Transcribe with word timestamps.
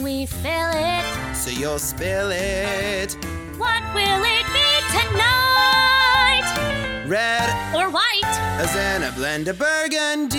when 0.00 0.04
we 0.20 0.26
fill 0.26 0.70
it. 0.72 1.36
So 1.36 1.50
you'll 1.50 1.78
spill 1.78 2.30
it. 2.32 3.12
What 3.58 3.82
will 3.94 4.22
it 4.24 4.46
be 4.52 4.80
tonight? 4.92 6.46
Red 7.06 7.48
Or 7.74 7.90
white? 7.90 8.24
as 8.60 8.74
in 8.76 9.02
a 9.02 9.12
blend 9.12 9.48
of 9.48 9.58
burgundy. 9.58 10.38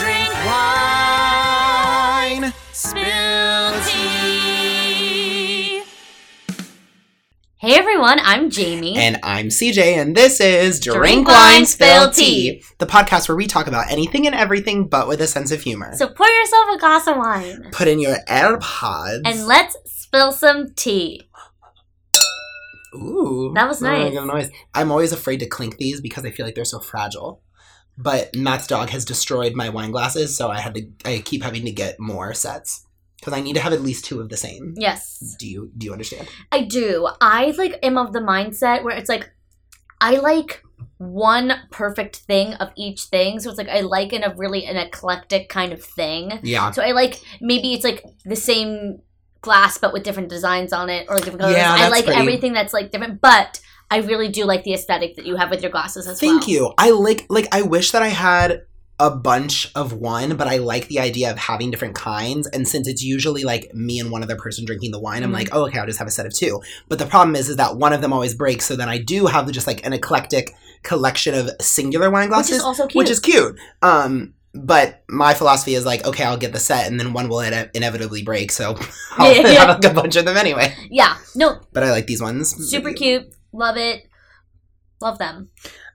Drink 0.00 0.34
Wine. 0.46 2.52
Spill 2.72 3.72
tea. 3.86 3.99
Hey 7.70 7.76
everyone, 7.76 8.18
I'm 8.20 8.50
Jamie. 8.50 8.96
And 8.96 9.20
I'm 9.22 9.46
CJ, 9.46 9.96
and 9.96 10.16
this 10.16 10.40
is 10.40 10.80
Drink, 10.80 10.98
Drink 10.98 11.28
Wine, 11.28 11.36
Wine, 11.36 11.66
Spill 11.66 12.10
tea, 12.10 12.64
the 12.78 12.86
podcast 12.86 13.28
where 13.28 13.36
we 13.36 13.46
talk 13.46 13.68
about 13.68 13.92
anything 13.92 14.26
and 14.26 14.34
everything, 14.34 14.88
but 14.88 15.06
with 15.06 15.20
a 15.20 15.28
sense 15.28 15.52
of 15.52 15.60
humor. 15.60 15.94
so 15.94 16.08
pour 16.08 16.26
yourself 16.26 16.66
a 16.74 16.78
glass 16.80 17.06
of 17.06 17.16
wine 17.16 17.68
Put 17.70 17.86
in 17.86 18.00
your 18.00 18.16
AirPods. 18.26 19.20
and 19.24 19.46
let's 19.46 19.76
spill 19.86 20.32
some 20.32 20.74
tea. 20.74 21.28
Ooh, 22.96 23.52
That 23.54 23.68
was 23.68 23.80
nice. 23.80 24.14
good 24.14 24.26
noise. 24.26 24.50
I'm 24.74 24.90
always 24.90 25.12
afraid 25.12 25.38
to 25.38 25.46
clink 25.46 25.76
these 25.76 26.00
because 26.00 26.24
I 26.24 26.32
feel 26.32 26.46
like 26.46 26.56
they're 26.56 26.64
so 26.64 26.80
fragile. 26.80 27.40
But 27.96 28.34
Matt's 28.34 28.66
dog 28.66 28.90
has 28.90 29.04
destroyed 29.04 29.54
my 29.54 29.68
wine 29.68 29.92
glasses, 29.92 30.36
so 30.36 30.50
I 30.50 30.58
had 30.58 30.74
to. 30.74 30.88
I 31.04 31.22
keep 31.24 31.44
having 31.44 31.64
to 31.66 31.70
get 31.70 32.00
more 32.00 32.34
sets 32.34 32.84
because 33.20 33.34
I 33.34 33.40
need 33.40 33.54
to 33.54 33.60
have 33.60 33.72
at 33.72 33.82
least 33.82 34.04
two 34.06 34.20
of 34.20 34.30
the 34.30 34.36
same. 34.36 34.74
Yes, 34.76 35.36
Do 35.38 35.46
you 35.46 35.70
do 35.76 35.86
you 35.86 35.92
understand? 35.92 36.28
I 36.50 36.62
do. 36.62 37.08
I 37.20 37.52
like 37.56 37.78
am 37.82 37.98
of 37.98 38.12
the 38.12 38.20
mindset 38.20 38.82
where 38.82 38.96
it's 38.96 39.08
like 39.08 39.30
I 40.00 40.16
like 40.16 40.62
one 40.96 41.52
perfect 41.70 42.16
thing 42.16 42.54
of 42.54 42.70
each 42.76 43.04
thing. 43.04 43.40
So 43.40 43.50
it's 43.50 43.58
like 43.58 43.68
I 43.68 43.80
like 43.80 44.12
in 44.12 44.22
a 44.22 44.34
really 44.36 44.64
an 44.64 44.76
eclectic 44.76 45.48
kind 45.48 45.72
of 45.72 45.82
thing. 45.82 46.40
Yeah. 46.42 46.70
So 46.70 46.82
I 46.82 46.92
like 46.92 47.20
maybe 47.40 47.74
it's 47.74 47.84
like 47.84 48.04
the 48.24 48.36
same 48.36 49.00
glass 49.42 49.78
but 49.78 49.92
with 49.92 50.02
different 50.02 50.28
designs 50.28 50.72
on 50.72 50.90
it 50.90 51.06
or 51.08 51.16
like 51.16 51.24
different 51.24 51.42
colors. 51.42 51.56
Yeah, 51.56 51.74
I 51.76 51.88
like 51.88 52.04
pretty. 52.06 52.20
everything 52.20 52.52
that's 52.52 52.72
like 52.72 52.90
different, 52.90 53.20
but 53.20 53.60
I 53.90 53.98
really 53.98 54.28
do 54.28 54.44
like 54.44 54.64
the 54.64 54.72
aesthetic 54.74 55.16
that 55.16 55.26
you 55.26 55.36
have 55.36 55.50
with 55.50 55.62
your 55.62 55.70
glasses 55.70 56.06
as 56.06 56.22
well. 56.22 56.32
Thank 56.32 56.48
you. 56.48 56.72
I 56.78 56.90
like 56.90 57.26
like 57.28 57.48
I 57.52 57.62
wish 57.62 57.90
that 57.90 58.02
I 58.02 58.08
had 58.08 58.62
a 59.00 59.10
bunch 59.10 59.72
of 59.74 59.92
one, 59.94 60.36
but 60.36 60.46
I 60.46 60.58
like 60.58 60.86
the 60.88 61.00
idea 61.00 61.30
of 61.30 61.38
having 61.38 61.70
different 61.70 61.94
kinds. 61.94 62.46
And 62.48 62.68
since 62.68 62.86
it's 62.86 63.02
usually 63.02 63.42
like 63.42 63.74
me 63.74 63.98
and 63.98 64.12
one 64.12 64.22
other 64.22 64.36
person 64.36 64.64
drinking 64.64 64.92
the 64.92 65.00
wine, 65.00 65.22
I'm 65.24 65.30
Mhm. 65.30 65.34
like, 65.34 65.48
oh, 65.52 65.64
okay, 65.66 65.78
I'll 65.78 65.86
just 65.86 65.98
have 65.98 66.06
a 66.06 66.10
set 66.12 66.26
of 66.26 66.34
two. 66.34 66.60
But 66.88 66.98
the 66.98 67.06
problem 67.06 67.34
is, 67.34 67.48
is 67.48 67.56
that 67.56 67.76
one 67.78 67.92
of 67.92 68.02
them 68.02 68.12
always 68.12 68.34
breaks. 68.34 68.66
So 68.66 68.76
then 68.76 68.88
I 68.90 68.98
do 68.98 69.26
have 69.26 69.50
just 69.50 69.66
like 69.66 69.84
an 69.86 69.92
eclectic 69.94 70.54
collection 70.82 71.34
of 71.34 71.50
singular 71.60 72.10
wine 72.10 72.28
glasses, 72.28 72.50
Which 72.52 72.58
is 72.58 72.62
also 72.64 72.86
cute. 72.86 72.96
which 72.98 73.10
is 73.10 73.20
cute. 73.20 73.58
Um, 73.82 74.34
but 74.54 75.02
my 75.08 75.32
philosophy 75.34 75.74
is 75.74 75.86
like, 75.86 76.04
okay, 76.06 76.24
I'll 76.24 76.36
get 76.36 76.52
the 76.52 76.58
set, 76.60 76.86
and 76.86 76.98
then 77.00 77.12
one 77.12 77.28
will 77.28 77.40
ine- 77.40 77.70
inevitably 77.72 78.22
break. 78.22 78.50
So 78.52 78.76
I'll 79.18 79.32
Yeah, 79.34 79.40
yeah. 79.48 79.58
have 79.66 79.82
like 79.82 79.90
a 79.92 79.94
bunch 79.94 80.16
of 80.16 80.24
them 80.26 80.36
anyway. 80.36 80.74
yeah. 80.90 81.16
No, 81.34 81.60
But 81.72 81.84
I 81.84 81.90
like 81.90 82.06
these 82.06 82.20
ones. 82.20 82.54
super 82.70 82.92
cute. 82.92 83.32
Love 83.52 83.76
it. 83.76 84.02
Love 85.00 85.18
them. 85.18 85.48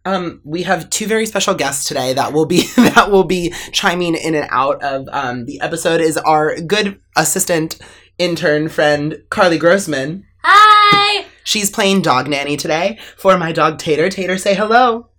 Um, 0.06 0.42
we 0.44 0.64
have 0.64 0.90
two 0.92 1.08
very 1.08 1.26
special 1.26 1.56
guests 1.56 1.88
today 1.88 2.14
that 2.14 2.32
will 2.32 2.46
be 2.46 2.68
that 2.76 3.10
will 3.12 3.24
be 3.24 3.54
chiming 3.72 4.16
in 4.16 4.36
and 4.36 4.48
out 4.52 4.84
of 4.84 5.08
um, 5.12 5.46
the 5.46 5.60
episode. 5.62 6.02
Is 6.02 6.18
our 6.18 6.60
good 6.62 7.00
assistant 7.16 7.80
intern 8.18 8.70
friend 8.70 9.24
Carly 9.30 9.58
Grossman. 9.58 10.26
Hi. 10.44 11.26
She's 11.44 11.70
playing 11.70 12.02
dog 12.02 12.28
nanny 12.28 12.58
today 12.58 13.00
for 13.18 13.38
my 13.38 13.52
dog 13.52 13.78
Tater. 13.78 14.10
Tater, 14.10 14.38
say 14.38 14.56
hello. 14.56 15.10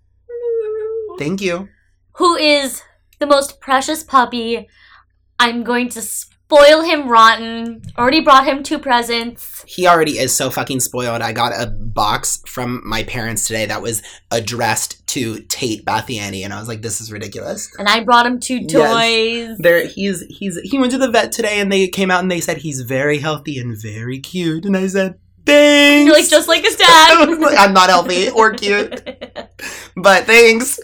Thank 1.17 1.41
you. 1.41 1.69
Who 2.13 2.35
is 2.35 2.83
the 3.19 3.25
most 3.25 3.59
precious 3.59 4.03
puppy? 4.03 4.67
I'm 5.39 5.63
going 5.63 5.89
to 5.89 6.01
spoil 6.49 6.81
him 6.81 7.09
rotten. 7.09 7.81
Already 7.97 8.21
brought 8.21 8.45
him 8.47 8.63
two 8.63 8.79
presents. 8.79 9.63
He 9.67 9.85
already 9.85 10.17
is 10.17 10.33
so 10.35 10.49
fucking 10.49 10.79
spoiled. 10.79 11.21
I 11.21 11.33
got 11.33 11.51
a 11.51 11.67
box 11.67 12.41
from 12.47 12.81
my 12.85 13.03
parents 13.03 13.45
today 13.47 13.65
that 13.65 13.81
was 13.81 14.01
addressed 14.31 15.05
to 15.07 15.39
Tate 15.49 15.83
Bathiani, 15.85 16.43
and 16.45 16.53
I 16.53 16.59
was 16.59 16.67
like, 16.69 16.81
"This 16.81 17.01
is 17.01 17.11
ridiculous." 17.11 17.69
And 17.77 17.87
I 17.89 18.03
brought 18.03 18.25
him 18.25 18.39
two 18.39 18.59
Yes. 18.67 19.49
toys. 19.49 19.57
There, 19.59 19.85
he's 19.87 20.21
he's 20.29 20.57
he 20.63 20.79
went 20.79 20.91
to 20.93 20.97
the 20.97 21.11
vet 21.11 21.31
today, 21.33 21.59
and 21.59 21.71
they 21.71 21.87
came 21.87 22.09
out 22.09 22.21
and 22.21 22.31
they 22.31 22.39
said 22.41 22.57
he's 22.57 22.81
very 22.81 23.17
healthy 23.19 23.59
and 23.59 23.75
very 23.77 24.19
cute, 24.19 24.65
and 24.65 24.77
I 24.77 24.87
said, 24.87 25.15
"Thanks." 25.45 26.05
You're 26.07 26.15
like 26.15 26.29
just 26.29 26.47
like 26.47 26.63
his 26.63 26.77
dad. 26.77 27.27
I'm 27.57 27.73
not 27.73 27.89
healthy 27.89 28.29
or 28.29 28.53
cute, 28.53 29.01
but 29.97 30.23
thanks. 30.25 30.79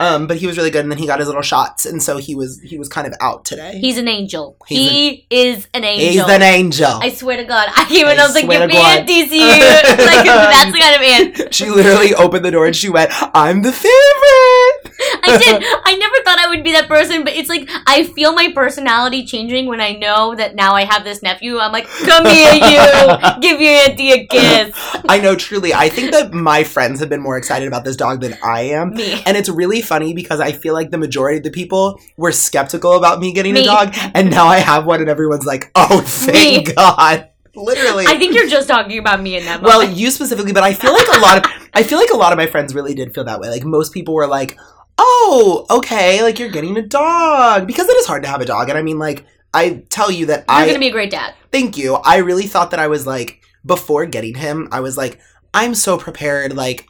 Um, 0.00 0.26
but 0.26 0.38
he 0.38 0.46
was 0.48 0.56
really 0.56 0.70
good, 0.70 0.82
and 0.82 0.90
then 0.90 0.98
he 0.98 1.06
got 1.06 1.20
his 1.20 1.28
little 1.28 1.42
shots, 1.42 1.86
and 1.86 2.02
so 2.02 2.16
he 2.16 2.34
was 2.34 2.60
he 2.60 2.78
was 2.78 2.88
kind 2.88 3.06
of 3.06 3.14
out 3.20 3.44
today. 3.44 3.78
He's 3.78 3.96
an 3.96 4.08
angel. 4.08 4.56
He's 4.66 4.90
he 4.90 5.26
is 5.30 5.68
an 5.72 5.84
angel. 5.84 6.24
He's 6.26 6.34
an 6.34 6.42
angel. 6.42 6.90
I 7.00 7.10
swear 7.10 7.36
to 7.36 7.44
God, 7.44 7.68
I 7.76 7.84
came 7.84 8.06
in. 8.08 8.18
I 8.18 8.22
I 8.22 8.26
was 8.26 8.34
like, 8.34 8.48
"Give 8.48 8.68
me 8.68 8.74
God. 8.74 8.98
a 8.98 9.06
DCU." 9.06 9.38
like 9.38 10.24
that's 10.26 10.72
the 10.72 10.78
kind 10.80 10.94
of 10.96 11.00
man. 11.00 11.48
she 11.52 11.70
literally 11.70 12.12
opened 12.14 12.44
the 12.44 12.50
door 12.50 12.66
and 12.66 12.74
she 12.74 12.88
went, 12.88 13.10
"I'm 13.34 13.62
the 13.62 13.72
favorite." 13.72 14.83
I 15.22 15.38
did. 15.38 15.62
I 15.84 15.96
never 15.96 16.14
thought 16.24 16.38
I 16.38 16.48
would 16.48 16.64
be 16.64 16.72
that 16.72 16.88
person, 16.88 17.24
but 17.24 17.32
it's 17.34 17.48
like 17.48 17.68
I 17.86 18.04
feel 18.04 18.32
my 18.32 18.52
personality 18.54 19.24
changing 19.24 19.66
when 19.66 19.80
I 19.80 19.92
know 19.92 20.34
that 20.34 20.54
now 20.54 20.74
I 20.74 20.84
have 20.84 21.04
this 21.04 21.22
nephew. 21.22 21.58
I'm 21.58 21.72
like, 21.72 21.86
"Come 21.86 22.26
here, 22.26 22.54
you. 22.54 23.40
Give 23.40 23.60
your 23.60 23.72
auntie 23.72 24.12
a 24.12 24.26
kiss." 24.26 24.74
I 25.08 25.20
know, 25.20 25.36
truly. 25.36 25.74
I 25.74 25.88
think 25.88 26.12
that 26.12 26.32
my 26.32 26.64
friends 26.64 27.00
have 27.00 27.08
been 27.08 27.20
more 27.20 27.36
excited 27.36 27.68
about 27.68 27.84
this 27.84 27.96
dog 27.96 28.20
than 28.20 28.36
I 28.42 28.62
am. 28.62 28.94
Me. 28.94 29.22
And 29.26 29.36
it's 29.36 29.48
really 29.48 29.82
funny 29.82 30.14
because 30.14 30.40
I 30.40 30.52
feel 30.52 30.74
like 30.74 30.90
the 30.90 30.98
majority 30.98 31.38
of 31.38 31.44
the 31.44 31.50
people 31.50 32.00
were 32.16 32.32
skeptical 32.32 32.96
about 32.96 33.20
me 33.20 33.32
getting 33.32 33.56
a 33.56 33.64
dog, 33.64 33.94
and 34.14 34.30
now 34.30 34.46
I 34.46 34.58
have 34.58 34.86
one, 34.86 35.00
and 35.00 35.08
everyone's 35.08 35.46
like, 35.46 35.70
"Oh, 35.74 36.00
thank 36.00 36.68
Me. 36.68 36.74
God!" 36.74 37.28
Literally. 37.56 38.06
I 38.06 38.18
think 38.18 38.34
you're 38.34 38.48
just 38.48 38.66
talking 38.66 38.98
about 38.98 39.22
me 39.22 39.36
in 39.36 39.44
that 39.44 39.62
well, 39.62 39.82
you 39.82 40.10
specifically, 40.10 40.52
but 40.52 40.64
I 40.64 40.74
feel 40.74 40.92
like 40.92 41.06
a 41.14 41.20
lot 41.20 41.38
of 41.38 41.52
I 41.72 41.82
feel 41.82 41.98
like 41.98 42.10
a 42.10 42.16
lot 42.16 42.32
of 42.32 42.36
my 42.36 42.46
friends 42.46 42.74
really 42.74 42.94
did 42.94 43.14
feel 43.14 43.24
that 43.24 43.38
way. 43.38 43.48
Like 43.48 43.64
most 43.64 43.92
people 43.92 44.14
were 44.14 44.26
like, 44.26 44.56
"Oh, 44.98 45.66
okay, 45.70 46.22
like 46.22 46.38
you're 46.38 46.50
getting 46.50 46.76
a 46.76 46.82
dog," 46.82 47.66
because 47.66 47.88
it 47.88 47.96
is 47.96 48.06
hard 48.06 48.22
to 48.22 48.28
have 48.28 48.40
a 48.40 48.46
dog, 48.46 48.68
and 48.68 48.78
I 48.78 48.82
mean, 48.82 48.98
like 48.98 49.24
I 49.52 49.84
tell 49.88 50.10
you 50.10 50.26
that 50.26 50.44
I. 50.48 50.60
You're 50.60 50.64
I 50.64 50.68
gonna 50.68 50.80
be 50.80 50.88
a 50.88 50.92
great 50.92 51.10
dad. 51.10 51.34
thank 51.50 51.76
you. 51.76 51.94
I 51.94 52.18
really 52.18 52.46
thought 52.46 52.70
that 52.72 52.80
I 52.80 52.88
was 52.88 53.06
like 53.06 53.40
before 53.64 54.06
getting 54.06 54.34
him, 54.34 54.68
I 54.72 54.80
was 54.80 54.96
like, 54.96 55.20
I'm 55.52 55.74
so 55.74 55.96
prepared. 55.96 56.54
Like, 56.54 56.86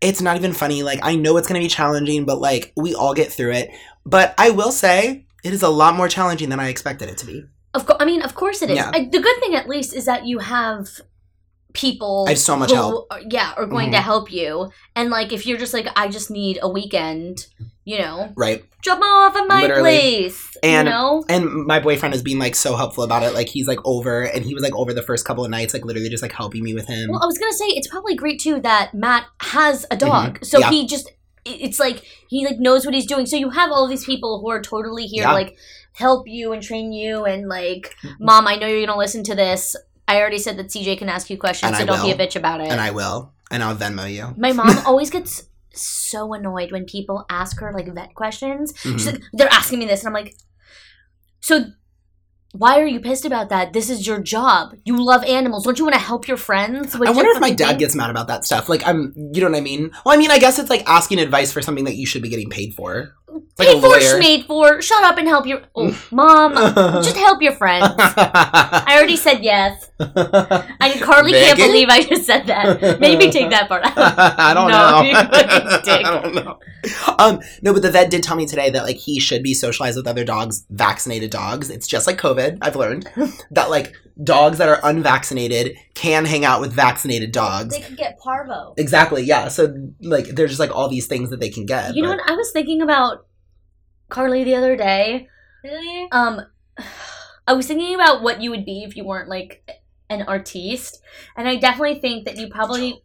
it's 0.00 0.22
not 0.22 0.36
even 0.36 0.52
funny. 0.52 0.82
Like, 0.82 1.00
I 1.02 1.16
know 1.16 1.36
it's 1.36 1.48
gonna 1.48 1.60
be 1.60 1.68
challenging, 1.68 2.24
but 2.24 2.40
like 2.40 2.72
we 2.76 2.94
all 2.94 3.14
get 3.14 3.32
through 3.32 3.52
it. 3.52 3.70
But 4.06 4.34
I 4.38 4.50
will 4.50 4.72
say, 4.72 5.26
it 5.44 5.52
is 5.52 5.62
a 5.62 5.68
lot 5.68 5.94
more 5.94 6.08
challenging 6.08 6.48
than 6.48 6.60
I 6.60 6.68
expected 6.68 7.08
it 7.08 7.18
to 7.18 7.26
be. 7.26 7.44
Of 7.74 7.86
course, 7.86 7.98
I 8.00 8.06
mean, 8.06 8.22
of 8.22 8.34
course 8.34 8.62
it 8.62 8.70
is. 8.70 8.76
Yeah. 8.76 8.90
I, 8.94 9.04
the 9.04 9.20
good 9.20 9.38
thing, 9.40 9.54
at 9.54 9.68
least, 9.68 9.94
is 9.94 10.06
that 10.06 10.26
you 10.26 10.38
have 10.38 10.88
people. 11.72 12.24
I 12.26 12.30
have 12.30 12.38
so 12.38 12.56
much 12.56 12.70
who 12.70 12.76
help. 12.76 13.06
Are, 13.10 13.20
yeah, 13.30 13.52
are 13.56 13.66
going 13.66 13.88
Mhm. 13.88 13.92
to 13.96 14.00
help 14.00 14.32
you. 14.32 14.70
And 14.96 15.10
like, 15.10 15.32
if 15.32 15.46
you're 15.46 15.58
just 15.58 15.74
like, 15.74 15.86
I 15.96 16.08
just 16.08 16.30
need 16.30 16.58
a 16.62 16.68
weekend, 16.68 17.46
you 17.84 17.98
know, 17.98 18.32
Right. 18.36 18.64
drop 18.82 18.98
them 18.98 19.08
off 19.08 19.36
at 19.36 19.46
my 19.46 19.62
Literally. 19.62 19.82
place. 19.82 20.56
And- 20.62 20.88
you 20.88 20.94
know, 20.94 21.24
And 21.28 21.66
my 21.66 21.78
boyfriend 21.80 22.14
has 22.14 22.22
been 22.22 22.38
like 22.38 22.54
so 22.54 22.74
helpful 22.76 23.04
about 23.04 23.22
it. 23.22 23.34
Like 23.34 23.48
he's 23.48 23.68
like 23.68 23.78
over 23.84 24.22
and 24.22 24.44
he 24.44 24.54
was 24.54 24.62
like 24.62 24.74
over 24.74 24.92
the 24.92 25.02
first 25.02 25.24
couple 25.24 25.44
of 25.44 25.50
nights, 25.50 25.74
like 25.74 25.84
literally 25.84 26.08
just 26.08 26.22
like 26.22 26.32
helping 26.32 26.62
me 26.64 26.74
with 26.74 26.86
him. 26.88 27.10
well, 27.10 27.22
I 27.22 27.26
was 27.26 27.38
gonna 27.38 27.52
say 27.52 27.66
it's 27.66 27.88
probably 27.88 28.14
great 28.14 28.40
too 28.40 28.60
that 28.60 28.94
Matt 28.94 29.24
has 29.40 29.86
a 29.90 29.96
dog, 29.96 30.44
so 30.44 30.58
Mm-hmm. 30.60 30.72
Yeah. 30.72 30.78
he 30.80 30.86
just. 30.86 31.10
It's 31.44 31.80
like 31.80 32.02
he 32.28 32.44
like 32.44 32.58
knows 32.58 32.84
what 32.84 32.94
he's 32.94 33.06
doing. 33.06 33.24
So 33.24 33.36
you 33.36 33.48
have 33.50 33.70
all 33.72 33.86
these 33.88 34.04
people 34.04 34.40
who 34.40 34.50
are 34.50 34.60
totally 34.60 35.06
here 35.06 35.22
Yeah. 35.22 35.28
to 35.28 35.34
like 35.34 35.56
help 35.94 36.28
you 36.28 36.52
and 36.52 36.62
train 36.62 36.92
you 36.92 37.24
and 37.24 37.48
like, 37.48 37.94
mom, 38.20 38.46
I 38.46 38.56
know 38.56 38.66
you're 38.66 38.84
gonna 38.84 38.98
listen 38.98 39.24
to 39.24 39.34
this. 39.34 39.74
I 40.08 40.18
already 40.20 40.38
said 40.38 40.56
that 40.56 40.66
CJ 40.68 40.98
can 40.98 41.08
ask 41.08 41.30
you 41.30 41.36
questions, 41.38 41.68
And 41.68 41.76
so 41.76 41.82
I 41.82 41.86
don't 41.86 42.04
be 42.04 42.10
a 42.12 42.16
will. 42.16 42.26
bitch 42.26 42.34
about 42.34 42.60
it. 42.60 42.68
and 42.68 42.80
I 42.80 42.90
will. 42.90 43.32
And 43.50 43.62
I'll 43.62 43.76
Venmo 43.76 44.12
you. 44.12 44.34
My 44.36 44.52
mom 44.52 44.76
always 44.86 45.10
gets 45.10 45.44
so 45.72 46.32
annoyed 46.34 46.72
when 46.72 46.84
people 46.86 47.24
ask 47.30 47.60
her 47.60 47.72
like 47.72 47.94
vet 47.94 48.14
questions. 48.14 48.72
She's 48.82 49.06
Mhm. 49.06 49.12
like, 49.12 49.22
they're 49.34 49.52
asking 49.52 49.78
me 49.78 49.86
this, 49.86 50.00
and 50.00 50.08
I'm 50.08 50.14
like, 50.14 50.34
so 51.40 51.66
why 52.52 52.80
are 52.80 52.86
you 52.86 52.98
pissed 53.00 53.24
about 53.26 53.50
that? 53.50 53.72
This 53.74 53.90
is 53.90 54.06
your 54.06 54.20
job. 54.20 54.74
You 54.84 55.02
love 55.04 55.22
animals. 55.24 55.64
Don't 55.64 55.78
you 55.78 55.84
want 55.84 55.94
to 55.94 56.00
help 56.00 56.26
your 56.26 56.38
friends? 56.38 56.98
with 56.98 57.08
I 57.08 57.12
wonder 57.12 57.30
if 57.30 57.36
my 57.40 57.48
fucking 57.48 57.56
dad 57.56 57.68
thing?" 57.68 57.78
gets 57.78 57.94
mad 57.94 58.10
about 58.10 58.26
that 58.28 58.44
stuff. 58.46 58.68
Like 58.68 58.82
I'm 58.86 59.12
you 59.34 59.42
know 59.42 59.50
what 59.50 59.56
I 59.58 59.60
mean? 59.60 59.90
Well, 60.04 60.14
I 60.14 60.18
mean 60.18 60.30
I 60.30 60.38
guess 60.38 60.58
it's 60.58 60.70
like 60.70 60.82
asking 60.88 61.18
advice 61.20 61.52
for 61.52 61.60
something 61.62 61.84
that 61.84 61.96
you 61.96 62.06
should 62.06 62.22
be 62.22 62.28
getting 62.30 62.48
paid 62.48 62.74
for. 62.74 63.12
Like 63.58 63.68
paid 63.68 63.80
for, 63.80 63.88
lawyer. 63.88 64.42
for. 64.46 64.82
Shut 64.82 65.02
up 65.04 65.18
and 65.18 65.26
help 65.26 65.46
your 65.46 65.62
oh, 65.74 65.96
mom. 66.10 66.54
just 67.02 67.16
help 67.16 67.42
your 67.42 67.52
friends. 67.52 67.86
I 67.98 68.94
already 68.96 69.16
said 69.16 69.42
yes. 69.42 69.90
I 70.00 70.98
Carly 71.00 71.32
can't 71.32 71.58
believe 71.58 71.88
I 71.88 72.02
just 72.02 72.24
said 72.24 72.46
that. 72.46 73.00
Maybe 73.00 73.30
take 73.30 73.50
that 73.50 73.68
part 73.68 73.84
out. 73.84 73.94
I 73.96 74.54
don't 74.54 74.70
No, 74.70 75.02
know. 75.02 75.28
I 75.92 76.20
don't 76.22 76.34
know. 76.34 76.58
Um, 77.18 77.40
no, 77.62 77.72
but 77.72 77.82
the 77.82 77.90
vet 77.90 78.10
did 78.10 78.22
tell 78.22 78.36
me 78.36 78.46
today 78.46 78.70
that 78.70 78.84
like 78.84 78.96
he 78.96 79.18
should 79.18 79.42
be 79.42 79.54
socialized 79.54 79.96
with 79.96 80.06
other 80.06 80.24
dogs, 80.24 80.64
vaccinated 80.70 81.30
dogs. 81.30 81.68
It's 81.68 81.86
just 81.86 82.06
like 82.06 82.18
COVID. 82.18 82.58
I've 82.62 82.76
learned 82.76 83.10
that 83.50 83.70
like 83.70 83.94
dogs 84.22 84.58
that 84.58 84.68
are 84.68 84.80
unvaccinated 84.82 85.76
can 85.94 86.24
hang 86.24 86.44
out 86.44 86.60
with 86.60 86.72
vaccinated 86.72 87.32
dogs. 87.32 87.74
They 87.74 87.82
could 87.82 87.96
get 87.96 88.18
parvo. 88.18 88.74
Exactly. 88.76 89.22
Yeah. 89.22 89.48
So 89.48 89.74
like, 90.00 90.26
there's 90.26 90.50
just 90.50 90.60
like 90.60 90.74
all 90.74 90.88
these 90.88 91.06
things 91.06 91.30
that 91.30 91.40
they 91.40 91.50
can 91.50 91.66
get. 91.66 91.94
You 91.94 92.02
know 92.02 92.10
what? 92.10 92.30
I 92.30 92.34
was 92.34 92.50
thinking 92.50 92.82
about 92.82 93.26
Carly 94.08 94.44
the 94.44 94.54
other 94.54 94.76
day. 94.76 95.28
Really? 95.62 96.08
Um, 96.10 96.40
I 97.46 97.52
was 97.54 97.66
thinking 97.66 97.94
about 97.94 98.22
what 98.22 98.42
you 98.42 98.50
would 98.50 98.64
be 98.64 98.84
if 98.84 98.96
you 98.96 99.04
weren't 99.04 99.30
like 99.30 99.66
an 100.10 100.22
artiste, 100.22 101.02
and 101.34 101.48
I 101.48 101.56
definitely 101.56 101.98
think 101.98 102.26
that 102.26 102.36
you 102.36 102.48
probably 102.48 103.02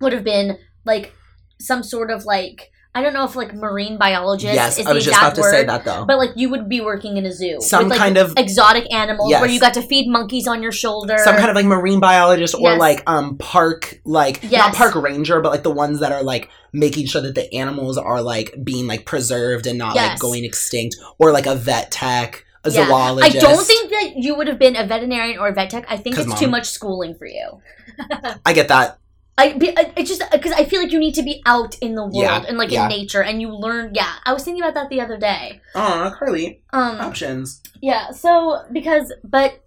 would 0.00 0.12
have 0.12 0.24
been 0.24 0.58
like 0.84 1.14
some 1.60 1.84
sort 1.84 2.10
of 2.10 2.24
like 2.24 2.72
I 2.98 3.02
don't 3.02 3.12
know 3.12 3.24
if 3.24 3.36
like 3.36 3.54
marine 3.54 3.96
biologist 3.96 4.52
yes, 4.54 4.76
is 4.78 4.86
I 4.86 4.92
was 4.92 5.04
the 5.04 5.10
just 5.12 5.20
about 5.20 5.30
exact 5.30 5.36
to 5.36 5.42
word, 5.42 5.50
say 5.52 5.64
that 5.66 5.84
though. 5.84 6.04
but 6.04 6.18
like 6.18 6.30
you 6.34 6.50
would 6.50 6.68
be 6.68 6.80
working 6.80 7.16
in 7.16 7.24
a 7.26 7.32
zoo 7.32 7.58
Some 7.60 7.84
with, 7.84 7.90
like, 7.92 7.98
kind 8.00 8.16
of 8.16 8.34
exotic 8.36 8.92
animals 8.92 9.30
Yes. 9.30 9.40
where 9.40 9.48
you 9.48 9.60
got 9.60 9.74
to 9.74 9.82
feed 9.82 10.08
monkeys 10.08 10.48
on 10.48 10.62
your 10.62 10.72
shoulder. 10.72 11.16
some 11.18 11.36
kind 11.36 11.48
of 11.48 11.54
like 11.54 11.64
marine 11.66 12.00
biologist 12.00 12.54
or 12.56 12.72
Yes. 12.72 12.80
like 12.80 13.02
um 13.06 13.38
park 13.38 14.00
like 14.04 14.42
not 14.50 14.74
park 14.74 14.96
ranger 14.96 15.40
but 15.40 15.52
like 15.52 15.62
the 15.62 15.70
ones 15.70 16.00
that 16.00 16.10
are 16.10 16.24
like 16.24 16.50
making 16.72 17.06
sure 17.06 17.22
that 17.22 17.36
the 17.36 17.54
animals 17.54 17.96
are 17.96 18.20
like 18.20 18.52
being 18.64 18.88
like 18.88 19.04
preserved 19.06 19.66
and 19.68 19.78
not 19.78 19.94
like 19.94 20.18
going 20.18 20.44
extinct 20.44 20.96
or 21.20 21.30
like 21.30 21.46
a 21.46 21.54
vet 21.54 21.92
tech 21.92 22.44
a 22.64 22.70
Yeah. 22.70 22.88
I 22.90 23.28
don't 23.30 23.64
think 23.64 23.90
that 23.90 24.14
you 24.16 24.34
would 24.34 24.48
have 24.48 24.58
been 24.58 24.74
a 24.74 24.84
veterinarian 24.84 25.38
or 25.38 25.46
a 25.48 25.54
vet 25.54 25.70
tech. 25.70 25.86
I 25.88 25.96
think 25.96 26.18
it's 26.18 26.38
too 26.38 26.48
much 26.48 26.68
schooling 26.68 27.14
for 27.14 27.26
you. 27.26 27.60
i 28.44 28.52
get 28.52 28.68
that 28.68 28.98
I 29.38 29.56
it's 29.96 30.10
just 30.10 30.22
because 30.30 30.52
I 30.52 30.64
feel 30.64 30.82
like 30.82 30.92
you 30.92 30.98
need 30.98 31.14
to 31.14 31.22
be 31.22 31.40
out 31.46 31.78
in 31.78 31.94
the 31.94 32.02
world 32.02 32.14
Yeah, 32.16 32.44
and 32.46 32.58
like 32.58 32.70
yeah. 32.70 32.82
in 32.84 32.88
nature, 32.90 33.22
and 33.22 33.40
you 33.40 33.54
learn. 33.54 33.92
Yeah, 33.94 34.12
I 34.26 34.32
was 34.34 34.42
thinking 34.44 34.62
about 34.62 34.74
that 34.74 34.90
the 34.90 35.00
other 35.00 35.16
day. 35.16 35.60
oh 35.74 36.12
carly 36.18 36.62
Um, 36.72 37.00
options 37.00 37.62
yeah. 37.80 38.10
So 38.10 38.64
because, 38.72 39.12
but 39.22 39.64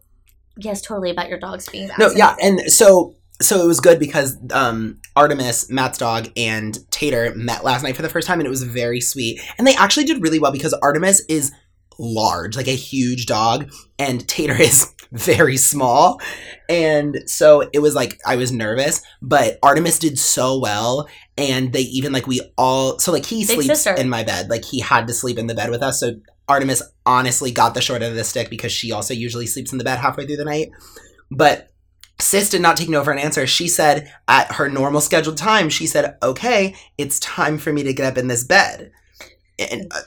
yes, 0.57 0.81
totally 0.81 1.09
about 1.09 1.29
your 1.29 1.39
dogs 1.39 1.68
being 1.69 1.89
no 1.97 2.12
yeah 2.12 2.35
and 2.44 2.59
so 2.71 3.15
so 3.41 3.63
it 3.63 3.68
was 3.68 3.79
good 3.79 3.97
because 3.97 4.38
um 4.53 5.00
artemis 5.15 5.69
matt's 5.71 5.97
dog 5.97 6.27
and 6.35 6.77
tater 6.91 7.33
met 7.35 7.63
last 7.63 7.81
night 7.83 7.95
for 7.95 8.01
the 8.03 8.09
first 8.09 8.27
time 8.27 8.39
and 8.39 8.45
it 8.45 8.50
was 8.51 8.62
very 8.63 9.01
sweet 9.01 9.39
and 9.57 9.65
they 9.65 9.75
actually 9.75 10.03
did 10.03 10.21
really 10.21 10.38
well 10.39 10.51
because 10.51 10.74
artemis 10.83 11.24
is 11.27 11.51
large 11.97 12.56
like 12.56 12.67
a 12.67 12.75
huge 12.75 13.25
dog 13.25 13.71
and 13.97 14.27
tater 14.27 14.53
is 14.62 14.94
very 15.17 15.57
small. 15.57 16.21
And 16.69 17.23
so 17.25 17.69
it 17.73 17.79
was 17.79 17.95
like 17.95 18.19
i 18.25 18.37
was 18.37 18.51
nervous 18.51 19.01
but 19.21 19.59
artemis 19.61 19.99
did 19.99 20.17
so 20.17 20.57
well. 20.57 21.07
And 21.37 21.73
they 21.73 21.81
even 21.81 22.13
like 22.13 22.27
we 22.27 22.41
all 22.57 22.97
so 22.99 23.11
like 23.11 23.25
he 23.25 23.45
Big 23.45 23.55
sleeps 23.55 23.67
sister. 23.67 23.93
in 23.93 24.09
my 24.09 24.23
bed. 24.23 24.49
Like 24.49 24.63
he 24.63 24.79
had 24.79 25.07
to 25.07 25.13
sleep 25.13 25.37
in 25.37 25.47
the 25.47 25.55
bed 25.55 25.69
with 25.69 25.83
us. 25.83 25.99
So 25.99 26.15
artemis 26.47 26.81
honestly 27.05 27.51
got 27.51 27.73
the 27.73 27.81
short 27.81 28.01
end 28.01 28.11
of 28.11 28.17
the 28.17 28.23
stick 28.23 28.49
because 28.49 28.71
she 28.71 28.91
also 28.91 29.13
usually 29.13 29.47
sleeps 29.47 29.71
in 29.71 29.77
the 29.77 29.83
bed 29.83 29.99
halfway 29.99 30.25
through 30.25 30.37
the 30.37 30.45
night. 30.45 30.69
But 31.29 31.69
sis 32.19 32.49
did 32.49 32.61
not 32.61 32.77
take 32.77 32.89
no 32.89 33.03
for 33.03 33.11
an 33.11 33.19
answer. 33.19 33.45
She 33.47 33.67
said 33.67 34.13
at 34.27 34.53
her 34.53 34.69
normal 34.69 35.01
scheduled 35.01 35.37
time 35.37 35.69
she 35.69 35.87
said 35.87 36.17
okay 36.23 36.75
it's 36.97 37.19
time 37.19 37.57
for 37.57 37.73
me 37.73 37.83
to 37.83 37.93
get 37.93 38.05
up 38.05 38.17
in 38.17 38.27
this 38.27 38.43
bed. 38.43 38.91
And 39.59 39.91
uh, 39.91 39.99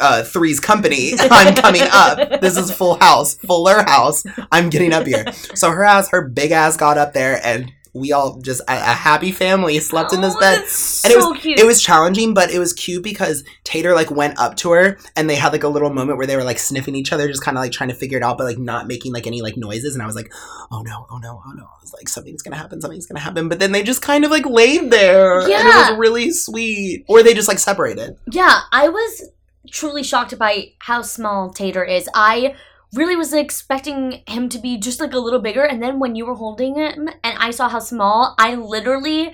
uh, 0.00 0.22
three's 0.22 0.60
company 0.60 1.12
i'm 1.18 1.54
coming 1.54 1.82
up. 1.92 2.40
This 2.40 2.56
is 2.56 2.70
full 2.70 2.94
house 2.94 3.34
fuller 3.34 3.82
house. 3.82 4.24
I'm 4.50 4.70
getting 4.70 4.92
up 4.92 5.06
here. 5.06 5.32
So 5.54 5.70
her 5.70 5.84
ass 5.84 6.10
her 6.10 6.28
big 6.28 6.52
ass 6.52 6.76
got 6.76 6.98
up 6.98 7.12
there 7.12 7.40
and 7.44 7.72
we 7.94 8.10
all 8.12 8.40
just 8.40 8.62
a, 8.62 8.72
a 8.72 8.94
happy 8.94 9.30
family 9.32 9.78
slept 9.78 10.14
in 10.14 10.22
this 10.22 10.34
Oh, 10.34 10.40
bed 10.40 10.58
And 10.60 10.64
it 10.64 11.20
so 11.20 11.34
cute. 11.34 11.58
it 11.60 11.66
was 11.66 11.82
challenging, 11.82 12.32
but 12.32 12.50
it 12.50 12.58
was 12.58 12.72
cute 12.72 13.02
because 13.02 13.44
Tater 13.64 13.94
like 13.94 14.10
went 14.10 14.38
up 14.38 14.56
to 14.58 14.70
her 14.72 14.98
and 15.14 15.28
they 15.28 15.34
had 15.34 15.52
like 15.52 15.62
a 15.62 15.68
little 15.68 15.90
moment 15.90 16.16
where 16.16 16.26
they 16.26 16.36
were 16.36 16.44
like 16.44 16.58
sniffing 16.58 16.94
each 16.94 17.12
other, 17.12 17.28
just 17.28 17.44
kind 17.44 17.58
of 17.58 17.62
like 17.62 17.72
trying 17.72 17.90
to 17.90 17.94
figure 17.94 18.16
it 18.16 18.24
out, 18.24 18.38
but 18.38 18.44
like 18.44 18.56
not 18.58 18.86
making 18.86 19.12
like 19.12 19.26
any 19.26 19.42
like 19.42 19.58
noises. 19.58 19.92
And 19.94 20.02
I 20.02 20.06
was 20.06 20.16
like, 20.16 20.32
oh 20.70 20.80
no, 20.82 21.06
oh 21.10 21.18
no, 21.18 21.42
oh 21.46 21.52
no. 21.52 21.64
I 21.64 21.80
was 21.82 21.92
like, 21.92 22.08
something's 22.08 22.40
gonna 22.40 22.56
happen, 22.56 22.80
something's 22.80 23.06
gonna 23.06 23.20
happen. 23.20 23.50
But 23.50 23.58
then 23.58 23.72
they 23.72 23.82
just 23.82 24.00
kind 24.00 24.24
of 24.24 24.30
like 24.30 24.46
laid 24.46 24.90
there. 24.90 25.40
And 25.40 25.50
it 25.50 25.90
was 25.90 25.98
really 25.98 26.30
sweet. 26.30 27.04
Or 27.08 27.22
they 27.22 27.34
just 27.34 27.48
like 27.48 27.58
separated. 27.58 28.16
Yeah, 28.30 28.60
I 28.72 28.88
was 28.88 29.28
truly 29.70 30.02
shocked 30.02 30.38
by 30.38 30.72
how 30.78 31.02
small 31.02 31.50
Tater 31.50 31.84
is. 31.84 32.08
I 32.14 32.54
really 32.94 33.16
was 33.16 33.32
expecting 33.32 34.22
him 34.26 34.48
to 34.50 34.58
be 34.58 34.78
just 34.78 35.00
like 35.00 35.12
a 35.12 35.18
little 35.18 35.40
bigger, 35.40 35.64
and 35.64 35.82
then 35.82 35.98
when 35.98 36.14
you 36.14 36.26
were 36.26 36.34
holding 36.34 36.74
him 36.74 37.08
and 37.24 37.38
I 37.38 37.50
saw 37.50 37.68
how 37.68 37.78
small, 37.78 38.34
I 38.38 38.54
literally, 38.54 39.32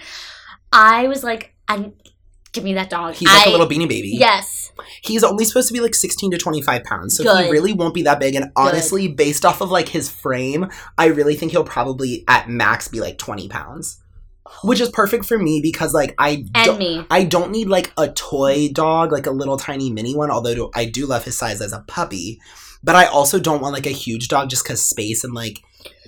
I 0.72 1.08
was 1.08 1.24
like, 1.24 1.54
I 1.66 1.92
give 2.52 2.64
me 2.64 2.74
that 2.74 2.90
dog. 2.90 3.14
He's 3.14 3.28
like 3.28 3.46
a 3.46 3.50
little 3.50 3.66
beanie 3.66 3.88
baby. 3.88 4.10
Yes. 4.10 4.72
He's 5.02 5.22
only 5.22 5.44
supposed 5.44 5.68
to 5.68 5.74
be 5.74 5.80
like 5.80 5.94
16 5.94 6.30
to 6.30 6.38
25 6.38 6.84
pounds. 6.84 7.16
So 7.16 7.36
he 7.36 7.50
really 7.50 7.72
won't 7.72 7.94
be 7.94 8.02
that 8.02 8.20
big. 8.20 8.34
And 8.34 8.50
honestly, 8.56 9.08
based 9.08 9.44
off 9.44 9.60
of 9.60 9.70
like 9.70 9.88
his 9.88 10.08
frame, 10.10 10.68
I 10.96 11.06
really 11.06 11.34
think 11.34 11.52
he'll 11.52 11.64
probably 11.64 12.24
at 12.28 12.48
max 12.48 12.88
be 12.88 13.00
like 13.00 13.18
20 13.18 13.48
pounds. 13.48 14.00
Which 14.64 14.80
is 14.80 14.88
perfect 14.88 15.26
for 15.26 15.36
me 15.36 15.60
because 15.62 15.92
like 15.92 16.14
I 16.16 16.46
And 16.54 16.64
don't 16.64 16.78
me. 16.78 17.04
I 17.10 17.24
don't 17.24 17.50
need 17.50 17.68
like 17.68 17.92
a 17.98 18.08
toy 18.08 18.70
dog, 18.72 19.12
like 19.12 19.26
a 19.26 19.30
little 19.30 19.58
tiny 19.58 19.92
mini 19.92 20.16
one, 20.16 20.30
although 20.30 20.70
I 20.74 20.86
do 20.86 21.04
love 21.04 21.24
his 21.24 21.36
size 21.36 21.60
as 21.60 21.74
a 21.74 21.80
puppy. 21.80 22.40
But 22.82 22.96
I 22.96 23.06
also 23.06 23.38
don't 23.38 23.60
want 23.60 23.74
like 23.74 23.86
a 23.86 23.90
huge 23.90 24.28
dog 24.28 24.50
just 24.50 24.64
because 24.64 24.84
space 24.84 25.24
and 25.24 25.34
like 25.34 25.60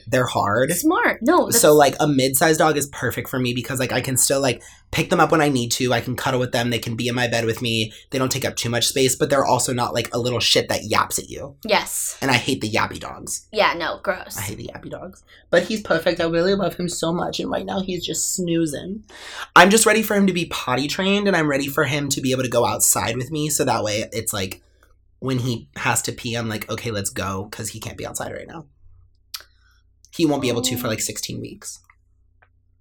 they're 0.06 0.26
hard. 0.26 0.72
Smart. 0.72 1.20
No. 1.22 1.50
So 1.50 1.72
like 1.74 1.94
a 2.00 2.08
mid-sized 2.08 2.58
dog 2.58 2.76
is 2.76 2.86
perfect 2.88 3.28
for 3.28 3.38
me 3.38 3.54
because 3.54 3.78
like 3.78 3.92
I 3.92 4.00
can 4.00 4.16
still 4.16 4.40
like 4.40 4.60
pick 4.90 5.08
them 5.08 5.20
up 5.20 5.30
when 5.30 5.40
I 5.40 5.48
need 5.48 5.70
to. 5.72 5.92
I 5.92 6.00
can 6.00 6.16
cuddle 6.16 6.40
with 6.40 6.50
them. 6.50 6.70
They 6.70 6.80
can 6.80 6.96
be 6.96 7.06
in 7.06 7.14
my 7.14 7.28
bed 7.28 7.44
with 7.44 7.62
me. 7.62 7.92
They 8.10 8.18
don't 8.18 8.32
take 8.32 8.44
up 8.44 8.56
too 8.56 8.70
much 8.70 8.88
space, 8.88 9.14
but 9.14 9.30
they're 9.30 9.44
also 9.44 9.72
not 9.72 9.94
like 9.94 10.12
a 10.12 10.18
little 10.18 10.40
shit 10.40 10.68
that 10.68 10.84
yaps 10.84 11.18
at 11.20 11.28
you. 11.28 11.54
yes. 11.64 12.18
And 12.20 12.30
I 12.30 12.34
hate 12.34 12.60
the 12.60 12.70
yappy 12.70 12.98
dogs. 12.98 13.46
Yeah. 13.52 13.74
No. 13.74 14.00
Gross. 14.02 14.36
I 14.36 14.42
hate 14.42 14.58
the 14.58 14.70
yappy 14.74 14.90
dogs. 14.90 15.22
But 15.50 15.64
he's 15.64 15.82
perfect. 15.82 16.20
I 16.20 16.24
really 16.24 16.54
love 16.54 16.74
him 16.74 16.88
so 16.88 17.12
much. 17.12 17.38
And 17.38 17.50
right 17.50 17.66
now 17.66 17.80
he's 17.80 18.04
just 18.04 18.34
snoozing. 18.34 19.04
I'm 19.54 19.70
just 19.70 19.86
ready 19.86 20.02
for 20.02 20.16
him 20.16 20.26
to 20.26 20.32
be 20.32 20.46
potty 20.46 20.88
trained 20.88 21.28
and 21.28 21.36
I'm 21.36 21.48
ready 21.48 21.68
for 21.68 21.84
him 21.84 22.08
to 22.08 22.20
be 22.20 22.32
able 22.32 22.42
to 22.42 22.48
go 22.48 22.66
outside 22.66 23.16
with 23.16 23.30
me. 23.30 23.48
So 23.48 23.64
that 23.64 23.84
way 23.84 24.08
it's 24.12 24.32
like 24.32 24.60
when 25.20 25.38
he 25.38 25.68
has 25.76 26.02
to 26.02 26.12
pee, 26.12 26.34
I'm 26.34 26.48
like, 26.48 26.68
okay, 26.70 26.90
let's 26.90 27.10
go 27.10 27.44
because 27.50 27.70
he 27.70 27.80
can't 27.80 27.96
be 27.96 28.06
outside 28.06 28.32
right 28.32 28.48
now. 28.48 28.66
He 30.14 30.26
won't 30.26 30.42
be 30.42 30.48
able 30.48 30.62
to 30.62 30.76
for 30.76 30.88
like 30.88 31.00
16 31.00 31.40
weeks. 31.40 31.80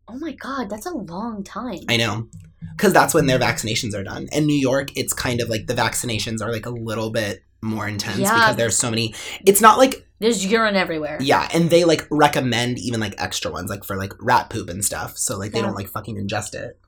oh 0.08 0.18
my 0.18 0.32
god, 0.32 0.70
that's 0.70 0.88
a 0.88 0.94
long 0.94 1.44
time. 1.44 1.82
I 1.88 1.96
know. 1.98 2.28
Because 2.76 2.92
that's 2.94 3.14
when 3.14 3.28
their 3.28 3.38
vaccinations 3.40 3.94
are 3.94 4.04
done. 4.04 4.28
In 4.32 4.46
New 4.48 4.58
York, 4.58 4.90
it's 4.98 5.14
kind 5.14 5.40
of 5.40 5.50
like 5.50 5.68
the 5.68 5.76
vaccinations 5.76 6.42
are 6.42 6.52
like 6.52 6.66
a 6.66 6.72
little 6.72 7.12
bit 7.12 7.44
more 7.62 7.88
intense 7.88 8.18
Yeah. 8.20 8.34
because 8.34 8.56
there's 8.56 8.76
so 8.78 8.90
many. 8.90 9.14
It's 9.46 9.62
not 9.62 9.78
like 9.78 10.08
There's 10.20 10.46
urine 10.46 10.76
everywhere. 10.76 11.18
Yeah, 11.22 11.48
and 11.54 11.70
they 11.70 11.84
like 11.86 12.08
recommend 12.10 12.80
even 12.80 13.00
like 13.00 13.14
extra 13.20 13.52
ones, 13.52 13.70
like 13.70 13.84
for 13.84 13.96
like 13.98 14.14
rat 14.20 14.50
poop 14.50 14.70
and 14.70 14.84
stuff. 14.84 15.18
So 15.18 15.38
like 15.38 15.52
they 15.52 15.60
Yeah. 15.60 15.66
don't 15.68 15.76
like 15.76 15.88
fucking 15.90 16.16
ingest 16.18 16.56
it. 16.56 16.80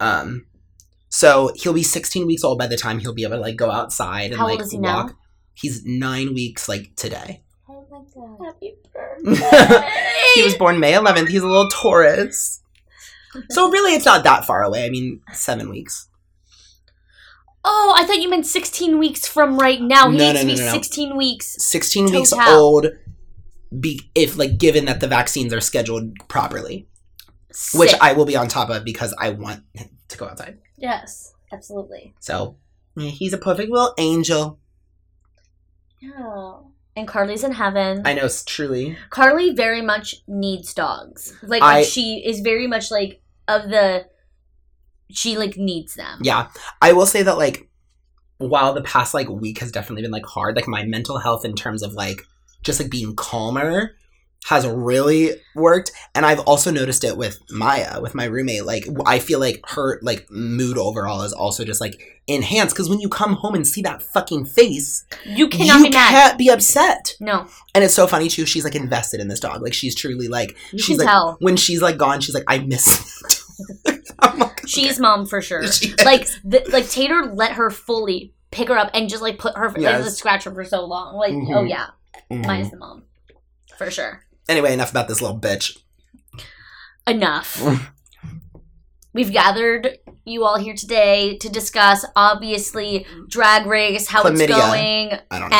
Um, 0.00 0.46
so 1.10 1.50
he'll 1.56 1.72
be 1.74 1.82
16 1.82 2.26
weeks 2.26 2.42
old 2.44 2.58
by 2.58 2.66
the 2.66 2.76
time 2.76 2.98
he'll 2.98 3.12
be 3.12 3.24
able 3.24 3.36
to 3.36 3.40
like 3.42 3.56
go 3.56 3.70
outside 3.70 4.30
and 4.30 4.36
How 4.36 4.48
old 4.48 4.58
like 4.58 4.64
is 4.64 4.72
he 4.72 4.78
now? 4.78 5.02
walk. 5.04 5.16
He's 5.54 5.84
nine 5.84 6.32
weeks 6.32 6.68
like 6.68 6.94
today. 6.96 7.42
Oh 7.68 7.84
my 7.90 7.98
god. 8.14 8.38
Happy 8.46 8.76
birthday. 8.94 9.88
He 10.34 10.42
was 10.42 10.54
born 10.54 10.80
May 10.80 10.92
11th. 10.92 11.28
He's 11.28 11.42
a 11.42 11.46
little 11.46 11.68
Taurus. 11.68 12.62
So 13.50 13.70
really, 13.70 13.92
it's 13.94 14.04
not 14.06 14.24
that 14.24 14.44
far 14.44 14.62
away. 14.62 14.84
I 14.86 14.90
mean, 14.90 15.20
seven 15.32 15.68
weeks. 15.68 16.08
Oh, 17.64 17.94
I 17.96 18.04
thought 18.06 18.20
you 18.20 18.30
meant 18.30 18.46
16 18.46 18.98
weeks 18.98 19.26
from 19.26 19.58
right 19.58 19.80
now. 19.80 20.10
He 20.10 20.16
No, 20.16 20.32
needs 20.32 20.34
no, 20.34 20.40
to 20.40 20.46
be 20.46 20.54
no, 20.54 20.60
no, 20.60 20.66
no. 20.66 20.72
16 20.72 21.16
weeks. 21.16 21.56
16 21.58 22.06
weeks 22.12 22.32
old. 22.32 22.86
Be 23.78 24.00
if 24.14 24.36
like 24.36 24.58
given 24.58 24.86
that 24.86 25.00
the 25.00 25.06
vaccines 25.06 25.52
are 25.52 25.60
scheduled 25.60 26.14
properly, 26.26 26.88
which 27.74 27.94
I 28.00 28.14
will 28.14 28.24
be 28.24 28.34
on 28.34 28.48
top 28.48 28.68
of 28.70 28.84
because 28.84 29.14
I 29.18 29.30
want 29.30 29.62
to 30.08 30.18
go 30.18 30.26
outside. 30.26 30.58
Yes, 30.80 31.34
absolutely. 31.52 32.14
So 32.18 32.56
yeah, 32.96 33.10
he's 33.10 33.32
a 33.32 33.38
perfect 33.38 33.70
little 33.70 33.94
angel. 33.98 34.58
Yeah. 36.00 36.54
And 36.96 37.06
Carly's 37.06 37.44
in 37.44 37.52
heaven. 37.52 38.02
I 38.04 38.14
know, 38.14 38.24
s- 38.24 38.44
truly. 38.44 38.96
Carly 39.10 39.52
very 39.54 39.80
much 39.82 40.16
needs 40.26 40.74
dogs. 40.74 41.36
Like 41.42 41.62
I- 41.62 41.82
she 41.84 42.22
is 42.26 42.40
very 42.40 42.66
much 42.66 42.90
like 42.90 43.22
of 43.46 43.68
the 43.70 44.06
she 45.10 45.36
like 45.36 45.56
needs 45.56 45.94
them. 45.94 46.20
Yeah, 46.22 46.48
I 46.80 46.92
will 46.92 47.06
say 47.06 47.22
that 47.22 47.36
like, 47.38 47.68
while 48.38 48.72
the 48.72 48.82
past 48.82 49.12
like 49.12 49.28
week 49.28 49.58
has 49.58 49.70
definitely 49.70 50.02
been 50.02 50.10
like 50.10 50.26
hard, 50.26 50.56
like 50.56 50.66
my 50.68 50.84
mental 50.84 51.18
health 51.18 51.44
in 51.44 51.54
terms 51.54 51.82
of 51.82 51.92
like 51.94 52.26
just 52.62 52.80
like 52.80 52.90
being 52.90 53.14
calmer 53.14 53.94
has 54.46 54.66
really 54.66 55.30
worked 55.54 55.92
and 56.14 56.24
i've 56.24 56.40
also 56.40 56.70
noticed 56.70 57.04
it 57.04 57.16
with 57.16 57.38
maya 57.50 58.00
with 58.00 58.14
my 58.14 58.24
roommate 58.24 58.64
like 58.64 58.86
i 59.06 59.18
feel 59.18 59.38
like 59.38 59.60
her 59.68 59.98
like 60.02 60.26
mood 60.30 60.78
overall 60.78 61.20
is 61.22 61.32
also 61.32 61.62
just 61.64 61.80
like 61.80 62.00
enhanced 62.26 62.74
because 62.74 62.88
when 62.88 63.00
you 63.00 63.08
come 63.08 63.34
home 63.34 63.54
and 63.54 63.66
see 63.66 63.82
that 63.82 64.02
fucking 64.02 64.44
face 64.46 65.04
You 65.26 65.46
cannot 65.48 65.78
you 65.78 65.84
be 65.84 65.90
mad. 65.90 66.08
can't 66.10 66.38
be 66.38 66.48
upset 66.48 67.14
No. 67.20 67.46
and 67.74 67.84
it's 67.84 67.92
so 67.94 68.06
funny 68.06 68.28
too 68.28 68.46
she's 68.46 68.64
like 68.64 68.74
invested 68.74 69.20
in 69.20 69.28
this 69.28 69.40
dog 69.40 69.60
like 69.62 69.74
she's 69.74 69.94
truly 69.94 70.26
like 70.26 70.56
You 70.72 70.78
she's 70.78 70.98
like 70.98 71.06
tell. 71.08 71.36
when 71.40 71.56
she's 71.56 71.82
like 71.82 71.98
gone 71.98 72.20
she's 72.22 72.34
like 72.34 72.44
i 72.48 72.58
miss 72.58 73.22
like, 73.86 74.60
She 74.66 74.86
is 74.88 74.98
mom 74.98 75.26
for 75.26 75.42
sure. 75.42 75.66
She. 75.70 75.94
Like 76.04 76.26
the, 76.44 76.64
like 76.72 76.88
Tater 76.88 77.30
let 77.34 77.52
her 77.52 77.70
fully 77.70 78.32
pick 78.50 78.68
her 78.68 78.78
up 78.78 78.90
and 78.94 79.08
just 79.08 79.22
like 79.22 79.38
put 79.38 79.56
her 79.56 79.72
Yes. 79.76 80.04
the 80.04 80.10
scratch 80.10 80.44
her 80.44 80.52
for 80.54 80.64
so 80.64 80.84
long. 80.86 81.16
Like 81.16 81.32
Mhm. 81.32 81.54
oh 81.56 81.64
yeah, 81.64 81.86
Mhm. 82.30 82.46
mine 82.46 82.60
is 82.62 82.70
the 82.70 82.76
mom 82.78 83.04
for 83.76 83.90
sure. 83.90 84.22
Anyway 84.48 84.72
enough 84.72 84.90
about 84.90 85.08
this 85.08 85.20
little 85.20 85.38
bitch 85.38 85.78
Enough. 87.06 87.62
we've 89.12 89.32
gathered 89.32 89.98
you 90.24 90.44
all 90.44 90.58
here 90.58 90.74
today 90.74 91.36
to 91.38 91.48
discuss 91.48 92.04
obviously 92.14 93.06
drag 93.28 93.66
race, 93.66 94.06
how 94.06 94.22
Chlamydia. 94.22 94.40
it's 94.42 94.52
going, 94.52 95.12
I 95.30 95.38
don't 95.38 95.50
know. 95.50 95.56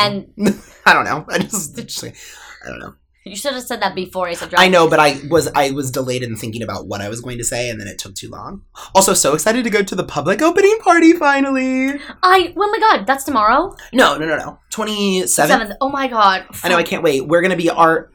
and 0.47 0.61
I 0.85 0.93
don't 0.93 1.03
know. 1.05 1.25
I 1.29 1.39
just, 1.39 1.75
just 1.75 2.03
I 2.05 2.69
don't 2.69 2.79
know. 2.79 2.93
you 3.25 3.35
should 3.35 3.53
have 3.53 3.63
said 3.63 3.81
that 3.81 3.95
before 3.95 4.27
I 4.29 4.33
said 4.33 4.49
drag 4.51 4.61
I 4.61 4.69
know, 4.69 4.87
but 4.87 4.99
I 4.99 5.19
was 5.29 5.47
I 5.53 5.71
was 5.71 5.91
delayed 5.91 6.23
in 6.23 6.37
thinking 6.37 6.61
about 6.63 6.87
what 6.87 7.01
I 7.01 7.09
was 7.09 7.19
going 7.19 7.37
to 7.39 7.43
say, 7.43 7.69
and 7.69 7.81
then 7.81 7.87
it 7.87 7.97
took 7.97 8.15
too 8.15 8.29
long. 8.29 8.61
Also, 8.95 9.13
so 9.13 9.33
excited 9.33 9.63
to 9.63 9.69
go 9.69 9.81
to 9.81 9.95
the 9.95 10.05
public 10.05 10.41
opening 10.41 10.77
party 10.79 11.13
finally. 11.13 11.99
I 12.23 12.53
oh 12.55 12.71
my 12.71 12.79
god, 12.79 13.05
that's 13.05 13.25
tomorrow. 13.25 13.75
No, 13.91 14.17
no, 14.17 14.25
no, 14.25 14.37
no. 14.37 14.59
Twenty. 14.69 15.27
Seventh. 15.27 15.73
Oh 15.81 15.89
my 15.89 16.07
god. 16.07 16.45
I 16.63 16.69
know. 16.69 16.77
I 16.77 16.83
can't 16.83 17.03
wait. 17.03 17.27
We're 17.27 17.41
gonna 17.41 17.57
be 17.57 17.69
our. 17.69 18.09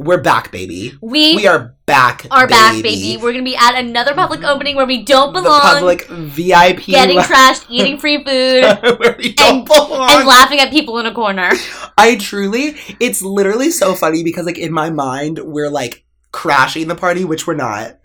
We're 0.00 0.22
back, 0.22 0.52
baby. 0.52 0.96
We, 1.02 1.34
We 1.34 1.48
are 1.48 1.74
back. 1.84 2.24
are 2.30 2.46
back, 2.46 2.80
baby. 2.84 3.16
We're 3.20 3.32
gonna 3.32 3.42
be 3.42 3.56
at 3.56 3.74
another 3.74 4.14
public 4.14 4.40
mm-hmm. 4.40 4.48
opening 4.48 4.76
where 4.76 4.86
we 4.86 5.02
don't 5.02 5.34
The 5.34 5.42
belong. 5.42 5.60
public 5.60 6.06
VIP. 6.06 6.86
getting 6.86 7.16
la- 7.16 7.22
trashed, 7.24 7.66
eating 7.68 7.98
free 7.98 8.18
food, 8.18 8.62
where 9.00 9.16
we 9.18 9.32
don't 9.32 9.56
and- 9.56 9.64
belong. 9.66 10.08
and 10.12 10.24
laughing 10.28 10.60
at 10.60 10.70
people 10.70 10.98
in 10.98 11.06
a 11.06 11.12
corner. 11.12 11.50
I 11.98 12.14
truly, 12.14 12.76
it's 13.00 13.22
literally 13.22 13.72
so 13.72 13.96
funny 13.96 14.22
because 14.22 14.46
like 14.46 14.56
in 14.58 14.72
my 14.72 14.88
mind, 14.90 15.40
we're 15.40 15.68
like 15.68 16.04
crashing 16.32 16.88
the 16.88 16.94
party, 16.94 17.24
which 17.24 17.46
we're 17.46 17.54
not. 17.54 17.98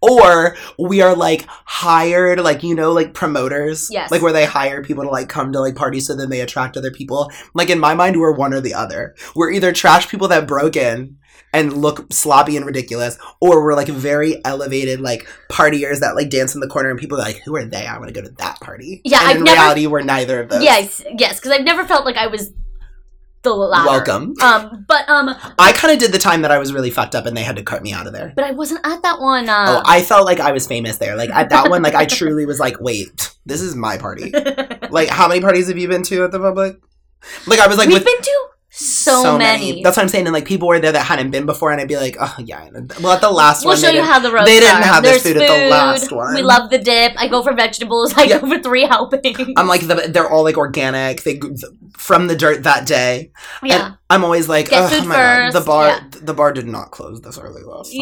Or 0.00 0.56
we 0.78 1.02
are 1.02 1.14
like 1.14 1.44
hired, 1.48 2.40
like 2.40 2.62
you 2.62 2.74
know, 2.74 2.92
like 2.92 3.12
promoters. 3.12 3.88
Yes. 3.90 4.10
Like 4.10 4.22
where 4.22 4.32
they 4.32 4.46
hire 4.46 4.82
people 4.82 5.04
to 5.04 5.10
like 5.10 5.28
come 5.28 5.52
to 5.52 5.60
like 5.60 5.74
parties 5.74 6.06
so 6.06 6.16
then 6.16 6.30
they 6.30 6.40
attract 6.40 6.76
other 6.76 6.90
people. 6.90 7.30
Like 7.54 7.68
in 7.70 7.78
my 7.78 7.94
mind, 7.94 8.18
we're 8.18 8.32
one 8.34 8.54
or 8.54 8.60
the 8.60 8.74
other. 8.74 9.14
We're 9.34 9.50
either 9.50 9.72
trash 9.72 10.08
people 10.08 10.28
that 10.28 10.46
broke 10.48 10.76
in 10.76 11.18
and 11.52 11.72
look 11.72 12.12
sloppy 12.12 12.56
and 12.56 12.66
ridiculous, 12.66 13.18
or 13.40 13.62
we're 13.62 13.74
like 13.74 13.88
very 13.88 14.42
elevated 14.44 15.00
like 15.00 15.26
partiers 15.50 16.00
that 16.00 16.14
like 16.14 16.30
dance 16.30 16.54
in 16.54 16.60
the 16.60 16.66
corner 16.68 16.90
and 16.90 16.98
people 16.98 17.18
are 17.18 17.22
like, 17.22 17.40
who 17.44 17.56
are 17.56 17.64
they? 17.64 17.86
I 17.86 17.98
want 17.98 18.08
to 18.08 18.20
go 18.20 18.26
to 18.26 18.34
that 18.38 18.60
party. 18.60 19.00
Yeah, 19.04 19.20
and 19.20 19.28
I've 19.28 19.36
in 19.36 19.44
never- 19.44 19.54
reality, 19.56 19.86
we're 19.86 20.02
neither 20.02 20.42
of 20.42 20.50
those. 20.50 20.62
Yes, 20.62 21.02
yes, 21.18 21.40
because 21.40 21.52
I've 21.52 21.64
never 21.64 21.86
felt 21.86 22.04
like 22.04 22.16
I 22.16 22.26
was 22.26 22.52
the 23.56 23.66
latter. 23.66 23.88
Welcome. 23.88 24.34
Um, 24.42 24.84
but 24.88 25.08
um, 25.08 25.34
I 25.58 25.72
kind 25.72 25.92
of 25.92 25.98
did 25.98 26.12
the 26.12 26.18
time 26.18 26.42
that 26.42 26.50
I 26.50 26.58
was 26.58 26.72
really 26.72 26.90
fucked 26.90 27.14
up 27.14 27.26
and 27.26 27.36
they 27.36 27.42
had 27.42 27.56
to 27.56 27.62
cut 27.62 27.82
me 27.82 27.92
out 27.92 28.06
of 28.06 28.12
there. 28.12 28.32
but 28.34 28.44
I 28.44 28.50
wasn't 28.52 28.80
at 28.84 29.02
that 29.02 29.20
one. 29.20 29.48
Uh, 29.48 29.66
oh, 29.68 29.82
I 29.84 30.02
felt 30.02 30.26
like 30.26 30.40
I 30.40 30.52
was 30.52 30.66
famous 30.66 30.98
there. 30.98 31.16
Like 31.16 31.30
at 31.30 31.50
that 31.50 31.70
one, 31.70 31.82
like 31.82 31.94
I 31.94 32.04
truly 32.06 32.46
was 32.46 32.60
like, 32.60 32.80
wait, 32.80 33.34
this 33.46 33.60
is 33.60 33.74
my 33.74 33.96
party. 33.98 34.32
Like, 34.90 35.08
how 35.10 35.28
many 35.28 35.42
parties 35.42 35.68
have 35.68 35.76
you 35.76 35.86
been 35.86 36.02
to 36.04 36.24
at 36.24 36.32
the 36.32 36.38
public? 36.38 36.78
Like 37.46 37.58
I 37.60 37.66
was 37.66 37.76
like 37.76 37.88
we've 37.88 37.98
with 37.98 38.06
been 38.06 38.22
to 38.22 38.46
so, 39.10 39.38
many. 39.38 39.82
That's 39.82 39.96
what 39.96 40.02
I'm 40.04 40.08
saying. 40.08 40.26
And 40.26 40.32
like 40.32 40.44
people 40.44 40.68
were 40.68 40.78
there 40.80 40.92
that 40.92 41.04
hadn't 41.06 41.30
been 41.30 41.46
before, 41.46 41.70
and 41.72 41.80
I'd 41.80 41.88
be 41.88 41.96
like, 41.96 42.16
oh 42.20 42.34
yeah. 42.44 42.68
Well, 43.02 43.12
at 43.12 43.20
the 43.20 43.30
last 43.30 43.64
We'll 43.64 43.72
one, 43.72 43.76
show 43.76 43.82
they 43.88 43.94
you 43.94 43.98
didn't- 44.00 44.06
how 44.06 44.18
the 44.20 44.32
roads 44.32 44.46
they 44.46 44.60
didn't 44.60 44.76
are. 44.82 44.82
have 44.82 45.02
this 45.02 45.22
There's 45.22 45.34
food 45.36 45.42
at 45.42 45.48
the 45.64 45.68
last 45.70 46.12
one. 46.12 46.34
We 46.34 46.42
love 46.42 46.70
the 46.70 46.78
dip. 46.78 47.12
I 47.16 47.28
go 47.28 47.42
for 47.42 47.52
vegetables. 47.54 48.14
I 48.16 48.24
Yeah. 48.24 48.38
go 48.40 48.48
for 48.48 48.62
three 48.62 48.82
helpings. 48.86 49.38
I'm 49.56 49.66
like 49.68 49.86
the, 49.86 50.10
they're 50.12 50.28
all 50.30 50.44
like 50.44 50.56
organic. 50.56 51.22
They 51.22 51.40
from 51.96 52.26
the 52.26 52.36
dirt 52.36 52.62
that 52.64 52.86
day. 52.86 53.32
yeah. 53.62 53.86
And 53.86 53.94
I'm 54.10 54.24
always 54.24 54.48
like, 54.48 54.70
Get 54.70 54.82
oh 54.84 54.88
food 54.88 55.06
my 55.06 55.14
god, 55.14 55.52
the 55.52 55.60
bar, 55.60 55.86
yeah. 55.88 56.00
the 56.22 56.32
bar 56.34 56.52
did 56.52 56.66
not 56.66 56.90
close 56.92 57.20
this 57.20 57.36
early 57.38 57.62
last 57.62 57.92
Time. 57.92 58.00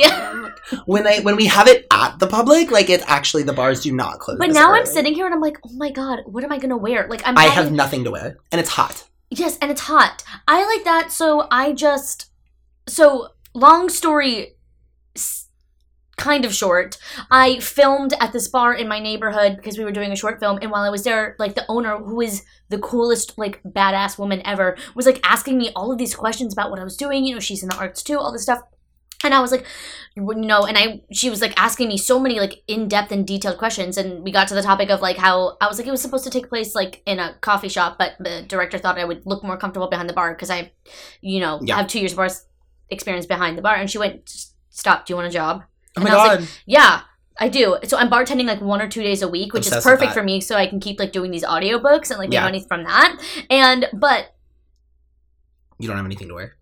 Yeah. 0.73 0.79
When 0.87 1.03
they 1.05 1.21
when 1.21 1.35
we 1.37 1.47
have 1.47 1.67
it 1.69 1.87
at 1.93 2.19
the 2.19 2.27
public, 2.29 2.71
like 2.71 2.89
it's 2.91 3.05
actually 3.09 3.43
the 3.43 3.53
bars 3.53 3.81
do 3.83 3.93
not 3.93 4.19
close. 4.21 4.39
But 4.39 4.51
now 4.51 4.73
I'm 4.73 4.87
sitting 4.87 5.15
here 5.15 5.27
and 5.27 5.35
I'm 5.35 5.41
like, 5.41 5.59
oh 5.65 5.71
my 5.77 5.91
god, 5.91 6.21
what 6.27 6.45
am 6.45 6.53
I 6.53 6.59
gonna 6.59 6.77
wear? 6.77 7.07
Like 7.09 7.23
I'm. 7.27 7.37
I 7.37 7.45
having- 7.45 7.55
have 7.65 7.73
nothing 7.73 8.05
to 8.05 8.11
wear, 8.13 8.37
and 8.53 8.61
it's 8.61 8.71
hot. 8.71 9.05
Yes, 9.31 9.59
and 9.61 9.71
it's 9.71 9.83
hot. 9.83 10.23
I 10.47 10.65
like 10.67 10.85
that. 10.85 11.13
So 11.13 11.49
I 11.51 11.73
just 11.73 12.31
so 12.87 13.29
long 13.55 13.89
story 13.89 14.57
kind 16.17 16.45
of 16.45 16.55
short. 16.55 16.99
I 17.31 17.59
filmed 17.59 18.15
at 18.21 18.33
this 18.33 18.49
bar 18.49 18.75
in 18.75 18.89
my 18.89 18.99
neighborhood 18.99 19.57
because 19.57 19.77
we 19.77 19.85
were 19.85 19.93
doing 19.93 20.13
a 20.13 20.17
short 20.17 20.41
film 20.41 20.59
and 20.63 20.71
while 20.71 20.83
I 20.83 20.91
was 20.91 21.05
there 21.05 21.37
like 21.39 21.55
the 21.55 21.67
owner 21.69 21.99
who 21.99 22.21
is 22.21 22.43
the 22.71 22.79
coolest 22.79 23.37
like 23.37 23.63
badass 23.63 24.19
woman 24.19 24.41
ever 24.45 24.77
was 24.95 25.07
like 25.07 25.21
asking 25.23 25.59
me 25.59 25.71
all 25.77 25.93
of 25.93 25.99
these 25.99 26.15
questions 26.15 26.53
about 26.53 26.71
what 26.71 26.81
I 26.81 26.85
was 26.85 26.97
doing, 26.97 27.25
you 27.25 27.35
know, 27.35 27.41
she's 27.41 27.63
in 27.63 27.69
the 27.69 27.77
arts 27.77 28.03
too, 28.03 28.19
all 28.19 28.33
this 28.33 28.45
stuff. 28.45 28.63
And 29.25 29.33
I 29.35 29.41
was 29.41 29.51
like, 29.51 29.65
you 30.15 30.23
know, 30.35 30.67
and 30.67 30.77
I 30.79 31.03
she 31.13 31.31
was 31.31 31.41
like 31.41 31.55
asking 31.61 31.89
me 31.89 31.97
so 31.97 32.19
many 32.21 32.39
like 32.39 32.63
in 32.69 32.87
depth 32.89 33.11
and 33.13 33.27
detailed 33.27 33.59
questions, 33.59 33.97
and 33.97 34.23
we 34.23 34.31
got 34.31 34.47
to 34.49 34.55
the 34.55 34.63
topic 34.63 34.91
of 34.91 35.01
like 35.01 35.17
how 35.17 35.57
I 35.61 35.67
was 35.69 35.79
like 35.79 35.87
it 35.87 35.91
was 35.91 36.03
supposed 36.03 36.25
to 36.25 36.31
take 36.31 36.49
place 36.49 36.75
like 36.75 37.03
in 37.07 37.19
a 37.19 37.35
coffee 37.41 37.69
shop, 37.69 37.97
but 37.99 38.13
the 38.21 38.43
director 38.47 38.79
thought 38.79 38.99
I 38.99 39.05
would 39.05 39.23
look 39.25 39.43
more 39.43 39.57
comfortable 39.57 39.89
behind 39.89 40.09
the 40.09 40.13
bar 40.15 40.35
because 40.35 40.51
I, 40.51 40.73
you 41.23 41.41
know, 41.41 41.61
Yeah. 41.63 41.77
have 41.77 41.87
two 41.89 41.99
years 41.99 42.13
of 42.13 42.17
bar 42.19 42.29
experience 42.91 43.27
behind 43.27 43.57
the 43.59 43.63
bar, 43.63 43.75
and 43.77 43.91
she 43.91 43.99
went, 43.99 44.29
"Stop! 44.71 45.07
Do 45.07 45.13
you 45.13 45.17
want 45.17 45.29
a 45.29 45.33
job?" 45.33 45.63
Oh 45.65 46.01
And 46.01 46.05
my 46.05 46.11
god! 46.11 46.41
like, 46.41 46.49
Yeah, 46.67 47.01
I 47.41 47.49
do. 47.49 47.79
So 47.85 47.97
I'm 47.97 48.11
bartending 48.11 48.45
like 48.47 48.61
one 48.61 48.81
or 48.83 48.89
two 48.89 49.03
days 49.03 49.23
a 49.23 49.29
week, 49.29 49.55
which 49.55 49.67
Obsessed 49.67 49.79
is 49.87 49.91
perfect 49.93 50.13
for 50.13 50.23
me, 50.23 50.41
so 50.43 50.57
I 50.57 50.67
can 50.67 50.79
keep 50.79 51.01
like 51.01 51.13
doing 51.13 51.31
these 51.31 51.45
audiobooks 51.45 52.11
and 52.11 52.19
like 52.19 52.33
Yeah. 52.33 52.43
money 52.43 52.65
from 52.69 52.85
that. 52.85 53.19
And 53.51 53.87
but 53.95 54.35
you 55.79 55.89
don't 55.89 55.97
have 55.97 56.07
anything 56.07 56.29
to 56.29 56.35
wear. 56.35 56.57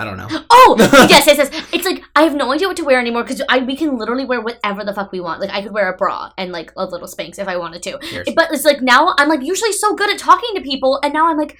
I 0.00 0.04
don't 0.04 0.16
know. 0.16 0.28
Oh 0.62 0.76
yes, 1.08 1.26
yes, 1.26 1.38
yes. 1.38 1.68
It's 1.72 1.84
like 1.86 2.02
I 2.14 2.22
have 2.22 2.34
no 2.34 2.52
idea 2.52 2.68
what 2.68 2.76
to 2.76 2.84
wear 2.84 3.00
anymore 3.00 3.22
because 3.24 3.40
I 3.48 3.58
we 3.60 3.74
can 3.76 3.96
literally 3.96 4.24
wear 4.24 4.40
whatever 4.40 4.84
the 4.84 4.92
fuck 4.92 5.10
we 5.10 5.20
want. 5.20 5.40
Like 5.40 5.50
I 5.50 5.62
could 5.62 5.72
wear 5.72 5.92
a 5.92 5.96
bra 5.96 6.30
and 6.36 6.52
like 6.52 6.70
a 6.76 6.84
little 6.84 7.08
Spanx 7.08 7.38
if 7.38 7.48
I 7.48 7.56
wanted 7.56 7.82
to. 7.84 7.98
Here's- 8.02 8.28
But 8.34 8.52
it's 8.52 8.64
like 8.64 8.80
now 8.82 9.14
I'm 9.18 9.28
like 9.28 9.42
usually 9.42 9.72
so 9.72 9.94
good 9.94 10.10
at 10.10 10.18
talking 10.18 10.50
to 10.56 10.60
people, 10.60 11.00
and 11.02 11.12
now 11.14 11.28
I'm 11.30 11.38
like, 11.38 11.56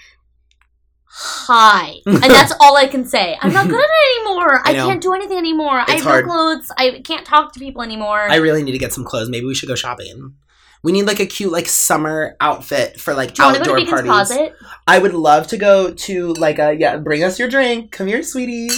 hi, 1.06 1.94
and 2.06 2.22
that's 2.22 2.52
all 2.60 2.76
I 2.76 2.86
can 2.86 3.04
say. 3.04 3.36
I'm 3.40 3.52
not 3.52 3.68
good 3.68 3.80
at 3.80 3.90
it 3.90 4.20
anymore. 4.26 4.60
I 4.66 4.70
I, 4.70 4.74
can't 4.74 5.00
do 5.02 5.14
anything 5.14 5.38
anymore. 5.38 5.82
I 5.86 5.92
have 5.92 6.02
hard. 6.02 6.26
no 6.26 6.32
clothes. 6.32 6.70
I 6.76 7.00
can't 7.04 7.26
talk 7.26 7.52
to 7.54 7.60
people 7.60 7.82
anymore. 7.82 8.20
I 8.28 8.36
really 8.36 8.62
need 8.62 8.72
to 8.72 8.78
get 8.78 8.92
some 8.92 9.04
clothes. 9.04 9.28
Maybe 9.28 9.46
we 9.46 9.54
should 9.54 9.68
go 9.68 9.74
shopping. 9.74 10.34
We 10.82 10.92
need 10.92 11.04
like 11.04 11.20
a 11.20 11.26
cute 11.26 11.52
like 11.52 11.66
summer 11.66 12.36
outfit 12.40 12.98
for 12.98 13.14
like 13.14 13.34
do 13.34 13.42
you 13.42 13.52
to 13.52 13.58
go 13.58 13.60
outdoor 13.60 13.76
to 13.80 13.86
parties. 13.86 14.10
Closet? 14.10 14.54
I 14.86 14.98
would 14.98 15.14
love 15.14 15.46
to 15.48 15.56
go 15.56 15.92
to 15.92 16.32
like 16.34 16.58
a 16.58 16.74
yeah. 16.74 16.96
Bring 16.96 17.22
us 17.22 17.38
your 17.38 17.48
drink. 17.48 17.92
Come 17.92 18.06
here, 18.06 18.22
sweetie. 18.22 18.70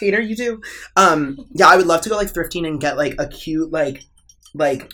Hater, 0.00 0.20
you 0.20 0.34
do. 0.34 0.60
Um, 0.96 1.38
yeah, 1.52 1.68
I 1.68 1.76
would 1.76 1.86
love 1.86 2.00
to 2.02 2.08
go 2.08 2.16
like 2.16 2.32
thrifting 2.32 2.66
and 2.66 2.80
get 2.80 2.96
like 2.96 3.14
a 3.18 3.26
cute 3.26 3.70
like 3.70 4.04
like 4.54 4.92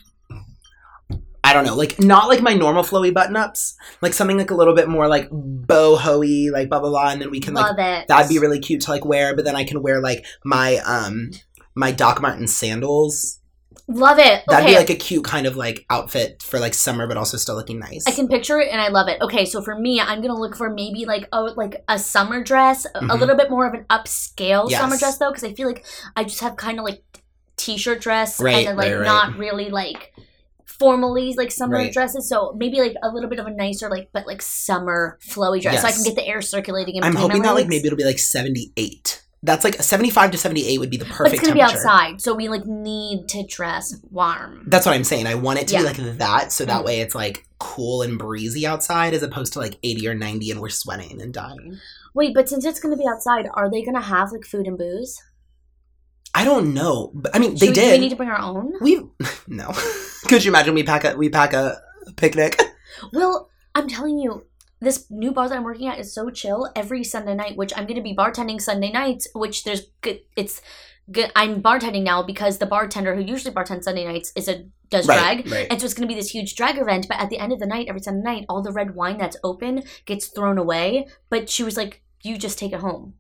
I 1.44 1.54
don't 1.54 1.64
know, 1.64 1.76
like 1.76 1.98
not 1.98 2.28
like 2.28 2.42
my 2.42 2.52
normal 2.52 2.82
flowy 2.82 3.14
button 3.14 3.34
ups, 3.34 3.74
like 4.02 4.12
something 4.12 4.36
like 4.36 4.50
a 4.50 4.54
little 4.54 4.74
bit 4.74 4.86
more 4.86 5.08
like 5.08 5.30
boho-y, 5.30 6.50
like 6.52 6.68
blah 6.68 6.80
blah 6.80 6.90
blah, 6.90 7.08
and 7.08 7.22
then 7.22 7.30
we 7.30 7.40
can 7.40 7.54
like 7.54 8.06
that'd 8.06 8.28
be 8.28 8.38
really 8.38 8.58
cute 8.58 8.82
to 8.82 8.90
like 8.90 9.06
wear. 9.06 9.34
But 9.34 9.46
then 9.46 9.56
I 9.56 9.64
can 9.64 9.80
wear 9.80 10.00
like 10.02 10.26
my 10.44 10.76
um 10.84 11.30
my 11.74 11.90
Doc 11.90 12.20
Marten 12.20 12.48
sandals. 12.48 13.37
Love 13.90 14.18
it. 14.18 14.44
That'd 14.46 14.64
okay. 14.66 14.74
be 14.74 14.78
like 14.78 14.90
a 14.90 14.94
cute 14.94 15.24
kind 15.24 15.46
of 15.46 15.56
like 15.56 15.86
outfit 15.88 16.42
for 16.42 16.58
like 16.60 16.74
summer, 16.74 17.06
but 17.06 17.16
also 17.16 17.38
still 17.38 17.54
looking 17.56 17.78
nice. 17.78 18.04
I 18.06 18.10
can 18.10 18.28
picture 18.28 18.58
it 18.60 18.68
and 18.70 18.80
I 18.82 18.88
love 18.88 19.08
it. 19.08 19.18
Okay, 19.22 19.46
so 19.46 19.62
for 19.62 19.78
me, 19.78 19.98
I'm 19.98 20.20
gonna 20.20 20.38
look 20.38 20.54
for 20.56 20.68
maybe 20.68 21.06
like 21.06 21.26
a 21.32 21.40
like 21.42 21.82
a 21.88 21.98
summer 21.98 22.42
dress, 22.44 22.84
a- 22.94 23.00
a 23.08 23.16
little 23.16 23.34
bit 23.34 23.48
more 23.50 23.66
of 23.66 23.72
an 23.72 23.86
upscale 23.88 24.68
Yes. 24.70 24.78
summer 24.80 24.98
dress 24.98 25.16
though, 25.16 25.30
because 25.30 25.44
I 25.44 25.54
feel 25.54 25.66
like 25.66 25.86
I 26.14 26.24
just 26.24 26.40
have 26.40 26.56
kind 26.56 26.78
of 26.78 26.84
like 26.84 27.02
t-shirt 27.56 28.00
dress 28.02 28.38
Right, 28.40 28.58
and 28.58 28.66
then 28.68 28.76
like 28.76 28.92
right, 28.92 28.98
right. 28.98 29.06
not 29.06 29.38
really 29.38 29.70
like 29.70 30.12
formally 30.66 31.32
like 31.34 31.50
summer 31.50 31.90
dresses. 31.90 32.28
So 32.28 32.54
maybe 32.56 32.78
like 32.80 32.94
a 33.02 33.08
little 33.08 33.30
bit 33.30 33.38
of 33.38 33.46
a 33.46 33.50
nicer 33.50 33.88
like 33.90 34.10
but 34.12 34.26
like 34.26 34.42
summer 34.42 35.18
flowy 35.26 35.62
dress, 35.62 35.80
so 35.80 35.88
I 35.88 35.92
can 35.92 36.02
get 36.04 36.14
the 36.14 36.26
air 36.26 36.42
circulating 36.42 36.96
in 36.96 37.04
I'm 37.04 37.14
hoping 37.14 37.40
that 37.42 37.54
like 37.54 37.68
maybe 37.68 37.86
it'll 37.86 37.96
be 37.96 38.04
like 38.04 38.18
78. 38.18 39.17
That's 39.42 39.62
like 39.62 39.80
75 39.80 40.32
to 40.32 40.38
78 40.38 40.78
would 40.78 40.90
be 40.90 40.96
the 40.96 41.04
But 41.04 41.14
perfect 41.14 41.34
it's 41.36 41.42
gonna 41.42 41.54
be 41.54 41.60
outside, 41.62 42.20
so 42.20 42.34
we 42.34 42.48
like 42.48 42.66
need 42.66 43.28
to 43.28 43.46
dress 43.46 43.94
warm. 44.10 44.64
That's 44.66 44.84
what 44.84 44.94
I'm 44.96 45.04
saying. 45.04 45.26
I 45.28 45.36
want 45.36 45.60
it 45.60 45.68
to 45.68 45.74
Yeah. 45.74 45.80
be 45.80 45.84
like 46.02 46.18
that, 46.18 46.52
so 46.52 46.64
that 46.64 46.82
Mm. 46.82 46.84
way 46.84 47.00
it's 47.00 47.14
like 47.14 47.46
cool 47.58 48.02
and 48.02 48.18
breezy 48.18 48.66
outside, 48.66 49.14
as 49.14 49.22
opposed 49.22 49.52
to 49.52 49.60
like 49.60 49.78
80 49.84 50.08
or 50.08 50.14
90 50.14 50.50
and 50.50 50.60
we're 50.60 50.68
sweating 50.70 51.22
and 51.22 51.32
dying. 51.32 51.78
Wait, 52.14 52.34
but 52.34 52.48
since 52.48 52.64
it's 52.64 52.80
gonna 52.80 52.96
be 52.96 53.06
outside, 53.06 53.48
are 53.54 53.70
they 53.70 53.82
gonna 53.84 54.00
have 54.00 54.32
like 54.32 54.44
food 54.44 54.66
and 54.66 54.76
booze? 54.76 55.22
I 56.34 56.44
don't 56.44 56.74
know, 56.74 57.12
but 57.14 57.34
I 57.34 57.38
mean 57.38 57.54
they 57.54 57.68
we- 57.68 57.74
did. 57.74 57.92
We 57.92 57.98
need 57.98 58.10
to 58.10 58.16
bring 58.16 58.28
our 58.28 58.40
own? 58.40 58.72
We 58.80 59.02
no. 59.46 59.72
Could 60.28 60.44
you 60.44 60.50
imagine 60.50 60.74
we 60.74 60.82
pack 60.82 61.04
a 61.04 61.16
we 61.16 61.28
pack 61.28 61.52
a 61.52 61.80
picnic? 62.16 62.60
Well, 63.12 63.48
I'm 63.76 63.86
telling 63.88 64.18
you, 64.18 64.44
this 64.80 65.10
new 65.10 65.32
bar 65.32 65.48
that 65.48 65.56
I'm 65.56 65.64
working 65.64 65.88
at 65.88 65.98
is 65.98 66.12
so 66.12 66.30
chill 66.30 66.70
every 66.76 67.04
Sunday 67.04 67.34
night, 67.34 67.56
which 67.56 67.72
I'm 67.76 67.84
going 67.84 67.96
to 67.96 68.02
be 68.02 68.14
bartending 68.14 68.60
Sunday 68.60 68.92
nights, 68.92 69.26
which 69.34 69.64
there's 69.64 69.82
good, 70.00 70.20
it's 70.36 70.60
good. 71.10 71.32
I'm 71.34 71.62
bartending 71.62 72.04
now 72.04 72.22
because 72.22 72.58
the 72.58 72.66
bartender 72.66 73.14
who 73.14 73.22
usually 73.22 73.54
bartends 73.54 73.84
Sunday 73.84 74.04
nights 74.04 74.32
is 74.36 74.48
a, 74.48 74.66
does 74.90 75.06
right, 75.06 75.42
drag. 75.44 75.52
right. 75.52 75.66
And 75.70 75.80
so 75.80 75.84
it's 75.84 75.94
going 75.94 76.08
to 76.08 76.12
be 76.12 76.18
this 76.18 76.30
huge 76.30 76.54
drag 76.54 76.78
event, 76.78 77.06
but 77.08 77.18
at 77.18 77.30
the 77.30 77.38
end 77.38 77.52
of 77.52 77.58
the 77.58 77.66
night, 77.66 77.86
every 77.88 78.00
Sunday 78.00 78.22
night, 78.22 78.46
all 78.48 78.62
the 78.62 78.72
red 78.72 78.94
wine 78.94 79.18
that's 79.18 79.36
open 79.42 79.82
gets 80.06 80.28
thrown 80.28 80.58
away. 80.58 81.06
But 81.28 81.50
she 81.50 81.62
was 81.62 81.76
like, 81.76 82.02
you 82.22 82.38
just 82.38 82.58
take 82.58 82.72
it 82.72 82.80
home. 82.80 83.14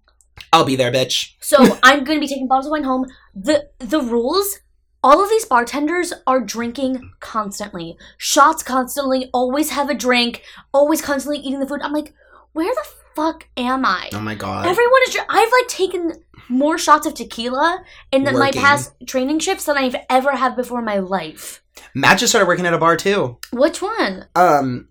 I'll 0.52 0.64
be 0.64 0.76
there, 0.76 0.92
bitch. 0.92 1.34
So 1.40 1.78
I'm 1.82 2.04
going 2.04 2.18
to 2.18 2.20
be 2.20 2.28
taking 2.28 2.48
bottles 2.48 2.66
of 2.66 2.72
wine 2.72 2.84
home. 2.84 3.06
The 3.34 3.68
the 3.78 4.00
rules. 4.00 4.58
All 5.02 5.22
of 5.22 5.30
these 5.30 5.44
bartenders 5.44 6.12
are 6.26 6.40
drinking 6.40 7.12
constantly, 7.20 7.96
shots 8.16 8.62
constantly, 8.64 9.30
always 9.32 9.70
have 9.70 9.88
a 9.88 9.94
drink, 9.94 10.42
always 10.74 11.00
constantly 11.00 11.38
eating 11.38 11.60
the 11.60 11.66
food. 11.66 11.82
I'm 11.82 11.92
like, 11.92 12.12
where 12.52 12.74
the 12.74 12.88
fuck 13.14 13.46
am 13.56 13.84
I? 13.84 14.08
Oh 14.12 14.20
my 14.20 14.34
god. 14.34 14.66
Everyone 14.66 15.00
is. 15.06 15.14
dr- 15.14 15.26
I've 15.28 15.52
like 15.52 15.68
taken 15.68 16.12
more 16.48 16.78
shots 16.78 17.06
of 17.06 17.14
tequila 17.14 17.84
in 18.10 18.24
the, 18.24 18.32
my 18.32 18.46
Working. 18.46 18.62
past 18.62 18.92
training 19.06 19.38
shifts 19.38 19.66
than 19.66 19.76
I've 19.76 19.96
ever 20.10 20.32
had 20.32 20.56
before 20.56 20.80
in 20.80 20.84
my 20.84 20.98
life. 20.98 21.62
Matt 21.94 22.18
just 22.18 22.32
started 22.32 22.48
working 22.48 22.66
at 22.66 22.74
a 22.74 22.78
bar 22.78 22.96
too. 22.96 23.38
Which 23.52 23.80
one? 23.80 24.26
Um. 24.34 24.88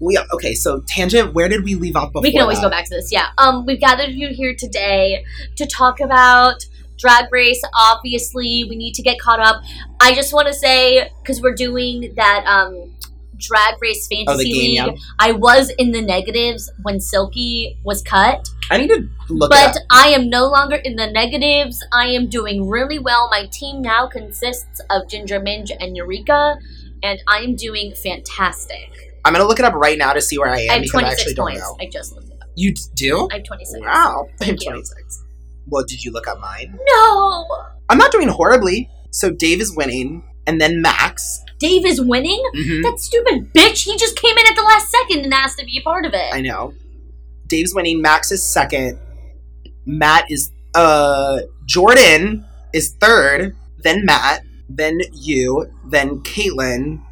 We 0.00 0.18
okay. 0.32 0.54
So 0.54 0.82
tangent. 0.88 1.34
Where 1.34 1.48
did 1.48 1.62
we 1.62 1.76
leave 1.76 1.94
off 1.94 2.08
before? 2.12 2.22
we 2.22 2.32
can 2.32 2.42
always 2.42 2.58
that? 2.58 2.64
go 2.64 2.70
back 2.70 2.84
to 2.86 2.90
this. 2.90 3.12
Yeah. 3.12 3.28
Um, 3.38 3.64
we've 3.64 3.78
gathered 3.78 4.10
you 4.10 4.28
here 4.28 4.54
today 4.56 5.24
to 5.56 5.66
talk 5.66 6.00
about 6.00 6.66
Drag 6.98 7.30
Race. 7.32 7.62
Obviously, 7.78 8.64
we 8.68 8.76
need 8.76 8.94
to 8.94 9.02
get 9.02 9.18
caught 9.18 9.40
up. 9.40 9.62
I 10.00 10.14
just 10.14 10.32
want 10.32 10.48
to 10.48 10.54
say 10.54 11.10
because 11.22 11.40
we're 11.40 11.54
doing 11.54 12.12
that 12.16 12.44
um 12.46 12.90
Drag 13.36 13.74
Race 13.82 14.06
Fantasy 14.06 14.26
Oh, 14.28 14.36
League. 14.36 14.74
yeah. 14.76 14.90
I 15.18 15.32
was 15.32 15.70
in 15.70 15.90
the 15.90 16.00
negatives 16.00 16.70
when 16.82 17.00
Silky 17.00 17.76
was 17.84 18.00
cut, 18.02 18.48
I 18.70 18.78
need 18.78 18.88
to 18.88 19.08
look. 19.28 19.50
but 19.50 19.58
it 19.60 19.76
up. 19.76 19.82
I 19.90 20.08
am 20.10 20.30
no 20.30 20.46
longer 20.46 20.76
in 20.76 20.94
the 20.96 21.10
negatives. 21.10 21.84
I 21.92 22.06
am 22.06 22.28
doing 22.28 22.68
really 22.68 22.98
well. 23.00 23.28
My 23.30 23.46
team 23.52 23.82
now 23.82 24.06
consists 24.06 24.80
of 24.88 25.08
Ginger 25.08 25.40
Minj 25.40 25.72
and 25.80 25.96
Eureka, 25.96 26.56
and 27.02 27.18
I 27.28 27.38
am 27.38 27.56
doing 27.56 27.92
fantastic. 28.02 28.88
I'm 29.24 29.32
gonna 29.32 29.46
look 29.46 29.58
it 29.58 29.64
up 29.64 29.74
right 29.74 29.98
now 29.98 30.12
to 30.12 30.22
see 30.22 30.38
where 30.38 30.50
I 30.50 30.60
am 30.60 30.70
I 30.70 30.74
have 30.74 30.82
because 30.82 30.94
I 30.98 31.00
26 31.00 31.20
actually 31.20 31.34
don't 31.34 31.46
points. 31.48 31.60
know. 31.60 31.76
I 31.80 31.86
just 31.90 32.12
looked 32.14 32.28
it 32.28 32.38
up. 32.40 32.48
You 32.54 32.72
do? 32.94 33.28
I 33.32 33.34
have 33.36 33.44
26. 33.44 33.80
Wow. 33.80 33.86
I 33.86 34.28
have 34.28 34.38
Thank 34.38 34.64
you. 34.64 34.70
26. 34.70 35.23
Well, 35.66 35.84
did 35.86 36.04
you 36.04 36.12
look 36.12 36.28
at 36.28 36.38
mine? 36.40 36.78
No! 36.88 37.46
I'm 37.88 37.98
not 37.98 38.12
doing 38.12 38.28
horribly. 38.28 38.90
So 39.10 39.30
Dave 39.30 39.60
is 39.60 39.74
winning, 39.74 40.22
and 40.46 40.60
then 40.60 40.82
Max. 40.82 41.40
Dave 41.58 41.86
is 41.86 42.00
winning? 42.00 42.42
hmm 42.54 42.82
That 42.82 42.98
stupid 42.98 43.52
bitch! 43.54 43.84
He 43.84 43.96
just 43.96 44.16
came 44.16 44.36
in 44.36 44.46
at 44.46 44.56
the 44.56 44.62
last 44.62 44.90
second 44.90 45.24
and 45.24 45.32
asked 45.32 45.58
to 45.58 45.64
be 45.64 45.78
a 45.78 45.82
part 45.82 46.04
of 46.04 46.12
it. 46.14 46.34
I 46.34 46.40
know. 46.40 46.74
Dave's 47.46 47.74
winning. 47.74 48.00
Max 48.02 48.32
is 48.32 48.42
second. 48.42 48.98
Matt 49.86 50.24
is 50.30 50.50
uh 50.74 51.40
Jordan 51.66 52.44
is 52.72 52.94
third. 53.00 53.56
Then 53.78 54.04
Matt. 54.04 54.42
Then 54.68 54.98
you. 55.12 55.70
Then 55.86 56.20
Caitlin. 56.22 57.02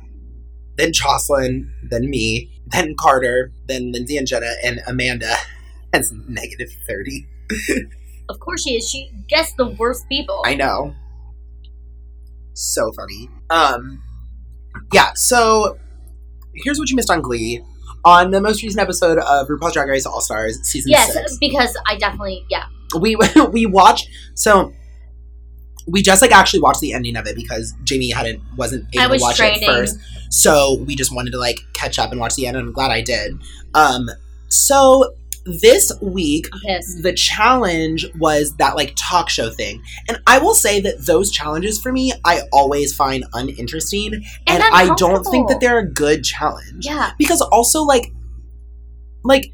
Then 0.77 0.93
Jocelyn. 0.93 1.71
Then 1.91 2.09
me. 2.11 2.51
Then 2.67 2.95
Carter. 2.99 3.53
Then 3.69 3.93
Lindsay 3.93 4.17
and 4.17 4.27
Jenna 4.27 4.53
and 4.65 4.81
Amanda 4.87 5.35
has 5.93 6.13
negative 6.27 6.71
thirty. 6.89 7.29
Of 8.33 8.41
course 8.41 8.63
she 8.65 8.77
is. 8.77 8.89
She 8.89 9.11
gets 9.29 9.53
the 9.55 9.69
worst 9.79 10.09
people. 10.09 10.43
I 10.45 10.55
know. 10.55 10.95
So 12.55 12.93
funny. 12.93 13.29
Um 13.51 14.03
yeah, 14.93 15.13
so 15.15 15.79
here's 16.55 16.79
what 16.79 16.91
you 16.91 16.97
missed 16.97 17.11
on 17.11 17.21
Glee. 17.21 17.63
On 18.05 18.31
the 18.33 18.41
most 18.41 18.63
recent 18.63 18.81
episode 18.81 19.19
of 19.19 19.47
RuPaul's 19.47 19.75
Drag 19.75 19.89
Race 19.89 20.07
All 20.07 20.21
Stars 20.21 20.59
season 20.65 20.91
yes, 20.91 21.13
six, 21.13 21.37
because 21.39 21.77
I 21.87 21.97
definitely, 21.97 22.45
yeah. 22.51 22.65
we 22.99 23.17
we 23.53 23.67
watched. 23.67 24.09
So 24.35 24.73
we 25.87 26.03
just 26.03 26.21
like 26.21 26.33
actually 26.33 26.61
watched 26.61 26.81
the 26.81 26.93
ending 26.95 27.17
of 27.17 27.27
it 27.27 27.37
because 27.37 27.75
Jamie 27.85 28.11
hadn't 28.11 28.43
wasn't 28.57 28.87
able 28.97 29.11
was 29.11 29.23
to 29.23 29.27
watch 29.27 29.37
training. 29.37 29.63
it 29.63 29.67
first. 29.67 29.99
So 30.31 30.83
we 30.87 30.97
just 30.97 31.15
wanted 31.15 31.31
to 31.31 31.39
like 31.39 31.61
catch 31.75 31.99
up 31.99 32.11
and 32.11 32.21
watch 32.21 32.35
the 32.35 32.47
end, 32.47 32.57
and 32.57 32.69
I'm 32.69 32.73
glad 32.73 32.91
I 32.91 33.03
did. 33.03 33.41
Um, 33.75 34.09
so 34.49 35.15
this 35.45 35.93
week 36.01 36.49
the 37.03 37.13
challenge 37.13 38.07
was 38.19 38.55
that 38.57 38.77
like 38.77 38.95
talk 38.97 39.29
show 39.29 39.51
thing. 39.51 39.83
And 40.09 40.19
i 40.27 40.39
will 40.39 40.55
say 40.55 40.81
that 40.81 41.07
those 41.07 41.31
challenges 41.31 41.81
for 41.81 41.93
me 41.93 42.13
i 42.25 42.43
always 42.53 42.95
find 42.95 43.25
uninteresting. 43.33 44.25
And, 44.47 44.63
i 44.63 44.95
don't 44.97 45.25
think 45.25 45.49
that 45.49 45.61
they're 45.61 45.79
a 45.79 45.89
good 45.89 46.25
challenge. 46.25 46.87
Yeah. 46.87 47.13
because 47.19 47.41
also 47.41 47.83
like 47.83 48.13
like 49.25 49.53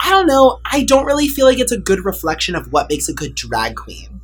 i 0.00 0.10
don't 0.10 0.26
know. 0.26 0.60
I 0.70 0.84
don't 0.84 1.06
really 1.06 1.28
feel 1.28 1.46
like 1.46 1.58
it's 1.58 1.72
a 1.72 1.78
good 1.78 2.04
reflection 2.04 2.54
of 2.54 2.72
what 2.72 2.88
makes 2.88 3.08
a 3.08 3.14
good 3.14 3.34
drag 3.34 3.76
queen 3.76 4.20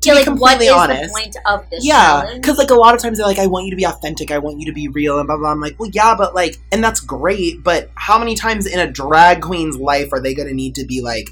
to 0.00 0.08
Yeah, 0.08 0.12
be 0.14 0.16
like, 0.18 0.24
completely 0.26 0.68
honest. 0.68 1.12
point 1.12 1.36
of 1.46 1.68
this 1.70 1.84
yeah 1.84 2.30
because 2.34 2.56
like 2.58 2.70
a 2.70 2.74
lot 2.74 2.94
of 2.94 3.00
times 3.00 3.18
they're 3.18 3.26
like 3.26 3.38
i 3.38 3.46
want 3.46 3.64
you 3.66 3.70
to 3.72 3.76
be 3.76 3.84
authentic. 3.84 4.30
I 4.30 4.38
want 4.38 4.60
you 4.60 4.66
to 4.66 4.72
be 4.72 4.88
real 4.88 5.18
and 5.18 5.26
blah 5.26 5.36
blah 5.36 5.50
i'm 5.50 5.60
like 5.60 5.78
well 5.78 5.90
yeah 5.92 6.14
but 6.16 6.34
like 6.34 6.56
and 6.72 6.82
that's 6.84 7.00
great 7.00 7.62
but 7.64 7.90
how 7.94 8.18
many 8.18 8.34
times 8.34 8.66
in 8.66 8.78
a 8.78 8.90
drag 8.90 9.42
queen's 9.42 9.76
life 9.76 10.12
are 10.12 10.20
they 10.20 10.34
gonna 10.34 10.52
need 10.52 10.74
to 10.76 10.84
be 10.86 11.00
like 11.00 11.30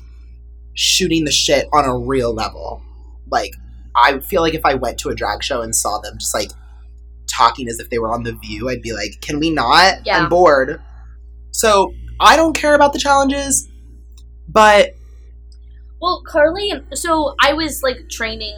shooting 0.74 1.24
the 1.24 1.30
shit 1.32 1.66
on 1.72 1.84
a 1.86 1.96
real 1.96 2.34
level? 2.34 2.82
Like 3.30 3.52
i 3.94 4.18
feel 4.18 4.42
like 4.42 4.54
if 4.54 4.64
i 4.64 4.74
went 4.74 4.98
to 4.98 5.08
a 5.10 5.14
drag 5.14 5.42
show 5.42 5.62
and 5.62 5.74
saw 5.74 5.98
them 6.00 6.18
just 6.18 6.34
like 6.34 6.50
talking 7.26 7.68
as 7.68 7.78
if 7.80 7.88
they 7.90 7.98
were 7.98 8.12
on 8.12 8.22
the 8.24 8.32
view 8.34 8.68
i'd 8.68 8.82
be 8.82 8.92
like 8.92 9.20
can 9.20 9.38
we 9.40 9.50
not? 9.50 10.04
Yeah. 10.04 10.18
i'm 10.22 10.28
bored. 10.28 10.80
So 11.52 11.94
i 12.20 12.34
don't 12.36 12.54
care 12.54 12.74
about 12.74 12.92
the 12.92 12.98
challenges 12.98 13.68
but 14.48 14.90
Well, 16.00 16.22
Carly, 16.26 16.72
so 16.94 17.34
I 17.40 17.52
was 17.52 17.82
like 17.82 18.08
training 18.10 18.54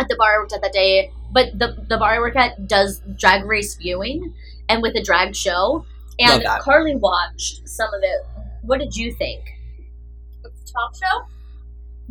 at 0.00 0.08
the 0.08 0.16
bar 0.16 0.36
I 0.36 0.38
worked 0.38 0.52
at 0.52 0.62
that 0.62 0.72
day, 0.72 1.12
but 1.32 1.58
the 1.58 1.84
the 1.88 1.98
bar 1.98 2.14
I 2.14 2.18
work 2.18 2.36
at 2.36 2.66
does 2.66 3.02
drag 3.18 3.44
race 3.44 3.74
viewing 3.74 4.34
and 4.68 4.82
with 4.82 4.96
a 4.96 5.02
drag 5.02 5.36
show. 5.36 5.84
And 6.18 6.44
Carly 6.60 6.96
watched 6.96 7.66
some 7.68 7.88
of 7.94 8.00
it. 8.02 8.26
What 8.62 8.78
did 8.78 8.94
you 8.94 9.12
think? 9.14 9.40
Of 10.44 10.52
the 10.52 10.72
talk 10.72 10.94
show? 10.94 11.26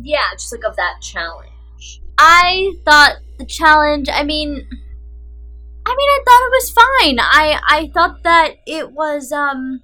Yeah, 0.02 0.30
just 0.32 0.52
like 0.52 0.64
of 0.64 0.76
that 0.76 1.00
challenge. 1.00 2.02
I 2.18 2.72
thought 2.84 3.18
the 3.38 3.46
challenge. 3.46 4.08
I 4.12 4.24
mean, 4.24 4.50
I 5.86 5.96
mean, 5.96 6.08
I 6.08 6.20
thought 6.24 6.46
it 6.46 6.52
was 6.52 6.70
fine. 6.70 7.18
I 7.20 7.60
I 7.68 7.90
thought 7.92 8.22
that 8.24 8.56
it 8.66 8.92
was. 8.92 9.32
Um, 9.32 9.82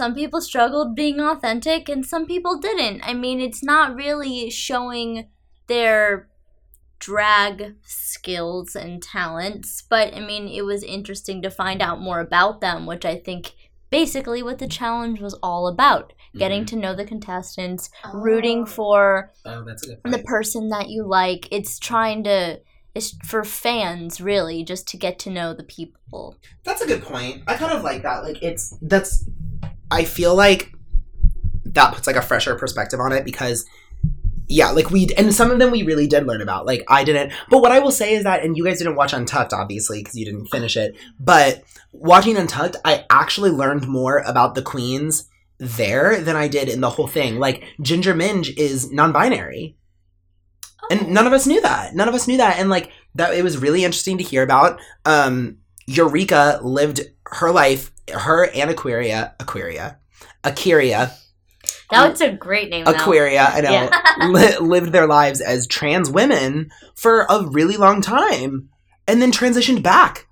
some 0.00 0.14
people 0.14 0.40
struggled 0.40 0.96
being 0.96 1.20
authentic, 1.20 1.86
and 1.90 2.06
some 2.06 2.24
people 2.24 2.58
didn't. 2.58 3.02
I 3.02 3.12
mean, 3.12 3.38
it's 3.38 3.62
not 3.62 3.94
really 3.94 4.48
showing 4.48 5.28
their 5.66 6.30
drag 6.98 7.74
skills 7.82 8.74
and 8.74 9.02
talents, 9.02 9.82
but 9.82 10.14
I 10.14 10.20
mean, 10.20 10.48
it 10.48 10.64
was 10.64 10.82
interesting 10.82 11.42
to 11.42 11.50
find 11.50 11.82
out 11.82 12.00
more 12.00 12.18
about 12.18 12.62
them, 12.62 12.86
which 12.86 13.04
I 13.04 13.18
think 13.18 13.52
basically 13.90 14.42
what 14.42 14.58
the 14.58 14.66
challenge 14.66 15.20
was 15.20 15.34
all 15.42 15.68
about 15.68 16.14
getting 16.34 16.60
mm-hmm. 16.60 16.76
to 16.76 16.82
know 16.82 16.94
the 16.94 17.04
contestants, 17.04 17.90
rooting 18.14 18.62
oh. 18.62 18.66
for 18.66 19.32
oh 19.44 19.64
that's 19.64 19.86
a 19.86 19.96
good 19.96 20.14
the 20.14 20.22
person 20.24 20.70
that 20.70 20.88
you 20.88 21.06
like. 21.06 21.46
It's 21.50 21.78
trying 21.78 22.24
to 22.24 22.58
it's 22.94 23.16
for 23.26 23.44
fans 23.44 24.18
really 24.18 24.64
just 24.64 24.88
to 24.88 24.96
get 24.96 25.18
to 25.20 25.30
know 25.30 25.52
the 25.52 25.62
people. 25.62 26.36
That's 26.64 26.80
a 26.80 26.86
good 26.86 27.02
point. 27.02 27.42
I 27.46 27.56
kind 27.56 27.72
of 27.72 27.84
like 27.84 28.02
that. 28.02 28.24
Like 28.24 28.42
it's 28.42 28.76
that's 28.80 29.28
I 29.90 30.04
feel 30.04 30.34
like 30.34 30.72
that 31.64 31.94
puts 31.94 32.06
like 32.06 32.16
a 32.16 32.22
fresher 32.22 32.54
perspective 32.54 33.00
on 33.00 33.12
it 33.12 33.24
because 33.24 33.64
yeah, 34.48 34.70
like 34.70 34.90
we 34.90 35.08
and 35.16 35.32
some 35.32 35.50
of 35.52 35.60
them 35.60 35.70
we 35.70 35.84
really 35.84 36.08
did 36.08 36.26
learn 36.26 36.40
about. 36.42 36.66
Like 36.66 36.82
I 36.88 37.04
didn't. 37.04 37.32
But 37.50 37.60
what 37.60 37.70
I 37.70 37.78
will 37.78 37.92
say 37.92 38.14
is 38.14 38.24
that 38.24 38.42
and 38.44 38.56
you 38.56 38.64
guys 38.64 38.78
didn't 38.78 38.96
watch 38.96 39.12
Untucked 39.12 39.52
obviously 39.52 40.00
because 40.00 40.16
you 40.16 40.24
didn't 40.24 40.46
finish 40.46 40.76
it, 40.76 40.96
but 41.20 41.62
watching 41.92 42.36
Untucked, 42.36 42.76
I 42.84 43.04
actually 43.10 43.50
learned 43.50 43.86
more 43.86 44.18
about 44.18 44.54
the 44.56 44.62
queens 44.62 45.28
there 45.58 46.20
than 46.20 46.34
I 46.36 46.48
did 46.48 46.68
in 46.68 46.80
the 46.80 46.90
whole 46.90 47.06
thing. 47.06 47.38
Like 47.38 47.62
Ginger 47.80 48.14
Minj 48.14 48.56
is 48.56 48.90
non-binary. 48.90 49.76
and 50.90 51.10
none 51.10 51.26
of 51.26 51.32
us 51.32 51.46
knew 51.46 51.60
that 51.60 51.94
none 51.94 52.08
of 52.08 52.14
us 52.14 52.26
knew 52.26 52.38
that 52.38 52.58
and 52.58 52.68
like 52.70 52.90
that 53.14 53.34
it 53.34 53.44
was 53.44 53.58
really 53.58 53.84
interesting 53.84 54.18
to 54.18 54.24
hear 54.24 54.42
about 54.42 54.80
um 55.04 55.58
eureka 55.86 56.58
lived 56.62 57.00
her 57.26 57.50
life 57.52 57.92
her 58.12 58.48
and 58.54 58.70
aquaria 58.70 59.34
aquaria 59.40 59.98
aquaria 60.44 61.12
Now 61.92 62.06
it's 62.08 62.20
a 62.20 62.32
great 62.32 62.70
name. 62.70 62.86
aquaria 62.86 63.44
i 63.44 63.60
know 63.60 63.70
Yeah. 63.70 64.26
li- 64.28 64.58
lived 64.58 64.92
their 64.92 65.06
lives 65.06 65.40
as 65.40 65.66
trans 65.66 66.10
women 66.10 66.70
for 66.94 67.26
a 67.28 67.46
really 67.48 67.76
long 67.76 68.00
time 68.02 68.68
and 69.06 69.20
then 69.20 69.32
transitioned 69.32 69.82
back 69.82 70.26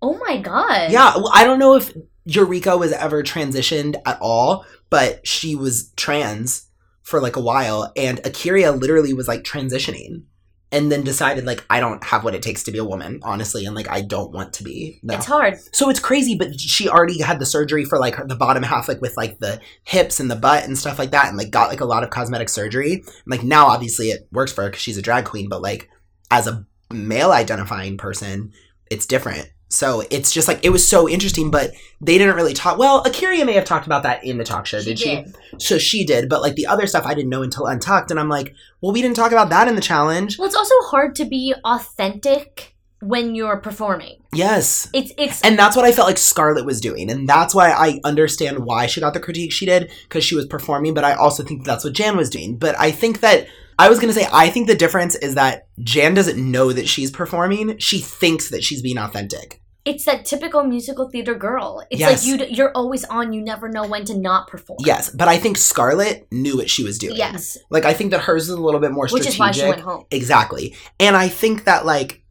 Oh 0.00 0.18
my 0.26 0.38
god. 0.38 0.90
yeah 0.92 1.16
well, 1.16 1.30
i 1.34 1.44
don't 1.44 1.58
know 1.58 1.74
if 1.76 1.92
eureka 2.24 2.76
was 2.76 2.92
ever 2.92 3.22
transitioned 3.22 3.96
at 4.06 4.18
all 4.20 4.64
but 4.90 5.26
she 5.26 5.54
was 5.56 5.92
trans 5.96 6.66
for 7.02 7.20
like 7.20 7.36
a 7.36 7.40
while 7.40 7.90
and 7.96 8.18
A'keria 8.24 8.78
literally 8.78 9.14
was 9.14 9.26
like 9.26 9.42
transitioning 9.42 10.22
and 10.70 10.92
then 10.92 11.02
decided 11.02 11.46
like 11.46 11.64
I 11.70 11.80
don't 11.80 12.02
have 12.04 12.24
what 12.24 12.34
it 12.34 12.42
takes 12.42 12.62
to 12.64 12.72
be 12.72 12.78
a 12.78 12.84
woman, 12.84 13.20
honestly, 13.22 13.64
and 13.64 13.74
like 13.74 13.88
I 13.88 14.02
don't 14.02 14.32
want 14.32 14.52
to 14.54 14.64
be. 14.64 15.00
No. 15.02 15.14
It's 15.14 15.26
hard. 15.26 15.58
So 15.72 15.88
it's 15.88 16.00
crazy, 16.00 16.34
but 16.34 16.60
she 16.60 16.88
already 16.88 17.20
had 17.20 17.38
the 17.38 17.46
surgery 17.46 17.84
for 17.84 17.98
like 17.98 18.16
her, 18.16 18.26
the 18.26 18.36
bottom 18.36 18.62
half, 18.62 18.88
like 18.88 19.00
with 19.00 19.16
like 19.16 19.38
the 19.38 19.60
hips 19.84 20.20
and 20.20 20.30
the 20.30 20.36
butt 20.36 20.64
and 20.64 20.76
stuff 20.76 20.98
like 20.98 21.10
that, 21.12 21.28
and 21.28 21.36
like 21.36 21.50
got 21.50 21.70
like 21.70 21.80
a 21.80 21.86
lot 21.86 22.04
of 22.04 22.10
cosmetic 22.10 22.48
surgery. 22.48 22.94
And, 22.94 23.04
like 23.26 23.42
now, 23.42 23.66
obviously, 23.66 24.08
it 24.08 24.28
works 24.30 24.52
for 24.52 24.62
her 24.62 24.68
because 24.68 24.82
she's 24.82 24.98
a 24.98 25.02
drag 25.02 25.24
queen, 25.24 25.48
but 25.48 25.62
like 25.62 25.88
as 26.30 26.46
a 26.46 26.66
male 26.92 27.32
identifying 27.32 27.96
person, 27.96 28.52
it's 28.90 29.06
different. 29.06 29.50
So 29.68 30.02
it's 30.10 30.32
just 30.32 30.48
like 30.48 30.64
it 30.64 30.70
was 30.70 30.88
so 30.88 31.08
interesting, 31.08 31.50
but 31.50 31.72
they 32.00 32.16
didn't 32.16 32.36
really 32.36 32.54
talk. 32.54 32.78
Well, 32.78 33.04
A'keria 33.04 33.44
may 33.44 33.52
have 33.52 33.64
talked 33.64 33.86
about 33.86 34.02
that 34.04 34.24
in 34.24 34.38
the 34.38 34.44
talk 34.44 34.66
show, 34.66 34.82
did 34.82 34.98
she? 34.98 35.16
did. 35.16 35.36
So 35.58 35.78
she 35.78 36.04
did, 36.04 36.28
but 36.28 36.40
like 36.40 36.54
the 36.54 36.66
other 36.66 36.86
stuff 36.86 37.04
I 37.04 37.14
didn't 37.14 37.30
know 37.30 37.42
until 37.42 37.66
Untucked, 37.66 38.10
and 38.10 38.18
I'm 38.18 38.28
like, 38.28 38.54
well, 38.80 38.92
we 38.92 39.02
didn't 39.02 39.16
talk 39.16 39.32
about 39.32 39.50
that 39.50 39.68
in 39.68 39.74
the 39.74 39.80
challenge. 39.80 40.38
Well, 40.38 40.46
it's 40.46 40.56
also 40.56 40.74
hard 40.84 41.14
to 41.16 41.24
be 41.24 41.54
authentic 41.64 42.74
when 43.00 43.34
you're 43.34 43.58
performing. 43.58 44.16
Yes. 44.32 44.88
It's 44.92 45.12
it's 45.16 45.42
And 45.42 45.58
that's 45.58 45.76
what 45.76 45.84
I 45.84 45.92
felt 45.92 46.08
like 46.08 46.18
Scarlet 46.18 46.64
was 46.64 46.80
doing. 46.80 47.10
And 47.10 47.28
that's 47.28 47.54
why 47.54 47.70
I 47.70 48.00
understand 48.04 48.60
why 48.60 48.86
she 48.86 49.00
got 49.00 49.14
the 49.14 49.20
critique 49.20 49.52
she 49.52 49.66
did, 49.66 49.90
because 50.04 50.24
she 50.24 50.34
was 50.34 50.46
performing, 50.46 50.94
but 50.94 51.04
I 51.04 51.14
also 51.14 51.42
think 51.42 51.64
that's 51.64 51.84
what 51.84 51.92
Jan 51.92 52.16
was 52.16 52.30
doing. 52.30 52.56
But 52.56 52.78
I 52.78 52.90
think 52.90 53.20
that 53.20 53.46
I 53.78 53.88
was 53.88 53.98
gonna 54.00 54.12
say 54.12 54.26
I 54.32 54.50
think 54.50 54.66
the 54.66 54.74
difference 54.74 55.14
is 55.14 55.34
that 55.36 55.68
Jan 55.80 56.14
doesn't 56.14 56.38
know 56.38 56.72
that 56.72 56.88
she's 56.88 57.10
performing. 57.10 57.78
She 57.78 58.00
thinks 58.00 58.50
that 58.50 58.64
she's 58.64 58.82
being 58.82 58.98
authentic. 58.98 59.60
it's 59.84 60.04
that 60.04 60.24
typical 60.26 60.62
musical 60.64 61.08
theater 61.08 61.34
girl. 61.34 61.82
It's 61.90 62.00
Yes. 62.00 62.26
like 62.26 62.26
you 62.40 62.46
you're 62.56 62.72
always 62.72 63.04
on. 63.04 63.32
You 63.32 63.40
never 63.40 63.68
know 63.70 63.86
when 63.86 64.04
to 64.06 64.18
not 64.18 64.46
perform. 64.48 64.78
Yes. 64.84 65.08
But 65.10 65.28
I 65.28 65.38
think 65.38 65.56
Scarlet 65.56 66.26
knew 66.30 66.56
what 66.58 66.68
she 66.68 66.84
was 66.84 66.98
doing. 66.98 67.16
Yes. 67.16 67.56
Like 67.70 67.84
I 67.86 67.94
think 67.94 68.10
that 68.10 68.20
hers 68.22 68.42
is 68.44 68.50
a 68.50 68.60
little 68.60 68.80
bit 68.80 68.92
more 68.92 69.08
Which 69.08 69.26
is 69.26 69.38
why 69.38 69.52
she 69.52 69.62
went 69.66 69.80
home. 69.80 70.04
Exactly. 70.10 70.74
And 71.00 71.16
I 71.16 71.28
think 71.28 71.64
that 71.64 71.86
like 71.86 72.22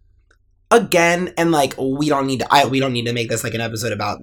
again 0.70 1.34
and 1.38 1.52
like 1.52 1.74
we 1.80 2.10
don't 2.10 2.28
need 2.28 2.40
to 2.40 2.48
I 2.54 2.66
we 2.66 2.80
don't 2.80 2.94
need 2.94 3.06
to 3.06 3.14
make 3.14 3.30
this 3.30 3.44
like 3.44 3.54
an 3.54 3.62
episode 3.62 3.94
about 3.94 4.20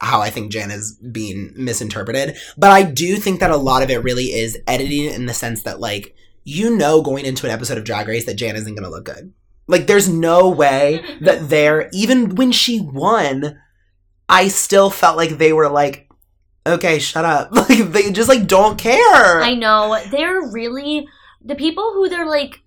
how 0.00 0.20
I 0.20 0.28
think 0.30 0.52
Jan 0.52 0.70
is 0.70 0.98
being 1.10 1.52
misinterpreted, 1.56 2.36
but 2.58 2.70
I 2.70 2.82
do 2.82 3.16
think 3.16 3.40
that 3.40 3.50
a 3.50 3.56
lot 3.56 3.82
of 3.82 3.88
it 3.90 4.02
really 4.02 4.26
is 4.26 4.58
editing 4.66 5.04
in 5.06 5.24
the 5.26 5.32
sense 5.32 5.62
that 5.62 5.80
like 5.80 6.14
you 6.46 6.76
know 6.76 7.02
going 7.02 7.26
into 7.26 7.44
an 7.44 7.52
episode 7.52 7.76
of 7.76 7.84
Drag 7.84 8.06
Race 8.06 8.24
that 8.26 8.36
Jan 8.36 8.54
isn't 8.54 8.74
going 8.74 8.84
to 8.84 8.90
look 8.90 9.04
good. 9.04 9.34
Like 9.66 9.88
there's 9.88 10.08
no 10.08 10.48
way 10.48 11.04
that 11.20 11.48
they're 11.48 11.90
even 11.92 12.36
when 12.36 12.52
she 12.52 12.80
won 12.80 13.58
I 14.28 14.48
still 14.48 14.90
felt 14.90 15.16
like 15.16 15.38
they 15.38 15.52
were 15.52 15.68
like 15.68 16.08
okay, 16.64 16.98
shut 16.98 17.24
up. 17.24 17.50
Like 17.68 17.92
they 17.92 18.10
just 18.12 18.28
like 18.28 18.46
don't 18.46 18.78
care. 18.78 19.42
I 19.42 19.54
know 19.54 20.00
they're 20.10 20.48
really 20.50 21.06
the 21.44 21.54
people 21.54 21.92
who 21.94 22.08
they're 22.08 22.26
like 22.28 22.62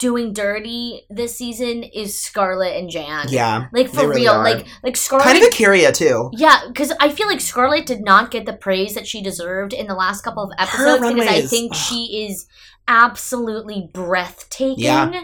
doing 0.00 0.32
dirty 0.32 1.02
this 1.10 1.36
season 1.36 1.84
is 1.84 2.18
Scarlet 2.18 2.76
and 2.76 2.90
Jan. 2.90 3.26
yeah. 3.28 3.66
like 3.72 3.88
for 3.88 4.08
really 4.08 4.22
real. 4.22 4.32
are. 4.32 4.42
Like 4.42 4.66
like 4.82 4.96
Scarlet. 4.96 5.22
Kind 5.24 5.38
of 5.44 5.50
A'keria 5.50 5.94
too. 5.94 6.30
yeah, 6.32 6.62
because 6.66 6.92
I 6.98 7.10
feel 7.10 7.28
like 7.28 7.40
Scarlet 7.40 7.86
did 7.86 8.00
not 8.00 8.32
get 8.32 8.46
the 8.46 8.54
praise 8.54 8.94
that 8.94 9.06
she 9.06 9.22
deserved 9.22 9.72
in 9.72 9.86
the 9.86 9.94
last 9.94 10.22
couple 10.22 10.42
of 10.42 10.50
episodes 10.58 11.06
because 11.06 11.28
I 11.28 11.42
think 11.42 11.72
ugh. 11.72 11.76
she 11.78 12.26
is 12.26 12.46
absolutely 12.88 13.88
breathtaking. 13.92 14.82
Yeah. 14.84 15.22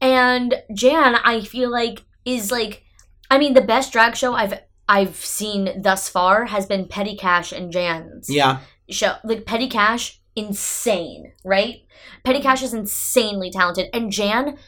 And 0.00 0.54
Jan, 0.74 1.14
I 1.16 1.42
feel 1.42 1.70
like 1.70 2.02
is 2.24 2.50
like, 2.50 2.82
I 3.30 3.38
mean, 3.38 3.54
the 3.54 3.60
best 3.60 3.92
drag 3.92 4.16
show 4.16 4.34
I've 4.34 4.54
I've 4.88 5.16
seen 5.16 5.80
thus 5.82 6.08
far 6.08 6.46
has 6.46 6.66
been 6.66 6.88
Petty 6.88 7.16
Cash 7.16 7.52
and 7.52 7.70
Jan's 7.72 8.28
Yeah. 8.28 8.60
show. 8.90 9.14
Like 9.22 9.46
Petty 9.46 9.68
Cash, 9.68 10.20
insane, 10.36 11.32
right? 11.44 11.76
Petty 12.24 12.40
Cash 12.40 12.62
is 12.62 12.74
insanely 12.74 13.50
talented, 13.50 13.88
and 13.92 14.10
Jan 14.10 14.58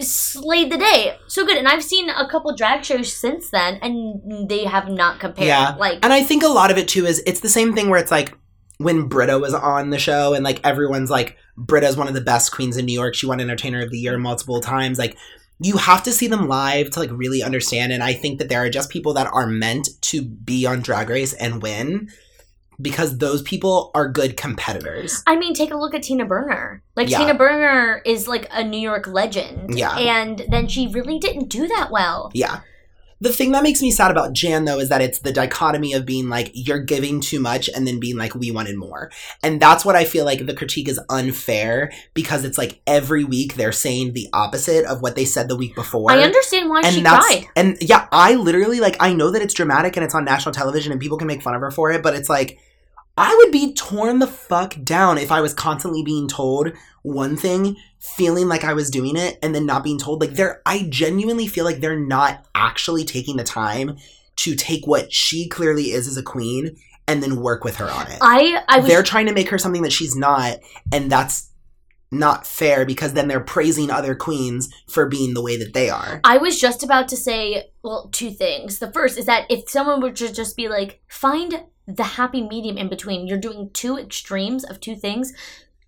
slayed 0.00 0.72
the 0.72 0.78
day. 0.78 1.16
So 1.26 1.44
good. 1.44 1.56
And 1.56 1.68
I've 1.68 1.84
seen 1.84 2.08
a 2.08 2.28
couple 2.28 2.54
drag 2.54 2.84
shows 2.84 3.12
since 3.12 3.50
then, 3.50 3.78
and 3.82 4.48
they 4.48 4.64
have 4.64 4.88
not 4.88 5.20
compared. 5.20 5.46
Yeah. 5.46 5.74
Like, 5.78 6.00
And 6.02 6.12
I 6.12 6.22
think 6.22 6.42
a 6.42 6.48
lot 6.48 6.70
of 6.70 6.78
it 6.78 6.88
too 6.88 7.06
is 7.06 7.22
it's 7.26 7.40
the 7.40 7.48
same 7.48 7.74
thing 7.74 7.88
where 7.88 8.00
it's 8.00 8.10
like 8.10 8.36
when 8.78 9.08
Brita 9.08 9.38
was 9.38 9.54
on 9.54 9.90
the 9.90 9.98
show 9.98 10.34
and 10.34 10.44
like 10.44 10.64
everyone's 10.64 11.10
like 11.10 11.36
Brita's 11.56 11.96
one 11.96 12.08
of 12.08 12.14
the 12.14 12.20
best 12.20 12.52
queens 12.52 12.76
in 12.76 12.86
New 12.86 12.92
York. 12.92 13.14
She 13.14 13.26
won 13.26 13.40
Entertainer 13.40 13.82
of 13.82 13.90
the 13.90 13.98
Year 13.98 14.18
multiple 14.18 14.60
times. 14.60 14.98
Like 14.98 15.16
you 15.60 15.76
have 15.76 16.02
to 16.04 16.12
see 16.12 16.28
them 16.28 16.48
live 16.48 16.90
to 16.90 17.00
like 17.00 17.10
really 17.12 17.42
understand. 17.42 17.92
And 17.92 18.02
I 18.02 18.12
think 18.12 18.38
that 18.38 18.48
there 18.48 18.62
are 18.62 18.70
just 18.70 18.90
people 18.90 19.14
that 19.14 19.26
are 19.32 19.46
meant 19.46 19.88
to 20.02 20.22
be 20.22 20.66
on 20.66 20.80
Drag 20.80 21.08
Race 21.08 21.32
and 21.34 21.60
win 21.60 22.10
because 22.80 23.18
those 23.18 23.42
people 23.42 23.90
are 23.94 24.08
good 24.08 24.36
competitors. 24.36 25.22
I 25.26 25.36
mean, 25.36 25.54
take 25.54 25.72
a 25.72 25.76
look 25.76 25.94
at 25.94 26.02
Tina 26.02 26.24
Burner. 26.24 26.82
Like, 26.96 27.08
Yeah. 27.10 27.18
Tina 27.18 27.34
Burner 27.34 28.02
is 28.04 28.28
like 28.28 28.48
a 28.52 28.62
New 28.62 28.80
York 28.80 29.06
legend. 29.06 29.76
Yeah. 29.76 29.96
And 29.96 30.44
then 30.50 30.68
she 30.68 30.86
really 30.88 31.18
didn't 31.18 31.48
do 31.48 31.66
that 31.68 31.90
well. 31.90 32.30
Yeah. 32.34 32.60
The 33.20 33.32
thing 33.32 33.50
that 33.50 33.64
makes 33.64 33.82
me 33.82 33.90
sad 33.90 34.12
about 34.12 34.32
Jan 34.32 34.64
though 34.64 34.78
is 34.78 34.90
that 34.90 35.00
it's 35.00 35.18
the 35.18 35.32
dichotomy 35.32 35.92
of 35.92 36.06
being 36.06 36.28
like 36.28 36.52
you're 36.54 36.78
giving 36.78 37.20
too 37.20 37.40
much 37.40 37.68
and 37.68 37.84
then 37.84 37.98
being 37.98 38.16
like 38.16 38.36
we 38.36 38.52
wanted 38.52 38.76
more. 38.76 39.10
And 39.42 39.60
that's 39.60 39.84
what 39.84 39.96
I 39.96 40.04
feel 40.04 40.24
like 40.24 40.46
the 40.46 40.54
critique 40.54 40.88
is 40.88 41.00
unfair 41.08 41.90
because 42.14 42.44
it's 42.44 42.56
like 42.56 42.80
every 42.86 43.24
week 43.24 43.54
they're 43.54 43.72
saying 43.72 44.12
the 44.12 44.28
opposite 44.32 44.84
of 44.84 45.02
what 45.02 45.16
they 45.16 45.24
said 45.24 45.48
the 45.48 45.56
week 45.56 45.74
before. 45.74 46.12
I 46.12 46.22
understand 46.22 46.70
why 46.70 46.82
she 46.82 46.98
and 46.98 47.06
that's 47.06 47.26
cried. 47.26 47.46
and 47.56 47.76
yeah, 47.80 48.06
I 48.12 48.36
literally 48.36 48.78
like 48.78 48.96
I 49.00 49.12
know 49.12 49.32
that 49.32 49.42
it's 49.42 49.54
dramatic 49.54 49.96
and 49.96 50.04
it's 50.04 50.14
on 50.14 50.24
national 50.24 50.52
television 50.54 50.92
and 50.92 51.00
people 51.00 51.18
can 51.18 51.26
make 51.26 51.42
fun 51.42 51.56
of 51.56 51.60
her 51.60 51.72
for 51.72 51.90
it, 51.90 52.04
but 52.04 52.14
it's 52.14 52.28
like 52.28 52.60
I 53.18 53.34
would 53.36 53.50
be 53.50 53.74
torn 53.74 54.20
the 54.20 54.28
fuck 54.28 54.76
down 54.84 55.18
if 55.18 55.32
I 55.32 55.40
was 55.40 55.52
constantly 55.52 56.04
being 56.04 56.28
told 56.28 56.72
one 57.02 57.36
thing, 57.36 57.76
feeling 57.98 58.46
like 58.46 58.62
I 58.62 58.74
was 58.74 58.90
doing 58.90 59.16
it, 59.16 59.40
and 59.42 59.52
then 59.52 59.66
not 59.66 59.82
being 59.82 59.98
told. 59.98 60.20
Like 60.20 60.34
they're 60.34 60.62
I 60.64 60.86
genuinely 60.88 61.48
feel 61.48 61.64
like 61.64 61.80
they're 61.80 61.98
not 61.98 62.46
actually 62.54 63.04
taking 63.04 63.36
the 63.36 63.42
time 63.42 63.96
to 64.36 64.54
take 64.54 64.86
what 64.86 65.12
she 65.12 65.48
clearly 65.48 65.90
is 65.90 66.06
as 66.06 66.16
a 66.16 66.22
queen 66.22 66.76
and 67.08 67.20
then 67.20 67.40
work 67.40 67.64
with 67.64 67.76
her 67.78 67.90
on 67.90 68.06
it. 68.06 68.18
I, 68.20 68.62
I 68.68 68.78
was 68.78 68.86
they're 68.86 69.02
trying 69.02 69.26
to 69.26 69.32
make 69.32 69.48
her 69.48 69.58
something 69.58 69.82
that 69.82 69.92
she's 69.92 70.14
not, 70.14 70.58
and 70.92 71.10
that's 71.10 71.50
not 72.12 72.46
fair 72.46 72.86
because 72.86 73.14
then 73.14 73.26
they're 73.26 73.40
praising 73.40 73.90
other 73.90 74.14
queens 74.14 74.72
for 74.88 75.06
being 75.06 75.34
the 75.34 75.42
way 75.42 75.56
that 75.56 75.74
they 75.74 75.90
are. 75.90 76.20
I 76.22 76.38
was 76.38 76.60
just 76.60 76.84
about 76.84 77.08
to 77.08 77.16
say, 77.16 77.70
well, 77.82 78.08
two 78.12 78.30
things. 78.30 78.78
The 78.78 78.92
first 78.92 79.18
is 79.18 79.26
that 79.26 79.46
if 79.50 79.68
someone 79.68 80.00
were 80.00 80.12
to 80.12 80.32
just 80.32 80.56
be 80.56 80.68
like, 80.68 81.00
find 81.08 81.64
the 81.88 82.04
happy 82.04 82.42
medium 82.42 82.76
in 82.76 82.88
between, 82.88 83.26
you're 83.26 83.38
doing 83.38 83.70
two 83.72 83.98
extremes 83.98 84.62
of 84.62 84.78
two 84.78 84.94
things, 84.94 85.32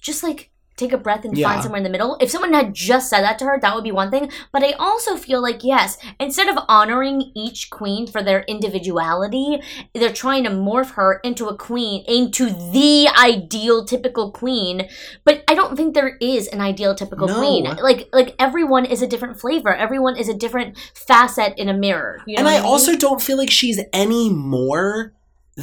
just 0.00 0.22
like 0.22 0.50
take 0.76 0.92
a 0.94 0.96
breath 0.96 1.26
and 1.26 1.36
Yeah. 1.36 1.46
find 1.46 1.62
somewhere 1.62 1.76
in 1.76 1.82
the 1.84 1.90
middle. 1.90 2.16
If 2.22 2.30
someone 2.30 2.54
had 2.54 2.72
just 2.72 3.10
said 3.10 3.20
that 3.20 3.38
to 3.40 3.44
her, 3.44 3.58
that 3.60 3.74
would 3.74 3.84
be 3.84 3.92
one 3.92 4.10
thing. 4.10 4.30
But 4.50 4.62
I 4.64 4.72
also 4.78 5.16
feel 5.16 5.42
like, 5.42 5.62
yes, 5.62 5.98
instead 6.18 6.48
of 6.48 6.56
honoring 6.70 7.32
each 7.36 7.68
queen 7.68 8.06
for 8.06 8.22
their 8.22 8.44
individuality, 8.48 9.60
they're 9.94 10.10
trying 10.10 10.44
to 10.44 10.50
morph 10.50 10.92
her 10.92 11.20
into 11.22 11.48
a 11.48 11.56
queen, 11.56 12.02
into 12.08 12.46
the 12.72 13.08
ideal 13.08 13.84
typical 13.84 14.32
queen. 14.32 14.88
But 15.24 15.44
I 15.48 15.54
don't 15.54 15.76
think 15.76 15.92
there 15.94 16.16
is 16.18 16.48
an 16.48 16.62
ideal 16.62 16.94
typical 16.94 17.28
No. 17.28 17.38
queen. 17.38 17.64
Like 17.64 18.08
like 18.14 18.34
everyone 18.38 18.86
is 18.86 19.02
a 19.02 19.06
different 19.06 19.38
flavor. 19.38 19.74
Everyone 19.74 20.16
is 20.16 20.30
a 20.30 20.34
different 20.34 20.78
facet 20.94 21.52
in 21.58 21.68
a 21.68 21.74
mirror. 21.74 22.22
You 22.26 22.36
know 22.36 22.40
and 22.40 22.46
what 22.46 22.54
I 22.54 22.60
mean? 22.62 22.66
also 22.70 22.96
don't 22.96 23.20
feel 23.20 23.36
like 23.36 23.50
she's 23.50 23.78
any 23.92 24.30
more 24.30 25.12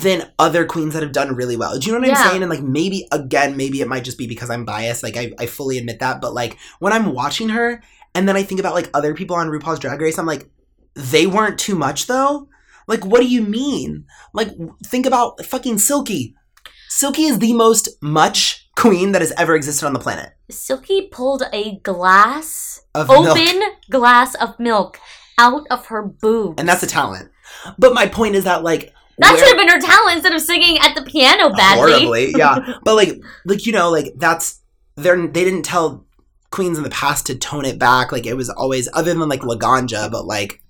than 0.02 0.32
other 0.38 0.66
queens 0.66 0.94
that 0.94 1.02
have 1.04 1.12
done 1.12 1.36
really 1.36 1.58
well. 1.58 1.78
Do 1.78 1.88
you 1.88 1.94
know 1.94 2.00
what 2.08 2.18
I'm 2.18 2.30
saying? 2.30 2.44
And 2.44 2.50
like 2.50 2.62
maybe 2.62 3.08
again, 3.12 3.58
maybe 3.58 3.82
it 3.82 3.88
might 3.88 4.04
just 4.04 4.18
be 4.18 4.28
because 4.28 4.50
I'm 4.50 4.66
biased. 4.66 5.02
Like 5.04 5.18
I, 5.18 5.32
I 5.40 5.46
fully 5.48 5.78
admit 5.78 6.00
that. 6.00 6.22
But 6.22 6.34
like 6.34 6.58
when 6.80 6.94
I'm 6.94 7.14
watching 7.14 7.50
her 7.50 7.82
and 8.14 8.28
then 8.28 8.36
I 8.36 8.44
think 8.44 8.60
about 8.60 8.76
like 8.76 8.90
other 8.94 9.16
people 9.16 9.36
on 9.36 9.48
RuPaul's 9.48 9.80
Drag 9.80 10.00
Race, 10.00 10.20
I'm 10.20 10.26
like, 10.26 10.50
they 10.94 11.26
weren't 11.26 11.60
too 11.60 11.76
much 11.76 12.08
though. 12.08 12.48
Like, 12.88 13.06
what 13.06 13.22
do 13.22 13.28
you 13.28 13.42
mean? 13.42 14.06
Like, 14.34 14.50
think 14.86 15.06
about 15.06 15.44
fucking 15.44 15.78
Silky. 15.80 16.36
Silky 16.90 17.24
is 17.24 17.40
the 17.40 17.54
most 17.54 17.90
much 18.02 18.70
queen 18.78 19.12
that 19.12 19.22
has 19.22 19.34
ever 19.38 19.56
existed 19.56 19.86
on 19.86 19.94
the 19.94 20.00
planet. 20.00 20.32
Silky 20.50 21.10
pulled 21.12 21.44
a 21.52 21.80
glass, 21.80 22.82
Of 22.96 23.10
open 23.10 23.60
milk. 23.60 23.74
glass 23.90 24.36
of 24.36 24.58
milk 24.60 25.00
out 25.38 25.68
of 25.70 25.88
her 25.88 26.02
boobs. 26.02 26.56
And 26.58 26.68
that's 26.70 26.84
a 26.84 26.88
talent. 26.88 27.30
But 27.78 27.94
my 27.94 28.08
point 28.08 28.36
is 28.36 28.46
that 28.46 28.64
like 28.64 28.94
that 29.20 29.32
where- 29.32 29.38
should 29.40 29.48
have 29.48 29.58
been 29.58 29.70
her 29.70 29.80
talent 29.80 30.16
instead 30.18 30.34
of 30.34 30.42
singing 30.42 30.78
at 30.80 30.96
the 30.96 31.02
piano 31.04 31.50
badly. 31.50 31.92
horribly 31.92 32.32
yeah 32.38 32.60
but 32.84 32.96
like 32.96 33.20
like 33.46 33.66
you 33.66 33.72
know 33.74 33.90
like 33.90 34.14
that's 34.18 34.62
they're 34.96 35.28
they 35.28 35.44
didn't 35.44 35.64
tell 35.64 36.06
queens 36.52 36.78
in 36.78 36.84
the 36.84 36.90
past 36.90 37.26
to 37.28 37.36
tone 37.36 37.66
it 37.66 37.78
back 37.78 38.12
like 38.12 38.26
it 38.26 38.36
was 38.36 38.50
always 38.50 38.88
other 38.94 39.14
than 39.14 39.28
like 39.30 39.42
laganja 39.42 40.10
but 40.12 40.26
like 40.26 40.62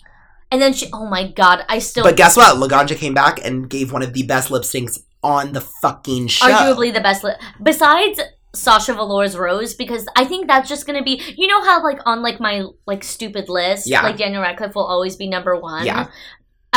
And 0.51 0.61
then 0.61 0.73
she, 0.73 0.87
oh 0.93 1.05
my 1.05 1.27
god, 1.31 1.65
I 1.69 1.79
still 1.79 2.03
but 2.03 2.15
guess 2.15 2.37
what 2.37 2.55
laganja 2.57 2.95
came 2.97 3.13
back 3.13 3.43
and 3.45 3.69
gave 3.69 3.91
one 3.91 4.01
of 4.01 4.13
the 4.13 4.23
best 4.23 4.49
lip 4.49 4.63
syncs 4.63 4.97
on 5.23 5.51
the 5.53 5.61
fucking 5.61 6.27
show 6.27 6.47
arguably 6.47 6.93
the 6.93 7.01
best. 7.01 7.23
lip, 7.23 7.37
Besides 7.61 8.21
Sasha 8.55 8.93
Velour's 8.93 9.35
Rose, 9.37 9.75
because 9.75 10.05
I 10.15 10.23
think 10.25 10.47
that's 10.47 10.69
just 10.69 10.87
gonna 10.87 11.03
be. 11.03 11.21
You 11.37 11.47
know 11.47 11.61
how 11.63 11.83
like 11.83 11.99
on 12.05 12.21
like 12.23 12.39
my 12.39 12.63
like 12.87 13.03
stupid 13.03 13.49
list, 13.49 13.87
Yeah. 13.87 14.01
like 14.03 14.17
Daniel 14.17 14.41
Radcliffe 14.41 14.73
will 14.73 14.85
always 14.85 15.15
be 15.17 15.27
number 15.27 15.55
one. 15.59 15.85
Yeah. 15.85 16.07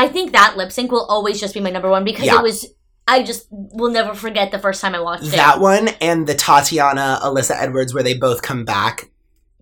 I 0.01 0.09
think 0.09 0.33
that 0.33 0.57
lip 0.57 0.73
sync 0.73 0.91
will 0.91 1.05
always 1.07 1.39
just 1.39 1.53
be 1.55 1.61
my 1.61 1.71
number 1.71 1.91
one 1.91 2.05
because 2.05 2.25
Yeah. 2.25 2.39
it 2.39 2.43
was. 2.43 2.67
I 3.07 3.23
just 3.23 3.47
will 3.51 3.91
never 3.91 4.15
forget 4.15 4.51
the 4.53 4.59
first 4.59 4.81
time 4.81 4.95
I 4.95 5.01
watched 5.01 5.25
it. 5.25 5.33
that 5.33 5.59
one 5.61 5.89
and 6.01 6.27
the 6.27 6.35
tatiana 6.35 7.19
alyssa 7.23 7.57
edwards 7.61 7.93
where 7.93 8.05
they 8.05 8.15
both 8.15 8.41
come 8.41 8.65
back 8.65 9.11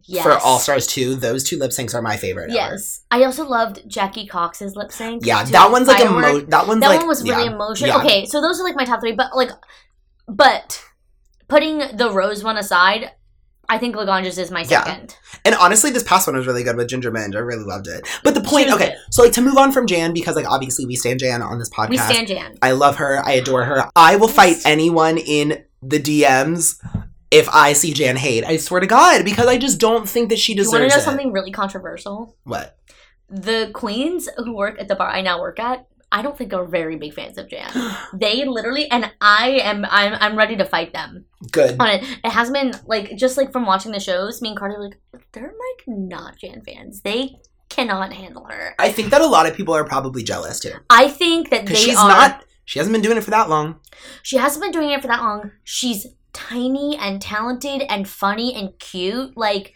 yes. 0.04 0.22
for 0.22 0.32
all 0.32 0.58
stars 0.58 0.86
2 0.86 1.14
those 1.14 1.44
two 1.44 1.56
lip 1.58 1.70
syncs 1.70 1.94
are 1.94 2.02
my 2.02 2.16
favorite 2.18 2.50
ever. 2.50 2.72
Yes, 2.72 3.04
I 3.10 3.24
also 3.24 3.46
loved 3.46 3.88
Jackie 3.88 4.26
Cox's 4.26 4.76
lip 4.76 4.92
sync. 4.92 5.24
yeah 5.24 5.44
that 5.44 5.70
one's 5.70 5.88
like 5.88 6.00
emo- 6.04 6.40
that 6.40 6.66
one's 6.66 6.82
that 6.82 6.88
like 6.88 6.98
one 7.00 7.08
was 7.08 7.22
really 7.22 7.44
yeah. 7.44 7.52
emotional. 7.54 7.88
Yeah. 7.88 7.98
Okay, 8.04 8.26
so 8.26 8.40
those 8.42 8.60
are 8.60 8.64
like 8.64 8.76
my 8.76 8.84
top 8.84 9.00
three, 9.00 9.12
but 9.12 9.34
like, 9.34 9.50
but 10.26 10.84
putting 11.48 11.78
the 11.96 12.10
rose 12.12 12.44
one 12.44 12.58
aside, 12.58 13.12
I 13.68 13.76
think 13.78 13.96
Laganja's 13.96 14.38
is 14.38 14.50
my 14.50 14.62
second. 14.62 15.16
Yeah. 15.18 15.38
And 15.44 15.54
honestly, 15.54 15.90
this 15.90 16.02
past 16.02 16.26
one 16.26 16.36
was 16.36 16.46
really 16.46 16.62
good 16.62 16.76
with 16.76 16.88
Ginger 16.88 17.12
Minj. 17.12 17.34
I 17.34 17.40
really 17.40 17.64
loved 17.64 17.86
it. 17.86 18.08
But 18.24 18.34
the 18.34 18.40
point, 18.40 18.70
okay, 18.70 18.94
so 19.10 19.22
like 19.22 19.32
to 19.32 19.42
move 19.42 19.58
on 19.58 19.72
from 19.72 19.86
Jan 19.86 20.14
because 20.14 20.36
like 20.36 20.46
obviously 20.46 20.86
we 20.86 20.96
stand 20.96 21.20
Jan 21.20 21.42
on 21.42 21.58
this 21.58 21.68
podcast. 21.68 21.90
We 21.90 21.98
stand 21.98 22.28
Jan. 22.28 22.56
I 22.62 22.72
love 22.72 22.96
her. 22.96 23.22
I 23.24 23.32
adore 23.32 23.64
her. 23.64 23.90
I 23.94 24.16
will 24.16 24.28
fight 24.28 24.56
anyone 24.64 25.18
in 25.18 25.64
the 25.82 26.00
DMs 26.00 26.82
if 27.30 27.48
I 27.50 27.74
see 27.74 27.92
Jan 27.92 28.16
hate. 28.16 28.44
I 28.44 28.56
swear 28.56 28.80
to 28.80 28.86
God, 28.86 29.24
because 29.24 29.46
I 29.46 29.58
just 29.58 29.78
don't 29.78 30.08
think 30.08 30.30
that 30.30 30.38
she 30.38 30.54
deserves. 30.54 30.72
You 30.72 30.78
want 30.80 30.90
to 30.90 30.96
know 30.96 31.02
it. 31.02 31.04
something 31.04 31.32
really 31.32 31.52
controversial? 31.52 32.36
What? 32.44 32.78
The 33.28 33.70
queens 33.74 34.28
who 34.38 34.54
work 34.54 34.80
at 34.80 34.88
the 34.88 34.94
bar 34.94 35.10
I 35.10 35.20
now 35.20 35.40
work 35.40 35.60
at, 35.60 35.86
I 36.10 36.22
don't 36.22 36.36
think 36.38 36.52
are 36.54 36.64
very 36.64 36.96
big 36.96 37.12
fans 37.14 37.36
of 37.38 37.48
Jan. 37.50 37.70
they 38.14 38.44
literally, 38.44 38.90
and 38.90 39.12
I 39.20 39.60
am, 39.62 39.84
I'm, 39.90 40.14
I'm 40.20 40.36
ready 40.38 40.56
to 40.56 40.64
fight 40.64 40.92
them 40.92 41.26
Good. 41.52 41.76
on 41.80 41.88
it. 41.88 42.02
It 42.24 42.30
has 42.30 42.50
been 42.50 42.72
like 42.86 43.16
just 43.16 43.36
like 43.36 43.52
from 43.52 43.66
watching 43.66 43.92
the 43.92 44.00
shows. 44.00 44.40
Me 44.40 44.48
and 44.50 44.58
Carter 44.58 44.78
like, 44.78 44.98
they're 45.32 45.42
like 45.52 45.84
not 45.86 46.38
Jan 46.38 46.62
fans. 46.62 47.02
They 47.02 47.36
cannot 47.68 48.12
handle 48.14 48.44
her. 48.44 48.74
I 48.78 48.90
think 48.90 49.10
that 49.10 49.20
a 49.20 49.26
lot 49.26 49.46
of 49.46 49.54
people 49.54 49.74
are 49.74 49.84
probably 49.84 50.22
jealous 50.22 50.60
too. 50.60 50.72
I 50.88 51.08
think 51.08 51.50
that 51.50 51.66
they 51.66 51.74
she's 51.74 51.98
are. 51.98 52.08
not, 52.08 52.44
she 52.64 52.78
hasn't 52.78 52.92
been 52.94 53.02
doing 53.02 53.18
it 53.18 53.24
for 53.24 53.30
that 53.30 53.50
long. 53.50 53.80
She 54.22 54.38
hasn't 54.38 54.62
been 54.62 54.72
doing 54.72 54.90
it 54.90 55.02
for 55.02 55.08
that 55.08 55.20
long. 55.20 55.50
She's 55.64 56.06
tiny 56.32 56.96
and 56.98 57.20
talented 57.20 57.82
and 57.88 58.08
funny 58.08 58.54
and 58.54 58.70
cute. 58.78 59.36
Like 59.36 59.74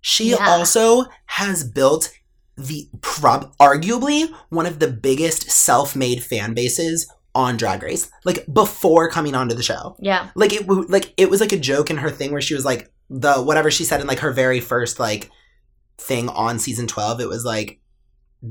She 0.00 0.30
Yeah. 0.30 0.46
also 0.48 1.04
has 1.26 1.64
built 1.64 2.10
the 2.56 2.88
prob 3.00 3.54
arguably 3.58 4.32
one 4.48 4.66
of 4.66 4.78
the 4.78 4.88
biggest 4.88 5.50
self-made 5.50 6.22
fan 6.22 6.54
bases 6.54 7.10
on 7.34 7.56
Drag 7.56 7.82
Race. 7.82 8.10
Like 8.24 8.46
before 8.52 9.10
coming 9.10 9.34
onto 9.34 9.54
the 9.54 9.62
show. 9.62 9.96
yeah, 9.98 10.30
Like 10.34 10.52
it 10.52 10.68
like 10.68 11.12
it 11.16 11.30
was 11.30 11.40
like 11.40 11.52
a 11.52 11.58
joke 11.58 11.90
in 11.90 11.96
her 11.96 12.10
thing 12.10 12.32
where 12.32 12.40
she 12.40 12.54
was 12.54 12.64
like 12.64 12.92
the 13.10 13.34
whatever 13.36 13.70
she 13.70 13.84
said 13.84 14.00
in 14.00 14.06
like 14.06 14.20
her 14.20 14.32
very 14.32 14.60
first 14.60 14.98
like 14.98 15.30
thing 15.98 16.28
on 16.30 16.58
season 16.58 16.86
12 16.86 17.20
it 17.20 17.28
was 17.28 17.44
like 17.44 17.78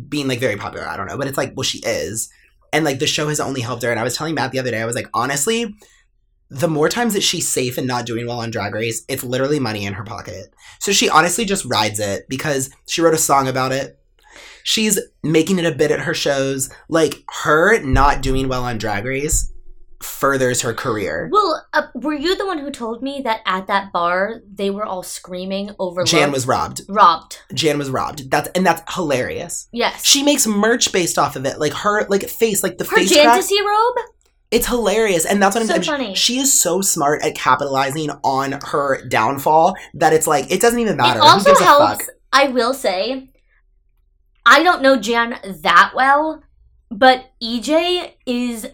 being 0.08 0.28
like 0.28 0.40
very 0.40 0.56
popular 0.56 0.88
i 0.88 0.96
don't 0.96 1.08
know 1.08 1.18
but 1.18 1.28
it's 1.28 1.38
like 1.38 1.52
well 1.56 1.64
she 1.64 1.80
is 1.80 2.30
and 2.72 2.86
like 2.86 3.00
the 3.00 3.08
show 3.08 3.28
has 3.28 3.40
only 3.40 3.62
helped 3.62 3.84
her 3.84 3.92
and 3.92 4.00
i 4.00 4.04
was 4.04 4.16
telling 4.16 4.34
matt 4.34 4.52
the 4.52 4.60
other 4.60 4.72
day 4.72 4.82
i 4.82 4.86
was 4.86 4.96
like 4.96 5.10
honestly 5.14 5.76
the 6.54 6.68
more 6.68 6.88
times 6.88 7.14
that 7.14 7.24
she's 7.24 7.48
safe 7.48 7.78
and 7.78 7.88
not 7.88 8.06
doing 8.06 8.28
well 8.28 8.40
on 8.40 8.52
drag 8.52 8.76
race 8.76 9.04
it's 9.08 9.24
literally 9.24 9.60
money 9.60 9.86
in 9.86 9.94
her 9.94 10.04
pocket. 10.04 10.54
So 10.80 10.92
she 10.92 11.10
honestly 11.10 11.46
just 11.46 11.66
rides 11.66 12.00
it 12.00 12.28
because 12.30 12.70
she 12.88 13.02
wrote 13.02 13.14
a 13.14 13.18
song 13.18 13.48
about 13.48 13.72
it. 13.72 14.00
She's 14.64 15.00
making 15.24 15.60
it 15.60 15.66
a 15.66 15.76
bit 15.76 15.92
at 15.92 16.02
her 16.02 16.14
shows. 16.14 16.70
Like 16.88 17.24
her 17.44 17.82
not 17.82 18.22
doing 18.22 18.48
well 18.48 18.64
on 18.64 18.78
drag 18.78 19.04
race 19.06 19.52
furthers 20.04 20.62
her 20.62 20.74
career. 20.74 21.30
Well, 21.32 21.66
uh, 21.74 21.88
were 21.96 22.14
you 22.14 22.36
the 22.36 22.46
one 22.46 22.60
who 22.60 22.70
told 22.70 23.02
me 23.02 23.22
that 23.24 23.42
at 23.46 23.68
that 23.68 23.92
bar 23.92 24.42
they 24.54 24.70
were 24.70 24.86
all 24.86 25.04
screaming 25.04 25.72
over 25.80 26.04
jan 26.04 26.32
was 26.32 26.46
robbed. 26.46 26.82
Robbed? 26.88 27.40
jan 27.54 27.78
was 27.78 27.90
robbed. 27.90 28.30
That's 28.30 28.50
and 28.50 28.66
that's 28.66 28.94
hilarious. 28.94 29.68
Yes, 29.72 30.06
she 30.06 30.24
makes 30.24 30.46
merch 30.46 30.92
based 30.92 31.18
off 31.18 31.36
of 31.36 31.46
it. 31.46 31.60
Like 31.60 31.74
her 31.74 32.06
like 32.08 32.30
face 32.30 32.64
like 32.64 32.78
the 32.78 32.86
her 32.86 32.98
face 32.98 33.14
fantasy 33.14 33.60
robe. 33.62 34.06
It's 34.54 34.68
hilarious, 34.68 35.26
and 35.26 35.42
that's 35.42 35.56
what 35.56 35.66
So 35.66 35.74
I'm. 35.76 35.84
funny. 35.84 36.14
She 36.16 36.38
is 36.38 36.54
so 36.54 36.82
smart 36.82 37.24
at 37.24 37.34
capitalizing 37.36 38.12
on 38.24 38.54
her 38.68 39.04
downfall 39.08 39.76
that 39.96 40.14
it's 40.14 40.28
like 40.28 40.52
it 40.52 40.62
doesn't 40.62 40.80
even 40.80 40.96
matter. 40.98 41.20
It 41.20 41.24
also 41.24 41.56
helps. 41.56 42.10
I 42.32 42.48
will 42.48 42.74
say, 42.74 43.30
I 44.46 44.62
don't 44.64 44.82
know 44.82 44.96
Jan 44.98 45.40
that 45.62 45.94
well, 45.96 46.44
but 46.92 47.32
EJ 47.42 48.12
is 48.26 48.68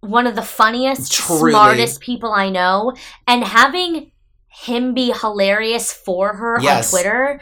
one 0.00 0.26
of 0.26 0.34
the 0.34 0.42
funniest, 0.42 1.12
Truly. 1.12 1.52
smartest 1.52 2.00
people 2.00 2.32
I 2.32 2.50
know, 2.50 2.92
and 3.26 3.44
having 3.44 4.10
him 4.48 4.94
be 4.94 5.12
hilarious 5.12 5.92
for 5.92 6.34
her 6.34 6.58
Yes. 6.60 6.92
on 6.92 6.98
Twitter, 6.98 7.40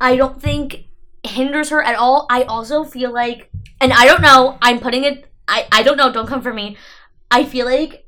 I 0.00 0.16
don't 0.16 0.40
think 0.40 0.84
hinders 1.24 1.70
her 1.70 1.82
at 1.82 1.96
all. 1.96 2.26
I 2.30 2.44
also 2.44 2.84
feel 2.84 3.12
like, 3.12 3.50
and 3.80 3.92
I 3.92 4.06
don't 4.06 4.22
know, 4.22 4.56
I'm 4.62 4.78
putting 4.78 5.02
it. 5.04 5.24
I 5.48 5.66
I 5.72 5.82
don't 5.82 5.96
know. 5.96 6.12
Don't 6.12 6.26
come 6.26 6.42
for 6.42 6.52
me. 6.52 6.76
I 7.30 7.44
feel 7.44 7.66
like 7.66 8.06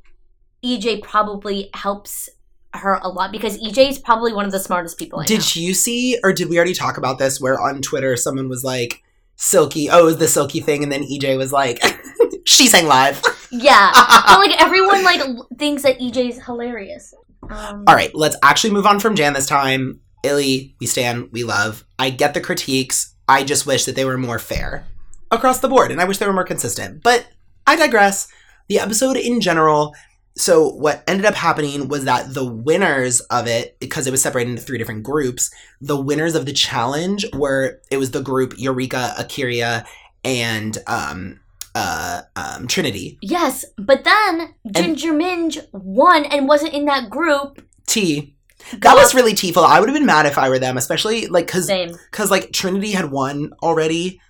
EJ 0.63 1.01
probably 1.03 1.69
helps 1.73 2.29
her 2.73 2.99
a 3.01 3.09
lot 3.09 3.31
because 3.31 3.57
EJ 3.57 3.89
is 3.89 3.99
probably 3.99 4.31
one 4.33 4.45
of 4.45 4.51
the 4.51 4.59
smartest 4.59 4.97
people 4.97 5.19
I 5.19 5.23
know. 5.23 5.27
Did 5.27 5.55
you 5.55 5.73
see, 5.73 6.19
or 6.23 6.33
did 6.33 6.49
we 6.49 6.57
already 6.57 6.73
talk 6.73 6.97
about 6.97 7.17
this? 7.17 7.41
Where 7.41 7.59
on 7.59 7.81
Twitter 7.81 8.15
someone 8.15 8.49
was 8.49 8.63
like, 8.63 9.03
"Silky, 9.35 9.89
oh, 9.89 10.01
it 10.01 10.05
was 10.05 10.17
the 10.17 10.27
Silky 10.27 10.59
thing," 10.59 10.83
and 10.83 10.91
then 10.91 11.03
EJ 11.03 11.37
was 11.37 11.51
like, 11.51 11.81
"She 12.45 12.67
sang 12.67 12.87
live." 12.87 13.21
Yeah. 13.51 13.91
but 13.95 14.37
like 14.37 14.61
everyone 14.61 15.03
like 15.03 15.21
thinks 15.57 15.81
that 15.81 15.97
EJ's 15.97 16.45
hilarious. 16.45 17.15
Um, 17.49 17.83
All 17.87 17.95
right, 17.95 18.13
let's 18.13 18.35
actually 18.43 18.73
move 18.73 18.85
on 18.85 18.99
from 18.99 19.15
Jan 19.15 19.33
this 19.33 19.47
time. 19.47 20.01
Illy, 20.23 20.75
we 20.79 20.85
stand, 20.85 21.29
we 21.31 21.43
love. 21.43 21.83
I 21.97 22.11
get 22.11 22.35
the 22.35 22.41
critiques. 22.41 23.15
I 23.27 23.43
just 23.43 23.65
wish 23.65 23.85
that 23.85 23.95
they 23.95 24.05
were 24.05 24.19
more 24.19 24.37
fair 24.37 24.85
across 25.31 25.59
the 25.59 25.69
board, 25.69 25.91
and 25.91 26.01
I 26.01 26.05
wish 26.05 26.17
they 26.17 26.27
were 26.27 26.33
more 26.33 26.43
consistent. 26.43 27.03
But 27.03 27.27
I 27.67 27.75
digress. 27.75 28.27
The 28.67 28.79
episode 28.79 29.17
in 29.17 29.41
general. 29.41 29.95
So 30.37 30.69
what 30.69 31.03
ended 31.07 31.25
up 31.25 31.35
happening 31.35 31.89
was 31.89 32.05
that 32.05 32.33
the 32.33 32.45
winners 32.45 33.19
of 33.21 33.47
it, 33.47 33.77
because 33.79 34.07
it 34.07 34.11
was 34.11 34.21
separated 34.21 34.51
into 34.51 34.61
three 34.61 34.77
different 34.77 35.03
groups, 35.03 35.51
the 35.81 35.99
winners 35.99 36.35
of 36.35 36.45
the 36.45 36.53
challenge 36.53 37.25
were 37.33 37.81
it 37.91 37.97
was 37.97 38.11
the 38.11 38.21
group 38.21 38.53
Eureka, 38.57 39.15
A'keria, 39.17 39.85
and 40.23 40.77
um 40.87 41.39
uh 41.75 42.21
um 42.35 42.67
Trinity. 42.67 43.17
Yes, 43.21 43.65
but 43.77 44.03
then 44.05 44.53
Ginger 44.71 45.13
Minj 45.13 45.65
won 45.73 46.25
and 46.25 46.47
wasn't 46.47 46.73
in 46.73 46.85
that 46.85 47.09
group. 47.09 47.65
T. 47.87 48.35
That 48.77 48.95
was 48.95 49.15
really 49.15 49.33
T-ful. 49.33 49.65
I 49.65 49.79
would 49.79 49.89
have 49.89 49.97
been 49.97 50.05
mad 50.05 50.25
if 50.25 50.37
I 50.37 50.47
were 50.47 50.59
them, 50.59 50.77
especially 50.77 51.27
like 51.27 51.47
because 51.47 51.67
because 52.11 52.29
like 52.31 52.51
Trinity 52.51 52.91
had 52.91 53.11
won 53.11 53.51
already, 53.63 54.21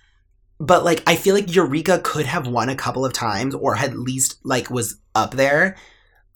but 0.60 0.84
like 0.84 1.02
I 1.06 1.16
feel 1.16 1.34
like 1.34 1.52
Eureka 1.52 2.00
could 2.04 2.26
have 2.26 2.46
won 2.46 2.68
a 2.68 2.76
couple 2.76 3.04
of 3.04 3.12
times 3.12 3.54
or 3.54 3.76
at 3.76 3.96
least 3.96 4.38
like 4.44 4.70
was 4.70 4.98
up 5.14 5.32
there. 5.32 5.76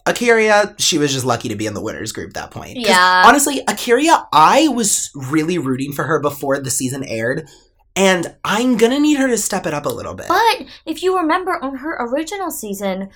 A'keria, 0.06 0.74
she 0.78 0.98
was 0.98 1.12
just 1.12 1.24
lucky 1.24 1.48
to 1.48 1.56
be 1.56 1.66
in 1.66 1.72
the 1.72 1.80
winners 1.80 2.12
group 2.12 2.34
that 2.34 2.50
point. 2.50 2.76
Yeah. 2.76 3.22
Honestly, 3.24 3.62
A'keria, 3.68 4.26
I 4.32 4.68
was 4.68 5.10
really 5.14 5.56
rooting 5.56 5.92
for 5.92 6.04
her 6.04 6.20
before 6.20 6.58
the 6.60 6.70
season 6.70 7.04
aired, 7.04 7.48
and 7.96 8.34
I'm 8.44 8.76
gonna 8.76 8.98
need 8.98 9.18
her 9.18 9.28
to 9.28 9.38
step 9.38 9.66
it 9.66 9.72
up 9.72 9.86
a 9.86 9.90
little 9.90 10.14
bit. 10.14 10.28
But 10.28 10.66
if 10.84 11.02
you 11.02 11.16
remember 11.16 11.62
on 11.62 11.76
her 11.76 11.96
original 12.00 12.50
season, 12.50 13.10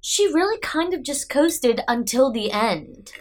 she 0.00 0.26
really 0.26 0.58
kind 0.58 0.92
of 0.92 1.02
just 1.02 1.30
coasted 1.30 1.80
until 1.88 2.30
the 2.30 2.52
end. 2.52 3.12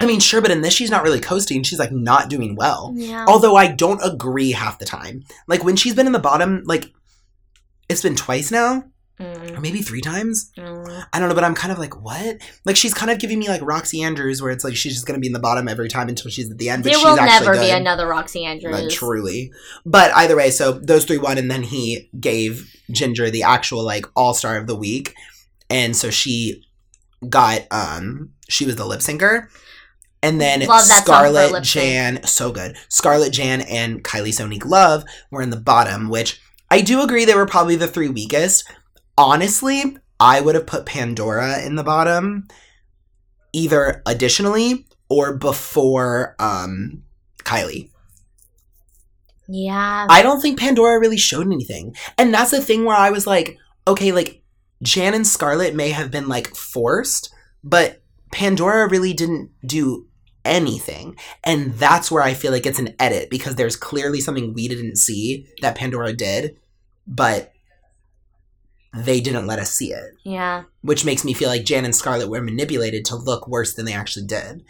I 0.00 0.06
mean, 0.06 0.20
sure, 0.20 0.40
but 0.40 0.50
in 0.52 0.60
this, 0.60 0.74
she's 0.74 0.90
not 0.90 1.02
really 1.02 1.20
coasting. 1.20 1.62
She's 1.64 1.78
like 1.78 1.90
not 1.92 2.30
doing 2.30 2.54
well. 2.54 2.92
Yeah. 2.94 3.24
Although 3.26 3.56
I 3.56 3.66
don't 3.66 4.00
agree 4.04 4.52
half 4.52 4.78
the 4.78 4.84
time. 4.84 5.24
Like 5.48 5.64
when 5.64 5.76
she's 5.76 5.94
been 5.94 6.06
in 6.06 6.12
the 6.12 6.18
bottom, 6.20 6.62
like 6.66 6.92
it's 7.88 8.02
been 8.02 8.16
twice 8.16 8.50
now, 8.50 8.84
Mm, 9.20 9.56
or 9.56 9.60
maybe 9.60 9.82
three 9.82 10.00
times. 10.00 10.52
mm. 10.56 11.04
I 11.12 11.18
don't 11.18 11.28
know, 11.28 11.34
but 11.34 11.42
I'm 11.42 11.56
kind 11.56 11.72
of 11.72 11.78
like, 11.80 12.00
what? 12.04 12.36
Like 12.64 12.76
she's 12.76 12.94
kind 12.94 13.10
of 13.10 13.18
giving 13.18 13.40
me 13.40 13.48
like 13.48 13.60
Roxxxy 13.62 14.04
Andrews, 14.04 14.40
where 14.40 14.52
it's 14.52 14.62
like 14.62 14.76
she's 14.76 14.94
just 14.94 15.06
gonna 15.08 15.18
be 15.18 15.26
in 15.26 15.32
the 15.32 15.40
bottom 15.40 15.66
every 15.66 15.88
time 15.88 16.08
until 16.08 16.30
she's 16.30 16.48
at 16.48 16.56
the 16.58 16.68
end. 16.70 16.84
But 16.84 16.92
There 16.92 17.00
will 17.00 17.16
never 17.16 17.54
be 17.54 17.70
another 17.70 18.06
Roxxxy 18.06 18.44
Andrews. 18.44 18.80
Like, 18.80 18.90
truly. 18.90 19.50
But 19.84 20.12
either 20.14 20.36
way, 20.36 20.50
so 20.52 20.70
those 20.70 21.04
three 21.04 21.18
won, 21.18 21.36
and 21.36 21.50
then 21.50 21.64
he 21.64 22.08
gave 22.20 22.72
Ginger 22.92 23.28
the 23.28 23.42
actual 23.42 23.82
like 23.82 24.06
all 24.14 24.34
star 24.34 24.56
of 24.56 24.68
the 24.68 24.76
week, 24.76 25.16
and 25.68 25.96
so 25.96 26.10
she 26.10 26.64
got 27.28 27.62
um 27.72 28.30
she 28.48 28.66
was 28.66 28.76
the 28.76 28.86
lip 28.86 29.00
syncer. 29.00 29.48
And 30.22 30.40
then 30.40 30.60
Love 30.60 30.88
that 30.88 31.06
song 31.06 31.20
for 31.22 31.26
a 31.26 31.32
Scarlet. 31.32 31.64
Jan, 31.64 32.22
so 32.24 32.50
good. 32.52 32.76
Scarlet 32.88 33.32
Jan 33.32 33.60
and 33.62 34.02
Kylie 34.02 34.28
Sonique 34.28 34.66
Love 34.66 35.04
were 35.30 35.42
in 35.42 35.50
the 35.50 35.56
bottom, 35.56 36.08
which 36.08 36.40
I 36.70 36.80
do 36.80 37.02
agree 37.02 37.24
they 37.24 37.34
were 37.34 37.46
probably 37.46 37.76
the 37.76 37.86
three 37.86 38.08
weakest. 38.08 38.68
Honestly, 39.16 39.96
I 40.20 40.40
would 40.40 40.54
have 40.54 40.66
put 40.66 40.86
Pandora 40.86 41.62
in 41.62 41.76
the 41.76 41.84
bottom, 41.84 42.48
either 43.52 44.02
additionally 44.06 44.86
or 45.08 45.36
before 45.36 46.34
um 46.38 47.04
Kylie. 47.44 47.90
Yeah. 49.48 50.06
I 50.10 50.22
don't 50.22 50.40
think 50.40 50.58
Pandora 50.58 51.00
really 51.00 51.16
showed 51.16 51.46
anything. 51.46 51.96
And 52.18 52.34
that's 52.34 52.50
the 52.50 52.60
thing 52.60 52.84
where 52.84 52.96
I 52.96 53.10
was 53.10 53.26
like, 53.26 53.56
okay, 53.86 54.12
like 54.12 54.42
Jan 54.82 55.14
and 55.14 55.26
Scarlet 55.26 55.74
may 55.74 55.90
have 55.90 56.10
been 56.10 56.28
like 56.28 56.54
forced, 56.54 57.32
but 57.64 58.02
Pandora 58.30 58.88
really 58.88 59.14
didn't 59.14 59.50
do 59.64 60.06
anything. 60.44 61.16
And 61.44 61.74
that's 61.74 62.10
where 62.10 62.22
I 62.22 62.34
feel 62.34 62.52
like 62.52 62.66
it's 62.66 62.78
an 62.78 62.94
edit 62.98 63.30
because 63.30 63.56
there's 63.56 63.76
clearly 63.76 64.20
something 64.20 64.54
we 64.54 64.68
didn't 64.68 64.96
see 64.96 65.46
that 65.60 65.76
Pandora 65.76 66.12
did, 66.12 66.56
but 67.06 67.52
they 68.94 69.20
didn't 69.20 69.46
let 69.46 69.58
us 69.58 69.70
see 69.70 69.92
it, 69.92 70.14
yeah. 70.24 70.64
which 70.80 71.04
makes 71.04 71.24
me 71.24 71.34
feel 71.34 71.48
like 71.48 71.64
Jan 71.64 71.84
and 71.84 71.94
Scarlet 71.94 72.28
were 72.28 72.40
manipulated 72.40 73.04
to 73.06 73.16
look 73.16 73.46
worse 73.46 73.74
than 73.74 73.84
they 73.84 73.92
actually 73.92 74.26
did. 74.26 74.64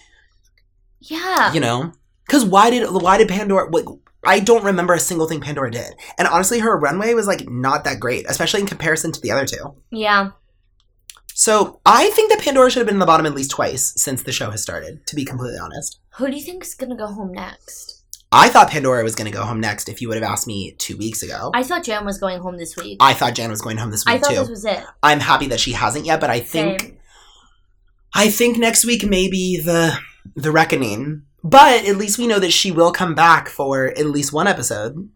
Yeah. 1.00 1.52
You 1.52 1.60
know? 1.60 1.92
Because 2.26 2.44
why 2.44 2.70
did 2.70 2.90
why 2.90 3.16
did 3.16 3.28
Pandora? 3.28 3.70
Like, 3.70 3.86
I 4.24 4.40
don't 4.40 4.64
remember 4.64 4.92
a 4.92 5.00
single 5.00 5.26
thing 5.26 5.40
Pandora 5.40 5.70
did, 5.70 5.94
and 6.18 6.28
honestly, 6.28 6.58
her 6.58 6.78
runway 6.78 7.14
was 7.14 7.26
like 7.26 7.48
not 7.48 7.84
that 7.84 8.00
great, 8.00 8.26
especially 8.28 8.60
in 8.60 8.66
comparison 8.66 9.12
to 9.12 9.20
the 9.20 9.30
other 9.30 9.46
two. 9.46 9.74
Yeah. 9.90 10.32
So 11.38 11.78
I 11.86 12.10
think 12.10 12.32
that 12.32 12.40
Pandora 12.40 12.68
should 12.68 12.80
have 12.80 12.86
been 12.88 12.96
in 12.96 12.98
the 12.98 13.06
bottom 13.06 13.24
at 13.24 13.32
least 13.32 13.52
twice 13.52 13.92
since 13.96 14.24
the 14.24 14.32
show 14.32 14.50
has 14.50 14.60
started. 14.60 15.06
To 15.06 15.14
be 15.14 15.24
completely 15.24 15.56
honest, 15.56 16.00
Who 16.16 16.26
do 16.26 16.36
you 16.36 16.42
think 16.42 16.64
is 16.64 16.74
gonna 16.74 16.96
go 16.96 17.06
home 17.06 17.30
next? 17.32 18.02
I 18.32 18.48
thought 18.48 18.70
Pandora 18.70 19.04
was 19.04 19.14
going 19.14 19.30
to 19.30 19.34
go 19.34 19.42
home 19.44 19.58
next. 19.58 19.88
If 19.88 20.02
you 20.02 20.08
would 20.08 20.18
have 20.18 20.30
asked 20.30 20.46
me 20.46 20.72
two 20.72 20.98
weeks 20.98 21.22
ago, 21.22 21.50
I, 21.54 21.60
I 21.60 21.62
thought 21.62 21.84
Jan 21.84 22.04
was 22.04 22.18
going 22.18 22.40
home 22.40 22.58
this 22.58 22.76
week. 22.76 22.98
I 23.00 23.14
thought 23.14 23.34
Jan 23.34 23.48
was 23.48 23.62
going 23.62 23.78
home 23.78 23.90
this 23.90 24.04
I 24.06 24.14
week 24.14 24.22
thought 24.22 24.30
too. 24.30 24.40
this 24.40 24.48
was 24.50 24.64
it. 24.66 24.84
I'm 25.02 25.20
happy 25.20 25.46
that 25.46 25.60
she 25.60 25.72
hasn't 25.72 26.04
yet, 26.04 26.20
but 26.20 26.28
I 26.28 26.40
think 26.40 26.80
Same. 26.82 26.98
I 28.14 28.28
think 28.28 28.58
next 28.58 28.84
week 28.84 29.08
may 29.08 29.30
be 29.30 29.58
the 29.60 29.96
the 30.34 30.50
reckoning. 30.50 31.22
But 31.44 31.84
at 31.86 31.96
least 31.96 32.18
we 32.18 32.26
know 32.26 32.40
that 32.40 32.52
she 32.52 32.70
will 32.72 32.90
come 32.92 33.14
back 33.14 33.48
for 33.48 33.86
at 33.86 34.06
least 34.06 34.32
one 34.32 34.46
episode. 34.48 35.08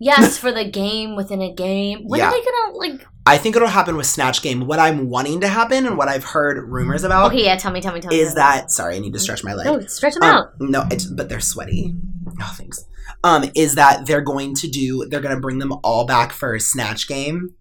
Yes, 0.00 0.36
for 0.36 0.50
the 0.52 0.64
game 0.68 1.14
within 1.16 1.40
a 1.40 1.52
game. 1.52 2.00
When 2.06 2.18
Yeah. 2.18 2.28
are 2.28 2.32
they 2.32 2.42
gonna 2.44 2.76
like? 2.76 3.06
I 3.26 3.38
think 3.38 3.54
it'll 3.54 3.68
happen 3.68 3.96
with 3.96 4.06
Snatch 4.06 4.42
Game. 4.42 4.66
What 4.66 4.78
I'm 4.80 5.08
wanting 5.10 5.40
to 5.42 5.48
happen 5.48 5.86
and 5.86 5.96
what 5.96 6.08
I've 6.08 6.24
heard 6.24 6.58
rumors 6.68 7.04
about 7.04 7.30
Okay, 7.32 7.44
yeah. 7.44 7.56
Tell 7.56 7.70
me, 7.70 7.80
tell 7.80 7.92
me, 7.94 8.00
tell 8.00 8.10
me. 8.10 8.18
is 8.18 8.34
that 8.34 8.70
sorry, 8.72 8.96
I 8.96 8.98
need 8.98 9.12
to 9.12 9.18
stretch 9.20 9.44
my 9.44 9.54
leg. 9.54 9.66
No, 9.66 9.80
stretch 9.86 10.14
them 10.14 10.22
Um, 10.24 10.34
out. 10.36 10.48
no, 10.58 10.84
it's, 10.90 11.04
but 11.04 11.28
they're 11.28 11.38
sweaty. 11.40 11.94
Oh, 12.40 12.54
thanks. 12.56 12.84
Um, 13.22 13.44
is 13.54 13.74
that 13.74 14.06
they're 14.06 14.22
going 14.22 14.54
to 14.56 14.68
do? 14.68 15.06
They're 15.08 15.20
going 15.20 15.34
to 15.34 15.40
bring 15.40 15.58
them 15.58 15.72
all 15.84 16.06
back 16.06 16.32
for 16.32 16.58
Snatch 16.58 17.06
Game, 17.06 17.54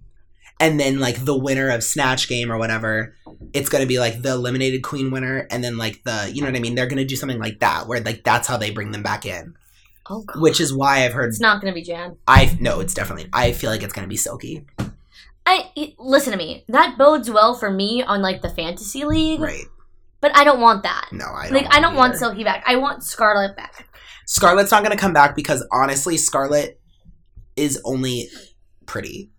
and 0.59 0.79
then 0.79 0.99
like 0.99 1.23
the 1.25 1.37
winner 1.37 1.69
of 1.69 1.83
Snatch 1.83 2.27
Game 2.27 2.51
or 2.51 2.57
whatever, 2.57 3.15
it's 3.53 3.69
going 3.69 3.81
to 3.83 3.87
be 3.87 3.99
like 3.99 4.21
the 4.21 4.31
eliminated 4.31 4.83
queen 4.83 5.11
winner, 5.11 5.47
and 5.51 5.63
then 5.63 5.77
like 5.77 6.03
the 6.03 6.31
you 6.33 6.41
know 6.41 6.47
what 6.47 6.55
I 6.55 6.59
mean. 6.59 6.75
They're 6.75 6.87
going 6.87 6.97
to 6.97 7.05
do 7.05 7.15
something 7.15 7.39
like 7.39 7.59
that 7.59 7.87
where 7.87 8.01
like 8.01 8.23
that's 8.23 8.47
how 8.47 8.57
they 8.57 8.71
bring 8.71 8.91
them 8.91 9.03
back 9.03 9.25
in, 9.25 9.55
Oh 10.09 10.21
god. 10.23 10.41
which 10.41 10.59
is 10.59 10.73
why 10.73 11.05
I've 11.05 11.13
heard. 11.13 11.29
It's 11.29 11.39
not 11.39 11.61
gonna 11.61 11.73
be 11.73 11.83
Jan. 11.83 12.17
I 12.27 12.57
no, 12.59 12.79
it's 12.79 12.93
definitely. 12.93 13.29
I 13.33 13.51
feel 13.53 13.69
like 13.71 13.83
it's 13.83 13.93
going 13.93 14.05
to 14.05 14.09
be 14.09 14.17
Silky, 14.17 14.65
I 15.45 15.93
listen 15.97 16.31
to 16.31 16.37
me. 16.37 16.65
That 16.67 16.97
bodes 16.97 17.29
well 17.29 17.55
for 17.55 17.71
me 17.71 18.03
on 18.03 18.21
like 18.21 18.41
the 18.41 18.49
fantasy 18.49 19.03
league, 19.05 19.39
right? 19.39 19.65
but 20.21 20.35
I 20.35 20.43
don't 20.43 20.59
want 20.59 20.83
that. 20.83 21.07
No, 21.11 21.25
I 21.25 21.45
don't 21.45 21.53
like 21.53 21.73
I 21.73 21.79
don't 21.79 21.95
want. 21.95 22.17
Silky 22.17 22.43
back. 22.43 22.63
I 22.67 22.75
want 22.75 23.03
Scarlet 23.03 23.55
back. 23.55 23.87
Scarlet's 24.27 24.69
not 24.71 24.83
going 24.83 24.95
to 24.95 25.01
come 25.01 25.13
back 25.13 25.35
because 25.35 25.65
honestly, 25.71 26.17
Scarlet 26.17 26.79
is 27.55 27.81
only 27.83 28.29
pretty. 28.85 29.31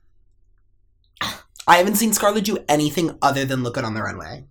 I 1.67 1.77
haven't 1.77 1.97
seen 1.97 2.13
Scarlet 2.13 2.45
do 2.45 2.59
anything 2.69 3.17
other 3.23 3.45
than 3.45 3.63
look 3.63 3.75
good 3.75 3.85
on 3.85 3.95
the 3.95 4.03
runway. 4.03 4.47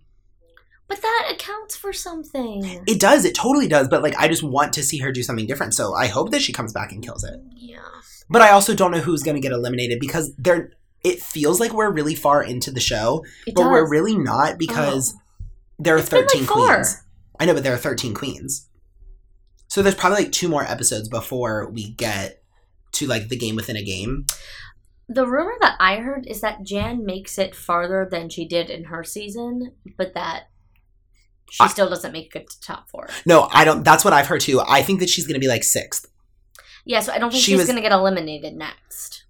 But 0.88 1.02
that 1.02 1.30
accounts 1.32 1.76
for 1.76 1.92
something. 1.92 2.82
It 2.86 2.98
does, 2.98 3.24
it 3.24 3.34
totally 3.34 3.68
does, 3.68 3.88
but 3.88 4.02
like 4.02 4.16
I 4.18 4.26
just 4.26 4.42
want 4.42 4.72
to 4.74 4.82
see 4.82 4.98
her 4.98 5.12
do 5.12 5.22
something 5.22 5.46
different. 5.46 5.74
So 5.74 5.94
I 5.94 6.06
hope 6.08 6.30
that 6.32 6.42
she 6.42 6.52
comes 6.52 6.72
back 6.72 6.90
and 6.92 7.02
kills 7.04 7.22
it. 7.24 7.40
yeah. 7.56 7.78
But 8.28 8.42
I 8.42 8.50
also 8.50 8.74
don't 8.74 8.90
know 8.92 9.00
who's 9.00 9.22
going 9.24 9.34
to 9.36 9.40
get 9.40 9.52
eliminated 9.52 9.98
because 10.00 10.32
they're 10.38 10.70
it 11.02 11.20
feels 11.20 11.60
like 11.60 11.72
we're 11.72 11.90
really 11.90 12.14
far 12.14 12.42
into 12.42 12.70
the 12.70 12.80
show, 12.80 13.24
It 13.46 13.54
but 13.54 13.62
does. 13.62 13.70
we're 13.70 13.88
really 13.88 14.16
not 14.18 14.54
oh. 14.54 14.56
because 14.58 15.14
there 15.78 15.94
are 15.94 15.98
It's 15.98 16.10
been, 16.10 16.20
like, 16.20 16.28
13 16.30 16.44
four. 16.46 16.66
queens. 16.66 17.02
I 17.38 17.46
know, 17.46 17.54
but 17.54 17.62
there 17.62 17.72
are 17.72 17.78
13 17.78 18.12
queens. 18.14 18.68
So 19.68 19.80
there's 19.82 19.94
probably 19.94 20.24
like 20.24 20.32
two 20.32 20.48
more 20.48 20.62
episodes 20.64 21.08
before 21.08 21.70
we 21.70 21.90
get 21.90 22.42
to 22.92 23.06
like 23.06 23.28
the 23.28 23.36
game 23.36 23.56
within 23.56 23.76
a 23.76 23.82
game. 23.84 24.26
The 25.12 25.26
rumor 25.26 25.54
that 25.60 25.76
I 25.80 25.96
heard 25.96 26.28
is 26.28 26.40
that 26.40 26.62
Jan 26.62 27.04
makes 27.04 27.36
it 27.36 27.54
farther 27.54 28.08
than 28.08 28.28
she 28.28 28.46
did 28.46 28.70
in 28.70 28.84
her 28.84 29.02
season, 29.02 29.72
but 29.98 30.14
that 30.14 30.44
she 31.50 31.64
I- 31.64 31.66
still 31.66 31.88
doesn't 31.90 32.12
make 32.12 32.34
it 32.36 32.48
to 32.48 32.60
top 32.60 32.88
four. 32.88 33.08
No, 33.26 33.48
I 33.52 33.64
don't. 33.64 33.84
That's 33.84 34.04
what 34.04 34.14
I've 34.14 34.28
heard 34.28 34.40
too. 34.40 34.60
I 34.60 34.82
think 34.82 35.00
that 35.00 35.10
she's 35.10 35.26
going 35.26 35.34
to 35.34 35.40
be 35.40 35.48
like 35.48 35.64
sixth. 35.64 36.06
Yeah, 36.84 37.00
so 37.00 37.12
I 37.12 37.18
don't 37.18 37.30
think 37.30 37.42
She 37.42 37.56
she's 37.56 37.66
gonna 37.66 37.80
get 37.82 37.92
eliminated 37.92 38.54
next. 38.54 39.24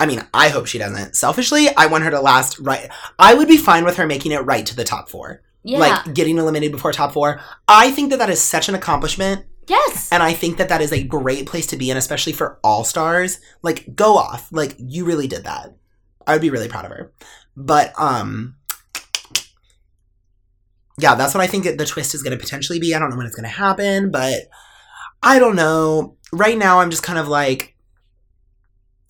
I 0.00 0.06
mean, 0.06 0.22
I 0.32 0.48
hope 0.48 0.66
she 0.66 0.78
doesn't. 0.78 1.16
Selfishly, 1.16 1.68
I 1.76 1.86
want 1.86 2.04
her 2.04 2.10
to 2.10 2.20
last 2.20 2.58
right. 2.58 2.88
I 3.18 3.34
would 3.34 3.48
be 3.48 3.56
fine 3.56 3.84
with 3.84 3.96
her 3.96 4.06
making 4.06 4.32
it 4.32 4.38
right 4.38 4.64
to 4.66 4.76
the 4.76 4.84
top 4.84 5.08
four. 5.08 5.42
Yeah. 5.62 5.78
Like 5.78 6.14
getting 6.14 6.38
eliminated 6.38 6.72
before 6.72 6.92
top 6.92 7.12
four. 7.12 7.40
I 7.66 7.90
think 7.90 8.10
that 8.10 8.18
that 8.18 8.30
is 8.30 8.40
such 8.40 8.68
an 8.68 8.74
accomplishment. 8.74 9.46
Yes. 9.68 10.08
And 10.12 10.22
I 10.22 10.32
think 10.32 10.58
that 10.58 10.68
that 10.68 10.80
is 10.80 10.92
a 10.92 11.02
great 11.02 11.46
place 11.46 11.66
to 11.68 11.76
be 11.76 11.90
in, 11.90 11.96
especially 11.96 12.32
for 12.32 12.58
all 12.62 12.84
stars. 12.84 13.38
Like, 13.62 13.94
go 13.94 14.16
off. 14.16 14.50
Like, 14.52 14.76
you 14.78 15.04
really 15.04 15.26
did 15.26 15.44
that. 15.44 15.74
I 16.26 16.32
would 16.32 16.42
be 16.42 16.50
really 16.50 16.68
proud 16.68 16.84
of 16.84 16.90
her. 16.90 17.12
But, 17.56 17.92
um, 17.98 18.56
yeah, 20.98 21.14
that's 21.14 21.34
what 21.34 21.42
I 21.42 21.46
think 21.46 21.64
the 21.64 21.86
twist 21.86 22.14
is 22.14 22.22
going 22.22 22.36
to 22.36 22.42
potentially 22.42 22.78
be. 22.78 22.94
I 22.94 22.98
don't 22.98 23.10
know 23.10 23.16
when 23.16 23.26
it's 23.26 23.34
going 23.34 23.44
to 23.44 23.48
happen, 23.48 24.10
but 24.10 24.48
I 25.22 25.38
don't 25.38 25.56
know. 25.56 26.16
Right 26.32 26.56
now, 26.58 26.80
I'm 26.80 26.90
just 26.90 27.02
kind 27.02 27.18
of 27.18 27.28
like, 27.28 27.76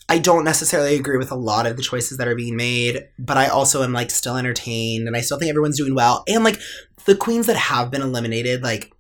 I 0.08 0.18
don't 0.18 0.44
necessarily 0.44 0.96
agree 0.96 1.16
with 1.16 1.30
a 1.30 1.36
lot 1.36 1.66
of 1.66 1.76
the 1.76 1.82
choices 1.82 2.18
that 2.18 2.28
are 2.28 2.34
being 2.34 2.56
made, 2.56 3.08
but 3.18 3.36
I 3.36 3.48
also 3.48 3.82
am 3.82 3.92
like 3.92 4.10
still 4.10 4.36
entertained 4.36 5.06
and 5.06 5.16
I 5.16 5.22
still 5.22 5.38
think 5.38 5.48
everyone's 5.48 5.78
doing 5.78 5.94
well. 5.94 6.24
And 6.28 6.44
like 6.44 6.60
the 7.06 7.16
queens 7.16 7.46
that 7.46 7.56
have 7.56 7.90
been 7.90 8.02
eliminated, 8.02 8.62
like, 8.62 8.93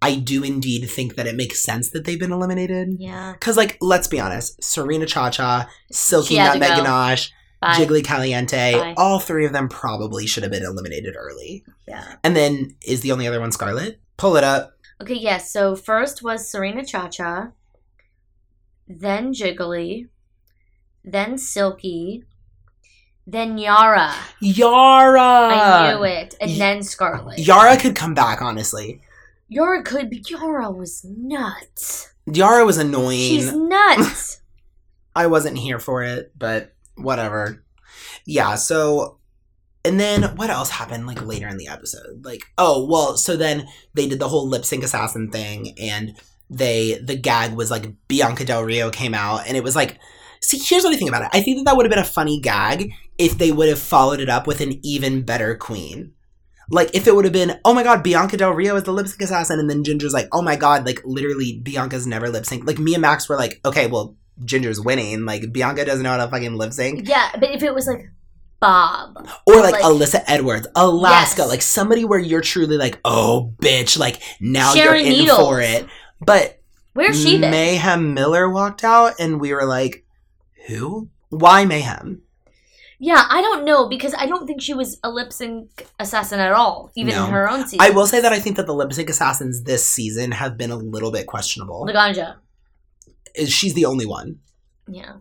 I 0.00 0.14
do 0.14 0.44
indeed 0.44 0.88
think 0.88 1.16
that 1.16 1.26
it 1.26 1.34
makes 1.34 1.60
sense 1.62 1.90
that 1.90 2.04
they've 2.04 2.20
been 2.20 2.32
eliminated. 2.32 2.96
yeah. 2.98 3.32
Because, 3.32 3.56
like, 3.56 3.76
let's 3.80 4.06
be 4.06 4.20
honest, 4.20 4.62
Serena 4.62 5.06
Cha 5.06 5.28
Cha, 5.30 5.68
Silky 5.90 6.36
Nutmeg. 6.36 6.68
Ganache, 6.68 7.32
Bye. 7.60 7.74
Jiggly 7.74 8.04
Caliente, 8.04 8.74
Bye. 8.74 8.94
all 8.96 9.18
three 9.18 9.44
of 9.44 9.52
them 9.52 9.68
probably 9.68 10.26
should 10.26 10.44
have 10.44 10.52
been 10.52 10.62
eliminated 10.64 11.16
early. 11.18 11.64
Yeah. 11.88 12.14
And 12.22 12.36
then 12.36 12.76
is 12.86 13.00
the 13.00 13.10
only 13.10 13.26
other 13.26 13.40
one 13.40 13.50
Scarlet? 13.50 14.00
Pull 14.16 14.36
it 14.36 14.44
up. 14.44 14.74
Okay, 15.02 15.14
yes. 15.14 15.52
so 15.52 15.74
first 15.74 16.22
was 16.22 16.48
Serena 16.48 16.84
Cha 16.84 17.08
Cha, 17.08 17.48
then 18.86 19.32
Jiggly, 19.32 20.08
then 21.04 21.38
Silky, 21.38 22.22
then 23.26 23.58
Yara. 23.58 24.14
Yara! 24.40 25.20
I 25.20 25.92
knew 25.94 26.04
it. 26.04 26.34
And 26.40 26.50
y- 26.52 26.58
then 26.58 26.82
Scarlet. 26.82 27.38
Yara 27.38 27.76
could 27.76 27.94
come 27.96 28.14
back, 28.14 28.40
honestly. 28.40 29.02
Yara 29.48 29.82
could 29.82 30.10
be. 30.10 30.22
Yara 30.28 30.70
was 30.70 31.04
nuts. 31.04 32.12
Yara 32.26 32.64
was 32.64 32.78
annoying. 32.78 33.18
She's 33.18 33.52
nuts. 33.52 34.40
I 35.16 35.26
wasn't 35.26 35.58
here 35.58 35.78
for 35.78 36.02
it, 36.02 36.32
but 36.38 36.74
whatever. 36.96 37.64
Yeah, 38.24 38.54
so 38.54 39.18
and 39.84 39.98
then 39.98 40.36
what 40.36 40.50
else 40.50 40.70
happened 40.70 41.06
like 41.06 41.24
later 41.24 41.48
in 41.48 41.56
the 41.56 41.68
episode? 41.68 42.24
Like, 42.24 42.42
oh, 42.58 42.86
well, 42.86 43.16
so 43.16 43.36
then 43.36 43.66
they 43.94 44.06
did 44.08 44.18
the 44.18 44.28
whole 44.28 44.46
lip 44.46 44.64
sync 44.64 44.84
assassin 44.84 45.30
thing 45.30 45.74
and 45.80 46.16
they 46.50 46.98
the 47.02 47.16
gag 47.16 47.54
was 47.54 47.70
like 47.70 47.92
Bianca 48.06 48.44
Del 48.44 48.64
Rio 48.64 48.90
came 48.90 49.14
out 49.14 49.46
and 49.46 49.56
it 49.56 49.62
was 49.62 49.76
like 49.76 49.98
see, 50.40 50.58
here's 50.58 50.84
what 50.84 50.94
I 50.94 50.96
think 50.96 51.10
about 51.10 51.22
it. 51.22 51.30
I 51.32 51.42
think 51.42 51.58
that 51.58 51.64
that 51.64 51.76
would 51.76 51.84
have 51.84 51.90
been 51.90 51.98
a 51.98 52.04
funny 52.04 52.40
gag 52.40 52.92
if 53.18 53.38
they 53.38 53.52
would 53.52 53.68
have 53.68 53.78
followed 53.78 54.20
it 54.20 54.28
up 54.28 54.46
with 54.46 54.60
an 54.60 54.78
even 54.84 55.22
better 55.22 55.54
queen. 55.54 56.12
Like 56.70 56.90
if 56.94 57.06
it 57.06 57.14
would 57.14 57.24
have 57.24 57.32
been, 57.32 57.58
oh 57.64 57.72
my 57.74 57.82
god, 57.82 58.02
Bianca 58.02 58.36
Del 58.36 58.52
Rio 58.52 58.76
is 58.76 58.82
the 58.84 58.92
lip 58.92 59.06
sync 59.08 59.22
assassin, 59.22 59.58
and 59.58 59.70
then 59.70 59.84
Ginger's 59.84 60.12
like, 60.12 60.28
oh 60.32 60.42
my 60.42 60.54
god, 60.56 60.84
like 60.84 61.00
literally 61.04 61.58
Bianca's 61.62 62.06
never 62.06 62.28
lip 62.28 62.44
sync. 62.46 62.66
Like 62.66 62.78
me 62.78 62.94
and 62.94 63.02
Max 63.02 63.28
were 63.28 63.36
like, 63.36 63.60
okay, 63.64 63.86
well 63.86 64.16
Ginger's 64.44 64.80
winning. 64.80 65.24
Like 65.24 65.50
Bianca 65.52 65.84
doesn't 65.84 66.02
know 66.02 66.10
how 66.10 66.18
to 66.24 66.28
fucking 66.30 66.54
lip 66.54 66.72
sync. 66.72 67.08
yeah, 67.08 67.30
but 67.40 67.50
if 67.50 67.62
it 67.62 67.74
was 67.74 67.86
like 67.86 68.10
Bob. 68.60 69.28
Or 69.46 69.56
like, 69.56 69.74
Like- 69.74 69.82
Alyssa 69.84 70.22
Edwards, 70.26 70.66
Alaska, 70.74 71.42
Yes. 71.42 71.48
like 71.48 71.62
somebody 71.62 72.04
where 72.04 72.18
you're 72.18 72.40
truly 72.40 72.76
like, 72.76 72.98
oh 73.04 73.54
bitch, 73.62 73.96
like 73.98 74.20
now 74.40 74.74
Sharon 74.74 75.04
you're 75.04 75.12
in 75.14 75.18
Needles. 75.20 75.38
for 75.38 75.60
it. 75.60 75.86
But 76.20 76.60
Where's 76.92 77.22
she 77.22 77.38
been? 77.38 77.52
Mayhem 77.52 78.12
Miller 78.14 78.48
walked 78.50 78.82
out, 78.82 79.14
and 79.20 79.40
we 79.40 79.54
were 79.54 79.64
like, 79.64 80.04
who? 80.66 81.08
Why 81.28 81.64
Mayhem? 81.64 82.22
Yeah, 83.00 83.24
I 83.30 83.40
don't 83.40 83.64
know 83.64 83.88
because 83.88 84.12
I 84.16 84.26
don't 84.26 84.46
think 84.46 84.60
she 84.60 84.74
was 84.74 84.98
a 85.04 85.10
lip 85.10 85.32
sync 85.32 85.86
assassin 86.00 86.40
at 86.40 86.52
all, 86.52 86.90
even 86.96 87.14
No. 87.14 87.26
in 87.26 87.30
her 87.30 87.48
own 87.48 87.62
season. 87.62 87.78
I 87.80 87.90
will 87.90 88.06
say 88.06 88.20
that 88.20 88.32
I 88.32 88.40
think 88.40 88.56
that 88.56 88.66
the 88.66 88.74
lip 88.74 88.92
sync 88.92 89.08
assassins 89.08 89.62
this 89.62 89.88
season 89.88 90.32
have 90.32 90.56
been 90.56 90.70
a 90.70 90.76
little 90.76 91.12
bit 91.12 91.26
questionable. 91.26 91.86
Laganja. 91.86 92.36
Is 93.34 93.52
she's 93.52 93.74
the 93.74 93.84
only 93.84 94.04
one? 94.06 94.40
Yeah. 94.88 95.16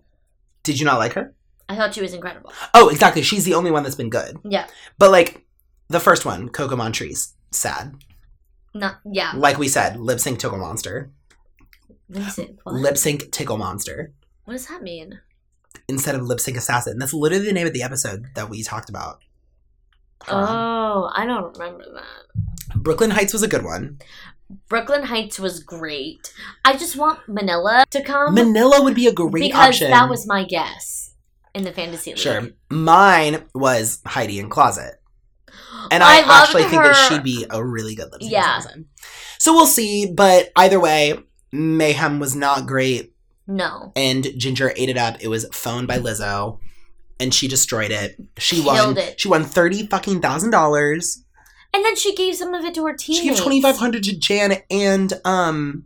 Did 0.63 0.80
you 0.80 0.86
not 0.86 0.98
like 0.98 1.13
her? 1.13 1.36
I 1.70 1.76
thought 1.76 1.94
she 1.94 2.02
was 2.02 2.13
incredible. 2.13 2.52
Oh, 2.74 2.90
exactly. 2.90 3.22
She's 3.22 3.46
the 3.46 3.54
only 3.54 3.70
one 3.72 3.84
that's 3.84 3.96
been 3.96 4.10
good. 4.10 4.38
Yeah. 4.44 4.66
But 4.98 5.12
like 5.12 5.46
the 5.90 6.00
first 6.00 6.26
one, 6.26 6.50
Coco 6.50 6.76
Montrese, 6.76 7.34
sad. 7.52 7.94
Not 8.74 8.96
yeah. 9.06 9.34
Like 9.36 9.58
we 9.60 9.68
said, 9.68 10.00
lip 10.00 10.20
sync 10.20 10.40
tickle 10.40 10.58
monster. 10.58 11.12
See. 12.30 12.56
What? 12.63 12.76
Lip 12.76 12.98
sync 12.98 13.32
tickle 13.32 13.58
monster 13.58 14.13
what 14.48 14.54
does 14.54 14.68
that 14.68 14.82
mean? 14.82 15.20
Instead 15.88 16.16
of 16.16 16.22
lip 16.24 16.40
sync 16.40 16.58
assassin. 16.58 16.98
That's 17.00 17.13
literally 17.13 17.46
the 17.46 17.54
name 17.54 17.68
of 17.68 17.74
the 17.74 17.84
episode 17.84 18.28
that 18.36 18.50
we 18.50 18.63
talked 18.63 18.90
about. 18.90 19.20
Oh, 20.28 21.10
I 21.13 21.26
don't 21.26 21.58
remember 21.58 21.86
that. 21.94 22.76
Brooklyn 22.76 23.12
Heights 23.12 23.34
was 23.34 23.44
a 23.44 23.48
good 23.48 23.63
one. 23.63 24.00
Brooklyn 24.70 25.04
Heights 25.04 25.40
was 25.40 25.60
great. 25.62 26.34
I 26.66 26.76
just 26.78 26.96
want 26.96 27.20
Manila 27.28 27.86
to 27.92 28.02
come 28.02 28.34
Manila 28.34 28.82
would 28.84 28.96
be 28.96 29.08
a 29.08 29.13
great 29.13 29.34
because 29.42 29.76
option. 29.76 29.92
that 29.92 30.10
was 30.10 30.26
my 30.26 30.44
guess 30.46 31.13
in 31.54 31.63
the 31.63 31.72
fantasy 31.72 32.12
league. 32.12 32.20
sure. 32.20 32.48
Mine 32.70 33.44
was 33.54 34.00
Heidi 34.06 34.40
N 34.40 34.50
Closet. 34.50 35.02
And 35.92 36.04
I 36.04 36.18
I, 36.22 36.42
actually 36.44 36.63
think 36.63 36.82
that 36.82 36.96
her- 36.96 37.10
she'd 37.16 37.24
be 37.24 37.46
a 37.50 37.63
really 37.63 37.96
good 37.96 38.12
lip 38.12 38.22
sync 38.22 38.32
Yeah. 38.32 38.58
assassin. 38.60 38.86
So 39.40 39.54
we'll 39.54 39.66
see, 39.66 40.12
but 40.12 40.50
either 40.56 40.80
way, 40.80 41.20
Mayhem 41.52 42.19
was 42.19 42.36
not 42.36 42.65
great, 42.67 43.13
No. 43.48 43.91
and 43.95 44.27
Ginger 44.37 44.73
ate 44.75 44.89
it 44.89 44.98
up. 44.98 45.17
It 45.21 45.29
was 45.29 45.48
phoned 45.54 45.87
by 45.87 46.00
Lizzo, 46.00 46.60
and 47.19 47.33
she 47.33 47.48
destroyed 47.48 47.91
it. 47.91 48.15
She 48.37 48.58
Killed 48.62 48.95
won. 48.95 48.98
it. 48.98 49.19
She 49.21 49.27
won 49.29 49.43
thirty 49.45 49.87
fucking 49.87 50.21
thousand 50.21 50.52
dollars. 50.52 51.23
And 51.73 51.83
then 51.83 51.95
she 51.95 52.15
gave 52.15 52.35
some 52.35 52.54
of 52.54 52.63
it 52.65 52.73
to 52.75 52.85
her 52.85 52.93
teammates. 52.93 53.21
She 53.23 53.29
gave 53.29 53.37
twenty 53.39 53.62
five 53.62 53.77
hundred 53.77 54.04
to 54.04 54.17
Jan 54.17 54.58
and 54.71 55.13
um 55.25 55.85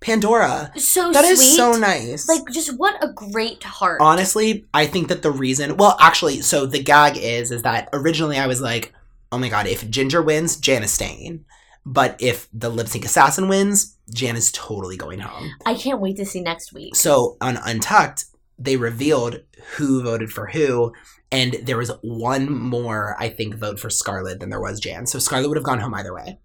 Pandora. 0.00 0.72
So 0.76 1.12
That 1.12 1.24
sweet. 1.24 1.32
is 1.32 1.56
so 1.56 1.72
nice. 1.72 2.28
Like, 2.28 2.42
just 2.52 2.76
what 2.76 3.02
a 3.02 3.12
great 3.12 3.62
heart. 3.62 4.00
honestly, 4.00 4.66
I 4.74 4.86
think 4.86 5.08
that 5.08 5.22
the 5.22 5.30
reason, 5.30 5.76
well, 5.76 5.96
actually, 6.00 6.40
so 6.42 6.66
the 6.66 6.82
gag 6.82 7.16
is, 7.16 7.52
is 7.52 7.62
that 7.62 7.88
originally 7.92 8.36
I 8.36 8.48
was 8.48 8.60
like, 8.60 8.92
oh 9.30 9.38
my 9.38 9.48
god, 9.48 9.68
if 9.68 9.88
Ginger 9.88 10.20
wins, 10.20 10.56
Jan 10.56 10.82
is 10.82 10.90
staying. 10.92 11.44
But 11.84 12.16
if 12.20 12.48
the 12.52 12.68
lip 12.68 12.88
sync 12.88 13.04
assassin 13.04 13.48
wins, 13.48 13.96
Jan 14.12 14.36
is 14.36 14.52
totally 14.52 14.96
going 14.96 15.18
home. 15.18 15.50
I 15.66 15.74
can't 15.74 16.00
wait 16.00 16.16
to 16.18 16.24
see 16.24 16.40
next 16.40 16.72
week. 16.72 16.94
So 16.94 17.36
on 17.40 17.56
Untucked, 17.56 18.26
they 18.58 18.76
revealed 18.76 19.40
who 19.76 20.02
voted 20.02 20.30
for 20.30 20.46
who, 20.46 20.92
and 21.32 21.54
there 21.64 21.78
was 21.78 21.90
one 22.02 22.52
more, 22.52 23.16
I 23.18 23.28
think, 23.28 23.54
vote 23.56 23.80
for 23.80 23.90
Scarlet 23.90 24.38
than 24.38 24.50
there 24.50 24.60
was 24.60 24.78
Jan. 24.78 25.06
So 25.06 25.18
Scarlet 25.18 25.48
would 25.48 25.56
have 25.56 25.64
gone 25.64 25.80
home 25.80 25.94
either 25.94 26.14
way. 26.14 26.38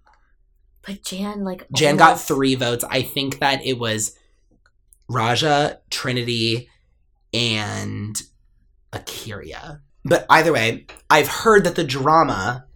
But 0.86 1.04
Jan, 1.04 1.44
like, 1.44 1.68
Jan 1.74 1.96
oh. 1.96 1.98
got 1.98 2.20
three 2.20 2.56
votes. 2.56 2.86
I 2.90 3.02
think 3.02 3.40
that 3.40 3.64
it 3.66 3.78
was 3.78 4.18
Ra'Jah, 5.12 5.80
Trinity, 5.90 6.70
and 7.34 8.20
A'keria. 8.94 9.82
But 10.06 10.26
either 10.30 10.54
way, 10.54 10.86
I've 11.10 11.28
heard 11.28 11.66
that 11.66 11.76
the 11.76 11.84
drama 11.84 12.66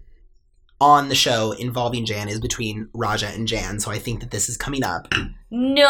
on 0.82 1.08
the 1.08 1.16
show 1.16 1.52
involving 1.54 2.06
Jan 2.06 2.28
is 2.28 2.40
between 2.40 2.90
Ra'Jah 2.96 3.36
and 3.36 3.48
Jan, 3.48 3.80
so 3.80 3.92
I 3.92 4.00
think 4.00 4.20
that 4.20 4.32
this 4.32 4.50
is 4.50 4.58
coming 4.58 4.84
up 4.84 5.08
No, 5.52 5.86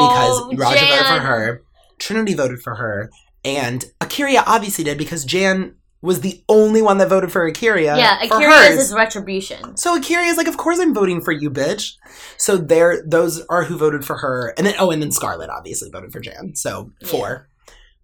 because 0.00 0.58
Ra'Jah 0.58 0.88
voted 0.88 1.06
for 1.06 1.20
her, 1.20 1.62
Trinity 1.98 2.34
voted 2.34 2.60
for 2.60 2.74
her, 2.76 3.10
and 3.44 3.84
A'keria 4.00 4.42
obviously 4.46 4.82
did 4.82 4.96
because 4.96 5.24
Jan 5.24 5.74
was 6.00 6.22
the 6.22 6.42
only 6.48 6.80
one 6.82 6.98
that 6.98 7.08
voted 7.08 7.30
for 7.30 7.50
A'keria. 7.50 7.96
Yeah, 7.98 8.18
for 8.28 8.36
A'keria 8.36 8.70
is 8.70 8.78
his 8.78 8.94
retribution. 8.94 9.76
So 9.76 9.98
A'keria 10.00 10.28
is 10.30 10.36
like, 10.36 10.48
of 10.48 10.56
course 10.56 10.78
I'm 10.78 10.94
voting 10.94 11.20
for 11.20 11.32
you, 11.32 11.50
bitch. 11.50 11.96
So 12.38 12.56
there, 12.56 13.02
those 13.06 13.44
are 13.46 13.64
who 13.64 13.76
voted 13.76 14.04
for 14.04 14.16
her, 14.18 14.54
and 14.56 14.66
then 14.66 14.74
oh, 14.78 14.90
and 14.90 15.02
then 15.02 15.12
Scarlet 15.12 15.50
obviously 15.50 15.90
voted 15.90 16.12
for 16.12 16.20
Jan. 16.20 16.54
So 16.54 16.92
four, 17.04 17.48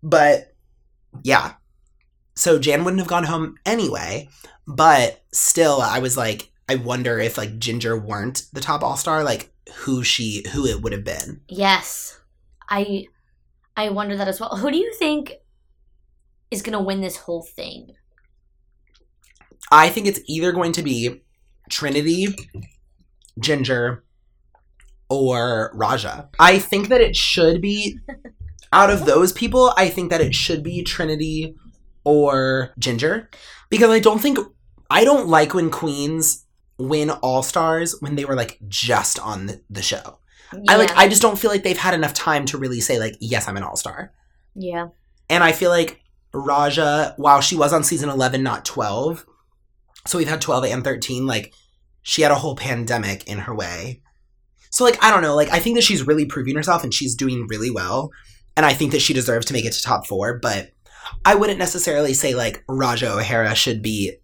but 0.02 0.54
yeah. 1.22 1.54
So 2.42 2.58
Jan 2.58 2.82
wouldn't 2.82 2.98
have 2.98 3.08
gone 3.08 3.22
home 3.22 3.54
anyway, 3.64 4.28
but 4.66 5.22
still, 5.32 5.80
I 5.80 6.00
was 6.00 6.16
like, 6.16 6.50
I 6.68 6.74
wonder 6.74 7.20
if 7.20 7.38
like 7.38 7.60
Ginger 7.60 7.96
weren't 7.96 8.46
the 8.52 8.60
top 8.60 8.82
All 8.82 8.96
Star, 8.96 9.22
like 9.22 9.52
who 9.72 10.02
she, 10.02 10.44
who 10.52 10.66
it 10.66 10.82
would 10.82 10.90
have 10.90 11.04
been. 11.04 11.42
Yes, 11.48 12.18
I, 12.68 13.06
I 13.76 13.90
wonder 13.90 14.16
that 14.16 14.26
as 14.26 14.40
well. 14.40 14.56
Who 14.56 14.72
do 14.72 14.76
you 14.76 14.92
think 14.98 15.34
is 16.50 16.62
gonna 16.62 16.82
win 16.82 17.00
this 17.00 17.16
whole 17.16 17.44
thing? 17.44 17.92
I 19.70 19.88
think 19.88 20.08
it's 20.08 20.20
either 20.26 20.50
going 20.50 20.72
to 20.72 20.82
be 20.82 21.22
Trinity, 21.70 22.26
Ginger, 23.38 24.02
or 25.08 25.72
Ra'Jah. 25.76 26.30
I 26.40 26.58
think 26.58 26.88
that 26.88 27.00
it 27.00 27.14
should 27.14 27.62
be 27.62 28.00
out 28.72 28.90
of 28.90 29.04
those 29.04 29.32
people, 29.32 29.72
I 29.76 29.88
think 29.88 30.10
that 30.10 30.22
it 30.22 30.34
should 30.34 30.64
be 30.64 30.82
Trinity 30.82 31.54
or 32.04 32.72
Ginger. 32.78 33.30
Because 33.70 33.90
I 33.90 34.00
don't 34.00 34.20
think 34.20 34.38
I 34.90 35.04
don't 35.04 35.28
like 35.28 35.54
when 35.54 35.70
queens 35.70 36.44
win 36.78 37.10
all 37.10 37.42
stars 37.42 37.96
when 38.00 38.16
they 38.16 38.24
were 38.24 38.34
like 38.34 38.58
just 38.68 39.18
on 39.18 39.46
the, 39.46 39.62
the 39.70 39.82
show. 39.82 40.18
I 40.68 40.76
like 40.76 40.94
I 40.96 41.08
just 41.08 41.22
don't 41.22 41.38
feel 41.38 41.50
like 41.50 41.62
they've 41.62 41.76
had 41.78 41.94
enough 41.94 42.12
time 42.14 42.44
to 42.46 42.58
really 42.58 42.80
say 42.80 42.98
like, 42.98 43.16
yes, 43.20 43.48
I'm 43.48 43.56
an 43.56 43.62
all 43.62 43.76
star. 43.76 44.12
yeah. 44.54 44.88
And 45.30 45.42
I 45.42 45.52
feel 45.52 45.70
like 45.70 46.02
Ra'Jah, 46.34 47.14
while 47.16 47.40
she 47.40 47.56
was 47.56 47.72
on 47.72 47.84
season 47.84 48.10
11, 48.10 48.42
not 48.42 48.64
12, 48.66 49.24
so 50.06 50.18
we've 50.18 50.28
had 50.28 50.40
12 50.42 50.64
and 50.64 50.84
13, 50.84 51.26
like, 51.26 51.54
she 52.02 52.22
had 52.22 52.32
a 52.32 52.36
whole 52.36 52.56
pandemic 52.56 53.26
in 53.26 53.38
her 53.38 53.54
way. 53.54 54.02
So, 54.70 54.84
like, 54.84 55.02
I 55.02 55.10
don't 55.10 55.22
know. 55.22 55.34
Like, 55.34 55.50
I 55.50 55.58
think 55.58 55.76
that 55.76 55.84
she's 55.84 56.06
really 56.06 56.26
proving 56.26 56.56
herself 56.56 56.82
and 56.84 56.92
she's 56.92 57.14
doing 57.14 57.46
really 57.48 57.70
well. 57.70 58.10
And 58.56 58.66
I 58.66 58.74
think 58.74 58.92
that 58.92 59.00
she 59.00 59.14
deserves 59.14 59.46
to 59.46 59.52
make 59.52 59.64
it 59.64 59.72
to 59.72 59.82
top 59.82 60.06
four, 60.06 60.38
but 60.38 60.72
I 61.24 61.34
wouldn't 61.34 61.58
necessarily 61.58 62.14
say, 62.14 62.34
like, 62.34 62.64
Ra'Jah 62.66 63.18
O'Hara 63.18 63.54
should 63.54 63.82
be 63.82 64.16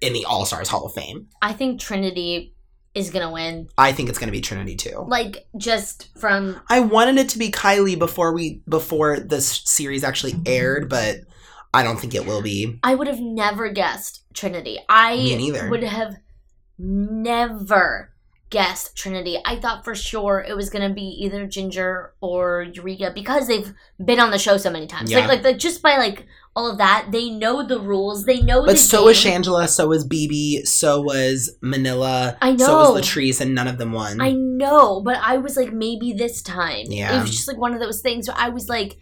in 0.00 0.12
the 0.12 0.24
All 0.24 0.44
Stars 0.44 0.68
Hall 0.68 0.86
of 0.86 0.94
Fame. 0.94 1.28
I 1.40 1.52
think 1.52 1.80
Trinity 1.80 2.54
is 2.94 3.10
gonna 3.10 3.30
win. 3.30 3.68
I 3.78 3.92
think 3.92 4.08
it's 4.08 4.18
going 4.18 4.28
to 4.28 4.32
be 4.32 4.40
Trinity, 4.40 4.74
too. 4.74 5.04
Like 5.06 5.46
just 5.56 6.08
from 6.18 6.60
I 6.68 6.80
wanted 6.80 7.16
it 7.18 7.28
to 7.30 7.38
be 7.38 7.50
Kylie 7.50 7.98
before 7.98 8.34
we 8.34 8.62
before 8.68 9.20
this 9.20 9.62
series 9.64 10.02
actually 10.02 10.32
mm-hmm. 10.32 10.42
aired, 10.46 10.88
but 10.88 11.20
I 11.72 11.82
don't 11.82 11.98
think 12.00 12.14
it 12.14 12.26
will 12.26 12.42
be. 12.42 12.78
I 12.82 12.94
would 12.94 13.06
have 13.06 13.20
never 13.20 13.68
guessed 13.68 14.24
Trinity. 14.34 14.78
I 14.88 15.16
Me 15.16 15.36
neither. 15.36 15.68
would 15.68 15.84
have 15.84 16.16
never 16.78 18.12
guessed 18.50 18.96
Trinity. 18.96 19.38
I 19.44 19.56
thought 19.56 19.84
for 19.84 19.94
sure 19.94 20.44
it 20.46 20.56
was 20.56 20.70
gonna 20.70 20.92
be 20.92 21.02
either 21.24 21.46
Ginger 21.46 22.14
or 22.20 22.62
Eureka 22.72 23.12
because 23.14 23.46
they've 23.48 23.72
been 24.04 24.20
on 24.20 24.30
the 24.30 24.38
show 24.38 24.56
so 24.56 24.70
many 24.70 24.86
times. 24.86 25.10
Yeah. 25.10 25.18
Like, 25.20 25.28
like, 25.28 25.44
like 25.44 25.58
just 25.58 25.82
by 25.82 25.96
like 25.98 26.26
all 26.56 26.70
of 26.70 26.78
that, 26.78 27.08
they 27.12 27.30
know 27.30 27.66
the 27.66 27.78
rules. 27.78 28.24
They 28.24 28.40
know. 28.40 28.62
But 28.64 28.72
the 28.72 28.78
so 28.78 29.04
was 29.04 29.22
game. 29.22 29.42
Shangela, 29.42 29.68
so 29.68 29.88
was 29.88 30.06
BeBe, 30.06 30.66
so 30.66 31.00
was 31.00 31.56
Manila, 31.60 32.36
I 32.40 32.52
know. 32.52 32.66
so 32.66 32.92
was 32.92 33.02
Latrice, 33.02 33.40
and 33.40 33.54
none 33.54 33.68
of 33.68 33.78
them 33.78 33.92
won. 33.92 34.20
I 34.20 34.32
know, 34.32 35.00
but 35.02 35.18
I 35.22 35.36
was 35.36 35.56
like, 35.56 35.72
maybe 35.72 36.12
this 36.12 36.42
time. 36.42 36.86
Yeah. 36.88 37.16
It 37.16 37.20
was 37.20 37.30
just 37.30 37.48
like 37.48 37.58
one 37.58 37.74
of 37.74 37.80
those 37.80 38.00
things 38.00 38.28
where 38.28 38.36
I 38.36 38.48
was 38.48 38.68
like, 38.68 38.96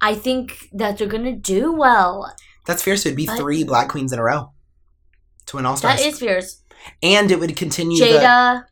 I 0.00 0.14
think 0.14 0.68
that 0.72 0.98
they're 0.98 1.08
gonna 1.08 1.34
do 1.34 1.72
well. 1.72 2.32
That's 2.66 2.82
fierce. 2.82 3.04
It'd 3.06 3.16
be 3.16 3.26
But- 3.26 3.38
three 3.38 3.64
Black 3.64 3.88
Queens 3.88 4.12
in 4.12 4.18
a 4.18 4.22
row 4.22 4.50
to 5.46 5.56
win 5.56 5.66
All 5.66 5.76
Stars, 5.76 6.00
That 6.00 6.06
is 6.06 6.18
fierce. 6.18 6.60
And 7.02 7.30
it 7.30 7.40
would 7.40 7.56
continue. 7.56 7.98
the, 7.98 8.10
Jada. 8.10 8.64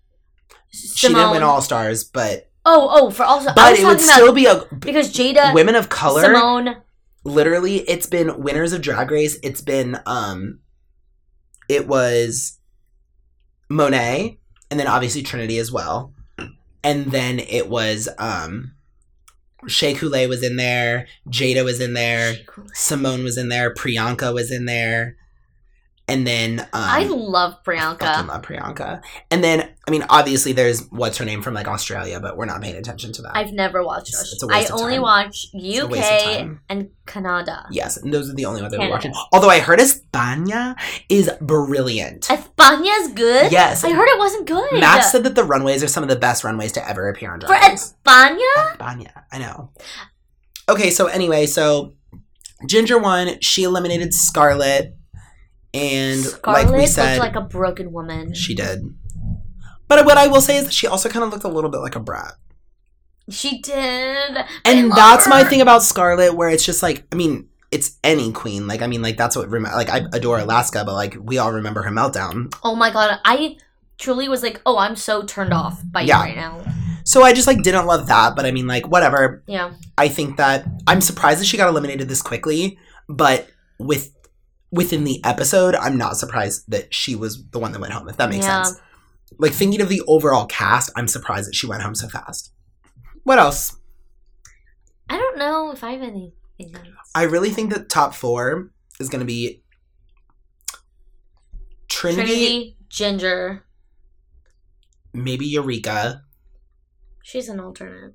she 0.71 1.09
didn't 1.09 1.31
win 1.31 1.43
All 1.43 1.63
Stars, 1.63 2.05
but 2.05 2.49
Oh, 2.65 2.89
oh, 2.93 3.11
for 3.11 3.25
also, 3.25 3.53
but 3.55 3.77
it 3.79 3.85
would 3.85 4.01
still 4.01 4.33
be 4.33 4.47
a 4.47 4.65
because 4.79 5.13
Jada, 5.13 5.53
women 5.53 5.75
of 5.75 5.89
color. 5.89 6.23
Simone, 6.23 6.77
literally 7.25 7.79
it's 7.89 8.07
been 8.07 8.43
winners 8.43 8.73
of 8.73 8.83
drag 8.83 9.11
race 9.11 9.39
it's 9.43 9.61
been 9.61 9.99
um 10.07 10.59
it 11.69 11.87
was 11.87 12.59
monet 13.69 14.39
and 14.71 14.81
then 14.81 14.87
obviously 14.87 15.23
trinity 15.23 15.59
as 15.59 15.71
well 15.71 16.13
and 16.83 17.07
then 17.13 17.39
it 17.39 17.69
was 17.69 18.09
um 18.19 18.73
Shea 19.69 19.95
Coulee 19.95 20.27
was 20.27 20.43
in 20.43 20.57
there 20.57 21.07
jada 21.29 21.65
was 21.65 21.81
in 21.81 21.95
there 21.95 22.35
simone 22.75 23.23
was 23.23 23.39
in 23.39 23.49
there 23.49 23.73
priyanka 23.73 24.35
was 24.35 24.51
in 24.51 24.65
there 24.65 25.17
and 26.09 26.27
then 26.27 26.61
um 26.61 26.69
I 26.73 27.05
love 27.05 27.63
Priyanka. 27.65 28.03
I 28.03 28.23
love 28.23 28.43
priyanka 28.43 29.03
and 29.31 29.43
then 29.45 29.69
i 29.87 29.91
mean 29.91 30.05
obviously 30.09 30.53
there's 30.53 30.87
what's 30.91 31.17
her 31.19 31.25
name 31.25 31.43
from 31.43 31.55
like 31.55 31.69
australia 31.69 32.19
but 32.21 32.37
we're 32.37 32.45
not 32.47 32.61
paying 32.61 32.75
attention 32.77 33.13
to 33.13 33.23
that 33.23 33.37
I've 33.37 33.53
never 33.53 33.85
watched 33.85 34.09
It's- 34.09 34.33
it's 34.33 34.45
I 34.45 34.67
only 34.75 34.95
time. 34.95 35.03
watch 35.03 35.47
It's 35.53 35.79
a 35.81 35.87
waste 35.87 36.27
of 36.27 36.47
UK 36.47 36.59
and 36.69 36.91
Canada. 37.07 37.67
Yes, 37.71 37.97
and 37.97 38.13
those 38.15 38.31
are 38.31 38.35
the 38.35 38.45
only 38.47 38.63
ones 38.63 38.73
that 38.73 38.81
we're 38.81 38.89
watching. 38.91 39.13
Although 39.33 39.51
I 39.51 39.59
heard 39.59 39.81
España 39.81 40.77
is 41.09 41.29
brilliant. 41.41 42.23
España 42.29 42.93
is 43.01 43.09
good. 43.13 43.51
Yes. 43.51 43.83
I 43.85 43.91
heard 43.93 44.07
it 44.09 44.19
wasn't 44.19 44.47
good. 44.47 44.71
Matt 44.81 45.05
said 45.05 45.25
that 45.25 45.35
the 45.35 45.43
runways 45.45 45.83
are 45.83 45.89
some 45.89 46.03
of 46.05 46.09
the 46.09 46.17
best 46.17 46.45
runways 46.45 46.73
to 46.73 46.89
ever 46.89 47.09
appear 47.09 47.33
on 47.33 47.41
for 47.41 47.49
Drag 47.49 47.73
Race. 47.73 47.95
España. 48.07 48.77
España, 48.79 49.11
I 49.33 49.39
know. 49.39 49.71
Okay, 50.69 50.91
so 50.91 51.07
anyway, 51.07 51.47
so 51.47 51.95
Ginger 52.67 52.99
won. 52.99 53.41
She 53.41 53.65
eliminated 53.65 54.15
Scarlet, 54.15 54.97
and 55.75 56.21
Scarlet 56.21 56.67
like 56.71 56.77
we 56.77 56.87
said, 56.87 57.19
looked 57.19 57.35
like 57.35 57.45
a 57.45 57.47
broken 57.49 57.93
woman. 57.93 58.35
she 58.35 58.55
did. 58.55 58.83
But 59.89 60.05
what 60.07 60.17
I 60.17 60.27
will 60.27 60.41
say 60.41 60.57
is 60.57 60.65
that 60.65 60.73
she 60.73 60.87
also 60.87 61.09
kind 61.09 61.25
of 61.25 61.31
looked 61.31 61.45
a 61.45 61.49
little 61.49 61.71
bit 61.71 61.79
like 61.81 61.97
a 61.97 62.01
brat. 62.01 62.35
She 63.29 63.61
did. 63.61 64.37
And 64.65 64.91
that's 64.93 65.29
my 65.29 65.45
thing 65.45 65.61
about 65.61 65.83
Scarlet, 65.83 66.35
where 66.35 66.49
it's 66.51 66.65
just 66.65 66.83
like, 66.83 67.05
I 67.13 67.15
mean, 67.17 67.49
it's 67.71 67.99
any 68.03 68.33
queen. 68.33 68.67
Like, 68.67 68.83
I 68.83 68.87
mean, 68.87 69.01
like 69.03 69.17
that's 69.17 69.37
what 69.37 69.49
rem- 69.51 69.63
like 69.65 69.89
I 69.91 70.03
adore 70.13 70.39
Alaska, 70.39 70.83
but 70.85 70.95
like 70.95 71.17
we 71.21 71.39
all 71.39 71.53
remember 71.53 71.83
her 71.83 71.91
meltdown. 71.91 72.55
Oh 72.63 72.75
my 72.75 72.91
god, 72.91 73.21
I 73.25 73.57
truly 73.99 74.29
was 74.29 74.43
like, 74.43 74.61
oh, 74.67 74.77
I'm 74.79 74.97
so 74.97 75.23
turned 75.23 75.53
off 75.55 75.81
by 75.91 76.03
Yeah. 76.03 76.19
you 76.21 76.25
right 76.29 76.37
now. 76.37 76.65
So 77.05 77.23
I 77.23 77.33
just 77.33 77.47
like 77.47 77.63
didn't 77.63 77.87
love 77.87 78.07
that, 78.09 78.35
but 78.37 78.45
I 78.45 78.51
mean, 78.51 78.67
like 78.67 78.87
whatever. 78.89 79.43
Yeah. 79.47 79.73
I 79.99 80.09
think 80.09 80.37
that 80.37 80.67
I'm 80.87 81.01
surprised 81.01 81.41
that 81.41 81.47
she 81.47 81.57
got 81.57 81.69
eliminated 81.69 82.09
this 82.09 82.23
quickly, 82.23 82.79
but 83.09 83.49
with 83.79 84.13
within 84.73 85.05
the 85.05 85.23
episode, 85.25 85.75
I'm 85.77 85.97
not 85.97 86.17
surprised 86.17 86.65
that 86.69 86.93
she 86.93 87.15
was 87.15 87.45
the 87.51 87.59
one 87.61 87.73
that 87.73 87.81
went 87.81 87.93
home. 87.93 88.09
If 88.09 88.17
that 88.17 88.31
makes 88.31 88.45
Yeah. 88.47 88.65
sense. 88.65 88.81
Like 89.39 89.53
thinking 89.53 89.81
of 89.81 89.89
the 89.89 90.03
overall 90.09 90.47
cast, 90.47 90.91
I'm 90.97 91.07
surprised 91.09 91.49
that 91.49 91.55
she 91.55 91.67
went 91.67 91.83
home 91.83 91.95
so 91.95 92.09
fast. 92.09 92.53
What 93.25 93.39
else? 93.39 93.77
I 95.09 95.17
don't 95.17 95.39
know 95.39 95.71
if 95.73 95.85
I 95.85 95.93
have 95.93 96.03
anything 96.03 96.33
else. 96.75 97.11
I 97.15 97.23
really 97.25 97.51
think 97.51 97.73
that 97.73 97.89
top 97.89 98.15
four 98.15 98.71
is 98.99 99.09
going 99.09 99.21
to 99.21 99.27
be 99.27 99.63
Trinity, 101.89 102.25
Trinity, 102.27 102.77
Ginger. 102.89 103.65
maybe 105.13 105.47
Eureka, 105.47 106.23
She's 107.23 107.49
an 107.49 107.61
alternate. 107.61 108.15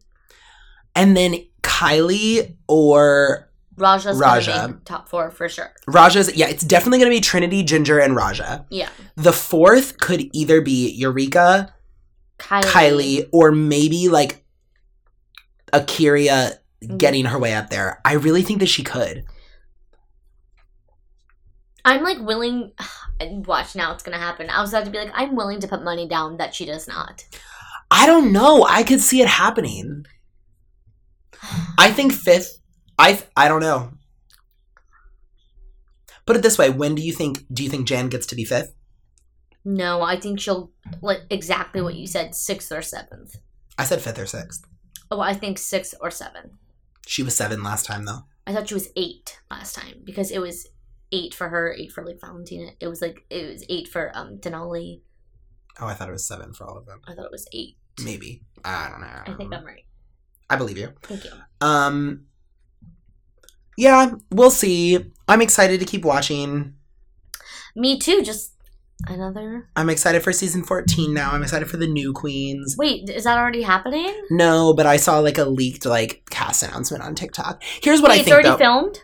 and 0.96 1.16
then 1.16 1.36
Kylie 1.62 2.58
or 2.68 3.47
Ra'Jah's 3.78 4.20
Ra'Jah. 4.20 4.46
gonna 4.48 4.80
top 4.86 5.08
four 5.08 5.30
for 5.32 5.48
sure. 5.48 5.72
Ra'Jah's. 5.88 6.36
Yeah, 6.36 6.48
it's 6.48 6.64
definitely 6.64 7.00
going 7.00 7.12
to 7.12 7.16
be 7.16 7.22
Trinity, 7.22 7.64
Ginger, 7.64 8.00
and 8.00 8.18
Ra'Jah. 8.18 8.66
Yeah. 8.70 8.90
The 9.16 9.34
fourth 9.34 10.00
could 10.00 10.30
either 10.34 10.62
be 10.62 10.90
Eureka, 10.92 11.74
Kylie. 12.40 12.64
Kylie, 12.64 13.30
or 13.32 13.52
maybe 13.52 14.10
like 14.10 14.44
A'keria 15.74 16.58
Mm-hmm. 16.84 16.98
getting 16.98 17.26
her 17.26 17.40
way 17.40 17.56
up 17.56 17.72
there. 17.72 18.00
I 18.06 18.14
really 18.14 18.44
think 18.44 18.60
that 18.60 18.70
she 18.70 18.84
could. 18.84 19.26
I'm 21.84 22.04
like 22.04 22.20
willing. 22.20 22.72
Watch 23.20 23.76
now, 23.76 23.94
it's 23.94 24.04
gonna 24.04 24.20
happen. 24.20 24.48
I 24.52 24.62
was 24.62 24.70
about 24.72 24.86
to 24.86 24.92
be 24.92 25.00
like, 25.00 25.10
I'm 25.16 25.36
willing 25.36 25.60
to 25.62 25.68
put 25.68 25.84
money 25.84 26.08
down 26.08 26.38
that 26.38 26.54
she 26.54 26.66
does 26.66 26.88
not. 26.88 27.26
I 27.90 28.06
don't 28.06 28.32
know. 28.32 28.64
I 28.64 28.84
could 28.84 29.02
see 29.02 29.22
it 29.22 29.28
happening. 29.28 30.06
I 31.80 31.90
think 31.92 32.14
fifth. 32.14 32.57
I 32.98 33.22
I 33.36 33.48
don't 33.48 33.62
know. 33.62 33.92
Put 36.26 36.36
it 36.36 36.42
this 36.42 36.58
way: 36.58 36.70
When 36.70 36.96
do 36.96 37.02
you 37.02 37.14
think? 37.14 37.46
Do 37.52 37.64
you 37.64 37.70
think 37.70 37.88
Jan 37.88 38.10
gets 38.10 38.26
to 38.28 38.36
be 38.36 38.44
fifth? 38.44 38.74
No, 39.64 40.02
I 40.02 40.20
think 40.20 40.40
she'll 40.40 40.72
like 41.02 41.22
exactly 41.30 41.82
what 41.82 41.96
you 41.96 42.08
said, 42.08 42.36
sixth 42.36 42.72
or 42.72 42.82
seventh. 42.82 43.38
I 43.78 43.84
said 43.84 44.02
fifth 44.02 44.20
or 44.20 44.26
sixth. 44.26 44.66
Oh, 45.12 45.20
I 45.20 45.34
think 45.34 45.58
sixth 45.58 45.94
or 46.02 46.12
seventh. 46.12 46.54
She 47.06 47.24
was 47.24 47.36
seven 47.36 47.64
last 47.64 47.86
time, 47.86 48.06
though. 48.06 48.24
I 48.46 48.54
thought 48.54 48.68
she 48.68 48.74
was 48.74 48.90
eight 48.96 49.40
last 49.52 49.76
time 49.76 50.02
because 50.04 50.32
it 50.32 50.40
was 50.40 50.68
eight 51.12 51.34
for 51.34 51.50
her, 51.50 51.74
eight 51.74 51.92
for 51.92 52.06
like 52.06 52.20
Valentina. 52.20 52.72
It 52.80 52.88
was 52.88 53.02
like 53.02 53.26
it 53.30 53.52
was 53.52 53.64
eight 53.70 53.88
for 53.88 54.12
um 54.14 54.38
Denali. 54.38 55.02
Oh, 55.80 55.88
I 55.88 55.94
thought 55.94 56.10
it 56.10 56.14
was 56.14 56.28
seven 56.28 56.54
for 56.54 56.66
all 56.66 56.78
of 56.78 56.86
them. 56.86 57.02
I 57.08 57.14
thought 57.14 57.26
it 57.26 57.32
was 57.32 57.48
eight. 57.54 57.78
Maybe. 58.04 58.42
I 58.64 58.90
don't 58.90 59.02
know. 59.02 59.34
I 59.34 59.34
think 59.38 59.54
I'm 59.54 59.66
right. 59.66 59.86
I 60.50 60.56
believe 60.56 60.78
you. 60.78 60.94
Thank 61.04 61.24
you. 61.26 61.32
Um. 61.62 62.26
Yeah, 63.78 64.12
we'll 64.32 64.50
see. 64.52 64.98
I'm 65.28 65.42
excited 65.42 65.80
to 65.80 65.86
keep 65.86 66.04
watching. 66.04 66.74
Me 67.76 68.00
too. 68.00 68.24
Just 68.24 68.54
another. 69.08 69.70
I'm 69.76 69.90
excited 69.90 70.24
for 70.24 70.34
season 70.34 70.64
14 70.64 71.14
now. 71.14 71.32
I'm 71.32 71.44
excited 71.44 71.70
for 71.70 71.78
the 71.78 71.88
new 71.88 72.12
queens. 72.12 72.76
Wait, 72.78 73.08
is 73.10 73.26
that 73.26 73.38
already 73.38 73.62
happening? 73.62 74.14
No, 74.32 74.74
but 74.74 74.86
I 74.88 74.98
saw 74.98 75.20
like 75.20 75.38
a 75.38 75.46
leaked 75.46 75.86
like 75.86 76.24
cast 76.32 76.64
announcement 76.64 77.04
on 77.04 77.14
TikTok. 77.16 77.62
Here's 77.84 78.02
what 78.02 78.10
Wait, 78.10 78.16
I 78.16 78.18
it's 78.18 78.24
think 78.26 78.34
already 78.34 78.50
though. 78.50 78.58
filmed. 78.58 79.04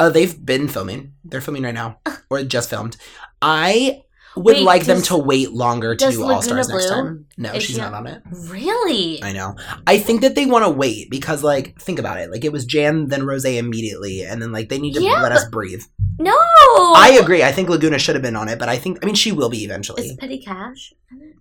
Uh, 0.00 0.10
they've 0.10 0.44
been 0.44 0.68
filming. 0.68 1.12
They're 1.24 1.40
filming 1.40 1.62
right 1.62 1.74
now, 1.74 2.00
or 2.30 2.42
just 2.44 2.70
filmed. 2.70 2.96
I 3.42 4.02
would 4.36 4.56
Wait, 4.56 4.62
like 4.64 4.84
them 4.84 5.02
to 5.02 5.16
wait 5.16 5.52
longer 5.52 5.94
to 5.96 6.10
do 6.10 6.22
All 6.24 6.42
Stars 6.42 6.68
next 6.68 6.88
time. 6.88 7.26
No, 7.38 7.54
she's 7.54 7.76
she 7.76 7.76
not 7.78 7.94
on- 7.94 8.06
it. 8.06 8.22
Really? 8.30 9.22
I 9.22 9.32
know. 9.32 9.56
I 9.86 9.98
think 9.98 10.20
that 10.20 10.34
they 10.34 10.46
want 10.46 10.64
to 10.64 10.70
wait 10.70 11.10
because, 11.10 11.42
like, 11.42 11.80
think 11.80 11.98
about 11.98 12.18
it. 12.18 12.30
Like, 12.30 12.44
it 12.44 12.52
was 12.52 12.64
Jan, 12.64 13.08
then 13.08 13.24
Rose 13.24 13.44
immediately, 13.44 14.22
and 14.22 14.42
then 14.42 14.52
like 14.52 14.68
they 14.68 14.78
need 14.78 14.94
to 14.94 15.02
Yeah, 15.02 15.22
let 15.22 15.32
us 15.32 15.48
breathe. 15.48 15.82
No. 16.18 16.32
I 16.32 17.18
agree. 17.20 17.42
I 17.42 17.52
think 17.52 17.68
Laganja 17.68 17.98
should 17.98 18.14
have 18.14 18.22
been 18.22 18.36
on 18.36 18.48
it, 18.48 18.58
but 18.58 18.68
I 18.68 18.76
think 18.76 18.98
I 19.02 19.06
mean 19.06 19.14
she 19.14 19.32
will 19.32 19.48
be 19.48 19.64
eventually. 19.64 20.08
Is. 20.08 20.16
Petty 20.16 20.38
Cash? 20.38 20.92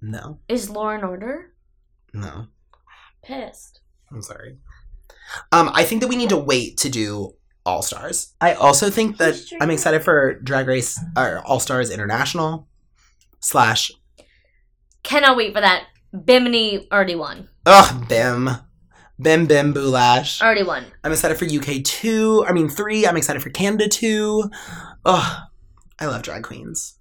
No, 0.01 0.39
Is 0.47 0.69
Law 0.69 0.89
and 0.89 1.03
Order? 1.03 1.53
no. 2.13 2.47
Pissed. 3.23 3.81
I'm 4.11 4.21
sorry. 4.21 4.57
Um, 5.51 5.71
I 5.73 5.83
think 5.83 6.01
that 6.01 6.07
we 6.07 6.15
need 6.15 6.29
to 6.29 6.37
wait 6.37 6.77
to 6.77 6.89
do 6.89 7.33
All 7.65 7.81
Stars. 7.81 8.33
I 8.39 8.53
also 8.53 8.91
think 8.91 9.17
that 9.17 9.35
I'm 9.59 9.71
excited 9.71 10.03
for 10.03 10.35
Drag 10.41 10.67
Race 10.67 10.99
or 11.17 11.39
All 11.39 11.59
Stars 11.59 11.89
International 11.89 12.67
slash 13.45 13.91
Cannot 15.03 15.37
wait 15.37 15.53
for 15.53 15.61
that. 15.61 15.85
Bimini 16.11 16.87
already 16.91 17.13
won. 17.15 17.47
ugh 17.65 18.09
Bim. 18.09 18.49
Bim 19.21 19.45
Bim 19.45 19.73
Boulash. 19.73 20.41
Already 20.41 20.63
won. 20.63 20.83
I'm 21.03 21.11
excited 21.11 21.37
for 21.37 21.45
UK 21.45 21.83
two. 21.83 22.43
I 22.47 22.51
mean 22.53 22.69
three. 22.69 23.05
I'm 23.05 23.15
excited 23.17 23.41
for 23.43 23.49
Canada 23.51 23.87
two. 23.87 24.49
Ugh. 25.05 25.41
I 25.99 26.05
love 26.07 26.23
drag 26.23 26.43
queens. 26.43 26.97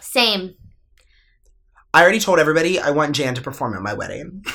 Same. 0.00 0.54
I 1.94 2.02
already 2.02 2.20
told 2.20 2.38
everybody 2.38 2.78
I 2.78 2.90
want 2.90 3.16
Jan 3.16 3.34
to 3.36 3.40
perform 3.40 3.74
at 3.74 3.82
my 3.82 3.94
wedding. 3.94 4.44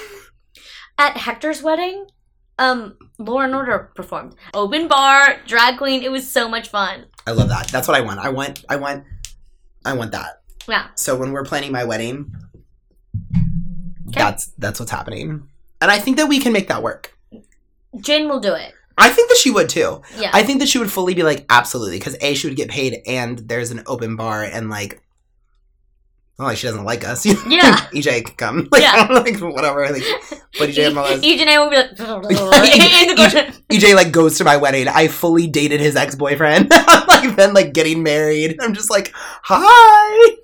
At 0.98 1.16
Hector's 1.16 1.64
wedding, 1.64 2.08
um, 2.58 2.98
Law 3.20 3.40
and 3.40 3.56
Order 3.56 3.90
performed. 3.96 4.36
Open 4.54 4.90
bar, 4.90 5.38
drag 5.48 5.78
queen. 5.78 6.04
It 6.04 6.12
was 6.12 6.30
so 6.30 6.50
much 6.50 6.68
fun. 6.68 7.06
I 7.26 7.32
love 7.32 7.48
that. 7.48 7.70
That's 7.70 7.88
what 7.88 7.96
I 7.96 8.02
want. 8.02 8.20
I 8.20 8.28
want 8.30 8.66
I 8.68 8.76
want 8.76 9.06
I 9.90 9.94
want 9.94 10.12
that. 10.12 10.42
Yeah. 10.68 10.88
So 10.96 11.16
when 11.16 11.32
we're 11.32 11.44
planning 11.46 11.72
my 11.72 11.84
wedding, 11.84 12.32
Okay. 14.10 14.20
that's 14.22 14.48
that's 14.58 14.80
what's 14.80 14.92
happening. 14.92 15.48
And 15.82 15.92
I 15.92 16.00
think 16.00 16.18
that 16.18 16.28
we 16.28 16.40
can 16.40 16.52
make 16.54 16.68
that 16.68 16.82
work. 16.84 17.18
Jin 18.00 18.28
will 18.28 18.40
do 18.40 18.54
it. 18.54 18.74
I 18.98 19.10
think 19.10 19.30
that 19.30 19.38
she 19.38 19.50
would 19.52 19.70
too. 19.70 20.02
Yeah. 20.18 20.32
I 20.34 20.44
think 20.44 20.60
that 20.60 20.68
she 20.68 20.78
would 20.78 20.92
fully 20.92 21.14
be 21.14 21.24
like, 21.24 21.46
absolutely, 21.50 21.98
because 22.00 22.18
A, 22.22 22.34
she 22.34 22.48
would 22.48 22.58
get 22.58 22.70
paid 22.70 23.02
and 23.08 23.40
there's 23.40 23.72
an 23.72 23.84
open 23.88 24.16
bar 24.16 24.44
and 24.44 24.70
like 24.70 25.02
not 26.40 26.46
like 26.46 26.58
she 26.58 26.68
doesn't 26.68 26.84
like 26.86 27.06
us. 27.06 27.26
Yeah. 27.48 27.76
EJ 27.94 28.26
could 28.26 28.38
come. 28.38 28.68
Like, 28.72 28.82
Yeah. 28.82 28.92
I 28.94 29.08
don't 29.08 29.14
know, 29.14 29.22
like 29.48 29.54
whatever. 29.56 29.88
Like 29.90 30.04
But 30.58 30.70
EJ 30.70 30.94
Molas- 30.94 31.22
EJ 31.22 31.42
and 31.42 31.50
I 31.50 31.60
will 31.60 31.70
be 31.70 31.76
like, 31.76 31.96
corner. 31.98 33.54
EJ 33.70 33.94
like 33.96 34.12
goes 34.12 34.38
to 34.40 34.44
my 34.44 34.58
wedding. 34.58 34.88
I 34.88 35.08
fully 35.10 35.46
dated 35.48 35.80
his 35.82 35.96
ex-boyfriend. 35.96 36.70
Like 36.72 37.36
then 37.36 37.54
like 37.54 37.74
getting 37.74 38.02
married. 38.04 38.58
I'm 38.62 38.74
just 38.74 38.90
like, 38.90 39.12
hi. 39.14 40.36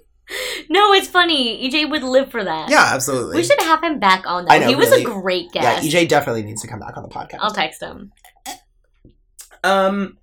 No, 0.70 0.92
it's 0.94 1.08
funny. 1.08 1.70
EJ 1.70 1.90
would 1.90 2.04
live 2.04 2.32
for 2.32 2.44
that. 2.44 2.70
Yeah, 2.70 2.90
absolutely. 2.94 3.38
We 3.38 3.44
should 3.44 3.62
have 3.62 3.84
him 3.84 4.00
back 4.00 4.26
on. 4.28 4.46
I 4.50 4.58
know, 4.60 4.68
he 4.68 4.76
was 4.76 4.90
really. 4.90 5.04
a 5.04 5.06
great 5.06 5.52
guest. 5.52 5.64
yeah, 5.64 5.82
guest. 5.82 5.96
EJ 5.96 6.10
definitely 6.10 6.44
needs 6.44 6.62
to 6.64 6.68
come 6.68 6.80
back 6.80 6.98
on 6.98 7.04
the 7.04 7.10
podcast. 7.10 7.38
I'll 7.40 7.52
text 7.54 7.82
him. 7.82 8.12
um 9.64 10.18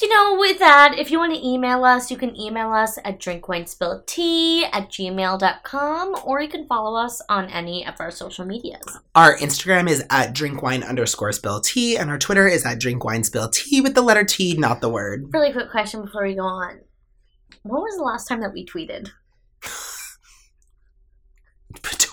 You 0.00 0.08
know, 0.08 0.36
with 0.38 0.58
that, 0.58 0.94
if 0.98 1.10
you 1.10 1.18
want 1.18 1.34
to 1.34 1.46
email 1.46 1.84
us, 1.84 2.10
you 2.10 2.16
can 2.16 2.36
email 2.36 2.72
us 2.72 2.98
at 3.04 3.18
drinkwinespilltea 3.20 4.68
at 4.72 4.90
gmail.com 4.90 6.16
or 6.24 6.40
you 6.40 6.48
can 6.48 6.66
follow 6.66 6.98
us 6.98 7.20
on 7.28 7.46
any 7.50 7.86
of 7.86 7.94
our 7.98 8.10
social 8.10 8.44
medias. 8.44 8.82
Our 9.14 9.36
Instagram 9.38 9.88
is 9.88 10.04
at 10.10 10.34
drinkwine 10.34 10.86
underscore 10.86 11.32
spill 11.32 11.60
tea, 11.60 11.96
and 11.96 12.10
our 12.10 12.18
Twitter 12.18 12.46
is 12.46 12.64
at 12.64 12.78
drinkwine 12.78 13.24
spill 13.24 13.48
tea 13.48 13.80
with 13.80 13.94
the 13.94 14.02
letter 14.02 14.24
T, 14.24 14.54
not 14.56 14.80
the 14.80 14.88
word. 14.88 15.30
Really 15.32 15.52
quick 15.52 15.70
question 15.70 16.02
before 16.02 16.24
we 16.24 16.34
go 16.34 16.42
on. 16.42 16.80
When 17.62 17.82
was 17.82 17.96
the 17.96 18.04
last 18.04 18.26
time 18.26 18.40
that 18.40 18.52
we 18.52 18.64
tweeted? 18.64 19.10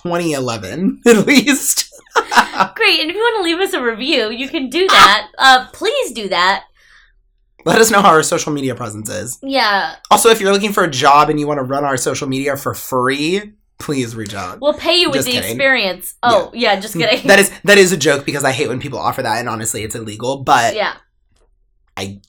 2011, 0.06 1.02
at 1.08 1.26
least. 1.26 1.92
Great, 2.76 3.02
and 3.02 3.10
if 3.10 3.16
you 3.16 3.22
want 3.22 3.38
to 3.38 3.44
leave 3.44 3.60
us 3.60 3.74
a 3.74 3.82
review, 3.82 4.30
you 4.30 4.50
can 4.50 4.70
do 4.70 4.88
that. 4.88 5.30
Uh, 5.38 5.68
please 5.74 6.12
do 6.12 6.30
that. 6.30 6.66
Let 7.66 7.82
us 7.82 7.90
know 7.92 8.02
how 8.02 8.10
our 8.10 8.24
social 8.24 8.52
media 8.54 8.76
presence 8.76 9.10
is. 9.10 9.40
Yeah, 9.42 9.96
Also, 10.12 10.30
if 10.30 10.40
you're 10.40 10.54
looking 10.54 10.72
for 10.72 10.84
a 10.84 10.90
job 10.90 11.30
and 11.30 11.40
you 11.40 11.48
want 11.48 11.58
to 11.58 11.64
run 11.64 11.84
our 11.84 11.98
social 11.98 12.28
media 12.28 12.56
for 12.58 12.74
free, 12.76 13.54
please 13.80 14.16
reach 14.16 14.34
out. 14.36 14.60
we'll 14.62 14.74
pay 14.74 15.00
you 15.00 15.10
with 15.10 15.16
Just 15.18 15.26
the 15.28 15.34
kidding. 15.34 15.50
experience. 15.50 16.14
Oh, 16.24 16.52
yeah, 16.54 16.80
just 16.80 16.96
mm, 16.96 17.02
kidding. 17.02 17.28
That 17.28 17.40
is 17.40 17.52
that 17.64 17.78
is 17.78 17.92
a 17.92 17.98
joke 17.98 18.24
because 18.26 18.44
I 18.44 18.52
hate 18.52 18.70
when 18.70 18.80
people 18.80 19.00
offer 19.00 19.22
that, 19.24 19.40
and 19.40 19.50
honestly, 19.50 19.84
it's 19.84 19.96
illegal. 19.96 20.44
But 20.44 20.76
yeah. 20.76 20.94
I 21.98 22.22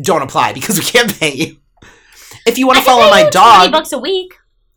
don't 0.00 0.22
apply 0.22 0.52
because 0.52 0.78
we 0.78 0.84
can't 0.84 1.18
pay 1.18 1.32
you. 1.34 1.56
If 2.46 2.58
you 2.58 2.66
want 2.66 2.78
to 2.78 2.84
follow 2.84 3.08
my 3.10 3.28
dog, 3.30 3.70
20 3.70 3.72
bucks 3.72 3.92
a 3.92 3.98
week. 3.98 4.34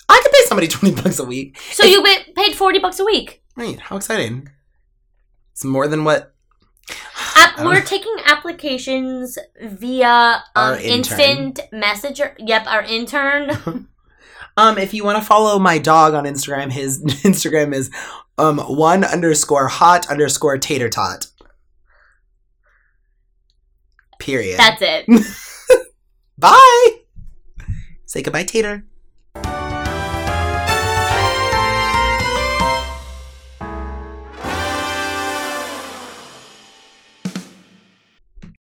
I 0.10 0.20
could 0.24 0.32
pay 0.32 0.42
somebody 0.46 0.68
twenty 0.76 0.96
bucks 1.02 1.20
a 1.20 1.26
week. 1.26 1.60
So 1.74 1.84
you 1.86 2.02
get 2.02 2.34
paid 2.34 2.56
40 2.56 2.80
bucks 2.80 3.00
a 3.00 3.04
week. 3.06 3.44
Right? 3.58 3.78
How 3.80 3.98
exciting! 3.98 4.48
It's 5.52 5.66
more 5.66 5.88
than 5.90 6.06
what 6.06 6.34
App, 7.38 7.60
we're 7.60 7.82
taking 7.82 8.16
applications 8.26 9.38
via 9.62 10.44
um, 10.56 10.78
instant 10.80 11.60
messenger. 11.72 12.36
Yep, 12.40 12.68
our 12.68 12.84
intern. 12.84 13.88
Um, 14.58 14.80
if 14.80 14.92
you 14.92 15.04
want 15.04 15.20
to 15.20 15.24
follow 15.24 15.60
my 15.60 15.78
dog 15.78 16.16
on 16.16 16.24
Instagram, 16.24 16.72
his 16.72 17.04
Instagram 17.24 17.74
is 17.74 17.92
um 18.40 18.58
one 18.58 19.04
underscore 19.04 19.68
hot 19.68 20.10
underscore 20.10 20.58
tater 20.58 20.90
tot. 20.90 21.28
Period. 24.20 24.58
That's 24.58 24.82
it. 24.82 25.06
Bye. 26.40 26.90
Say 28.06 28.24
goodbye, 28.24 28.44
Tater. 28.46 28.84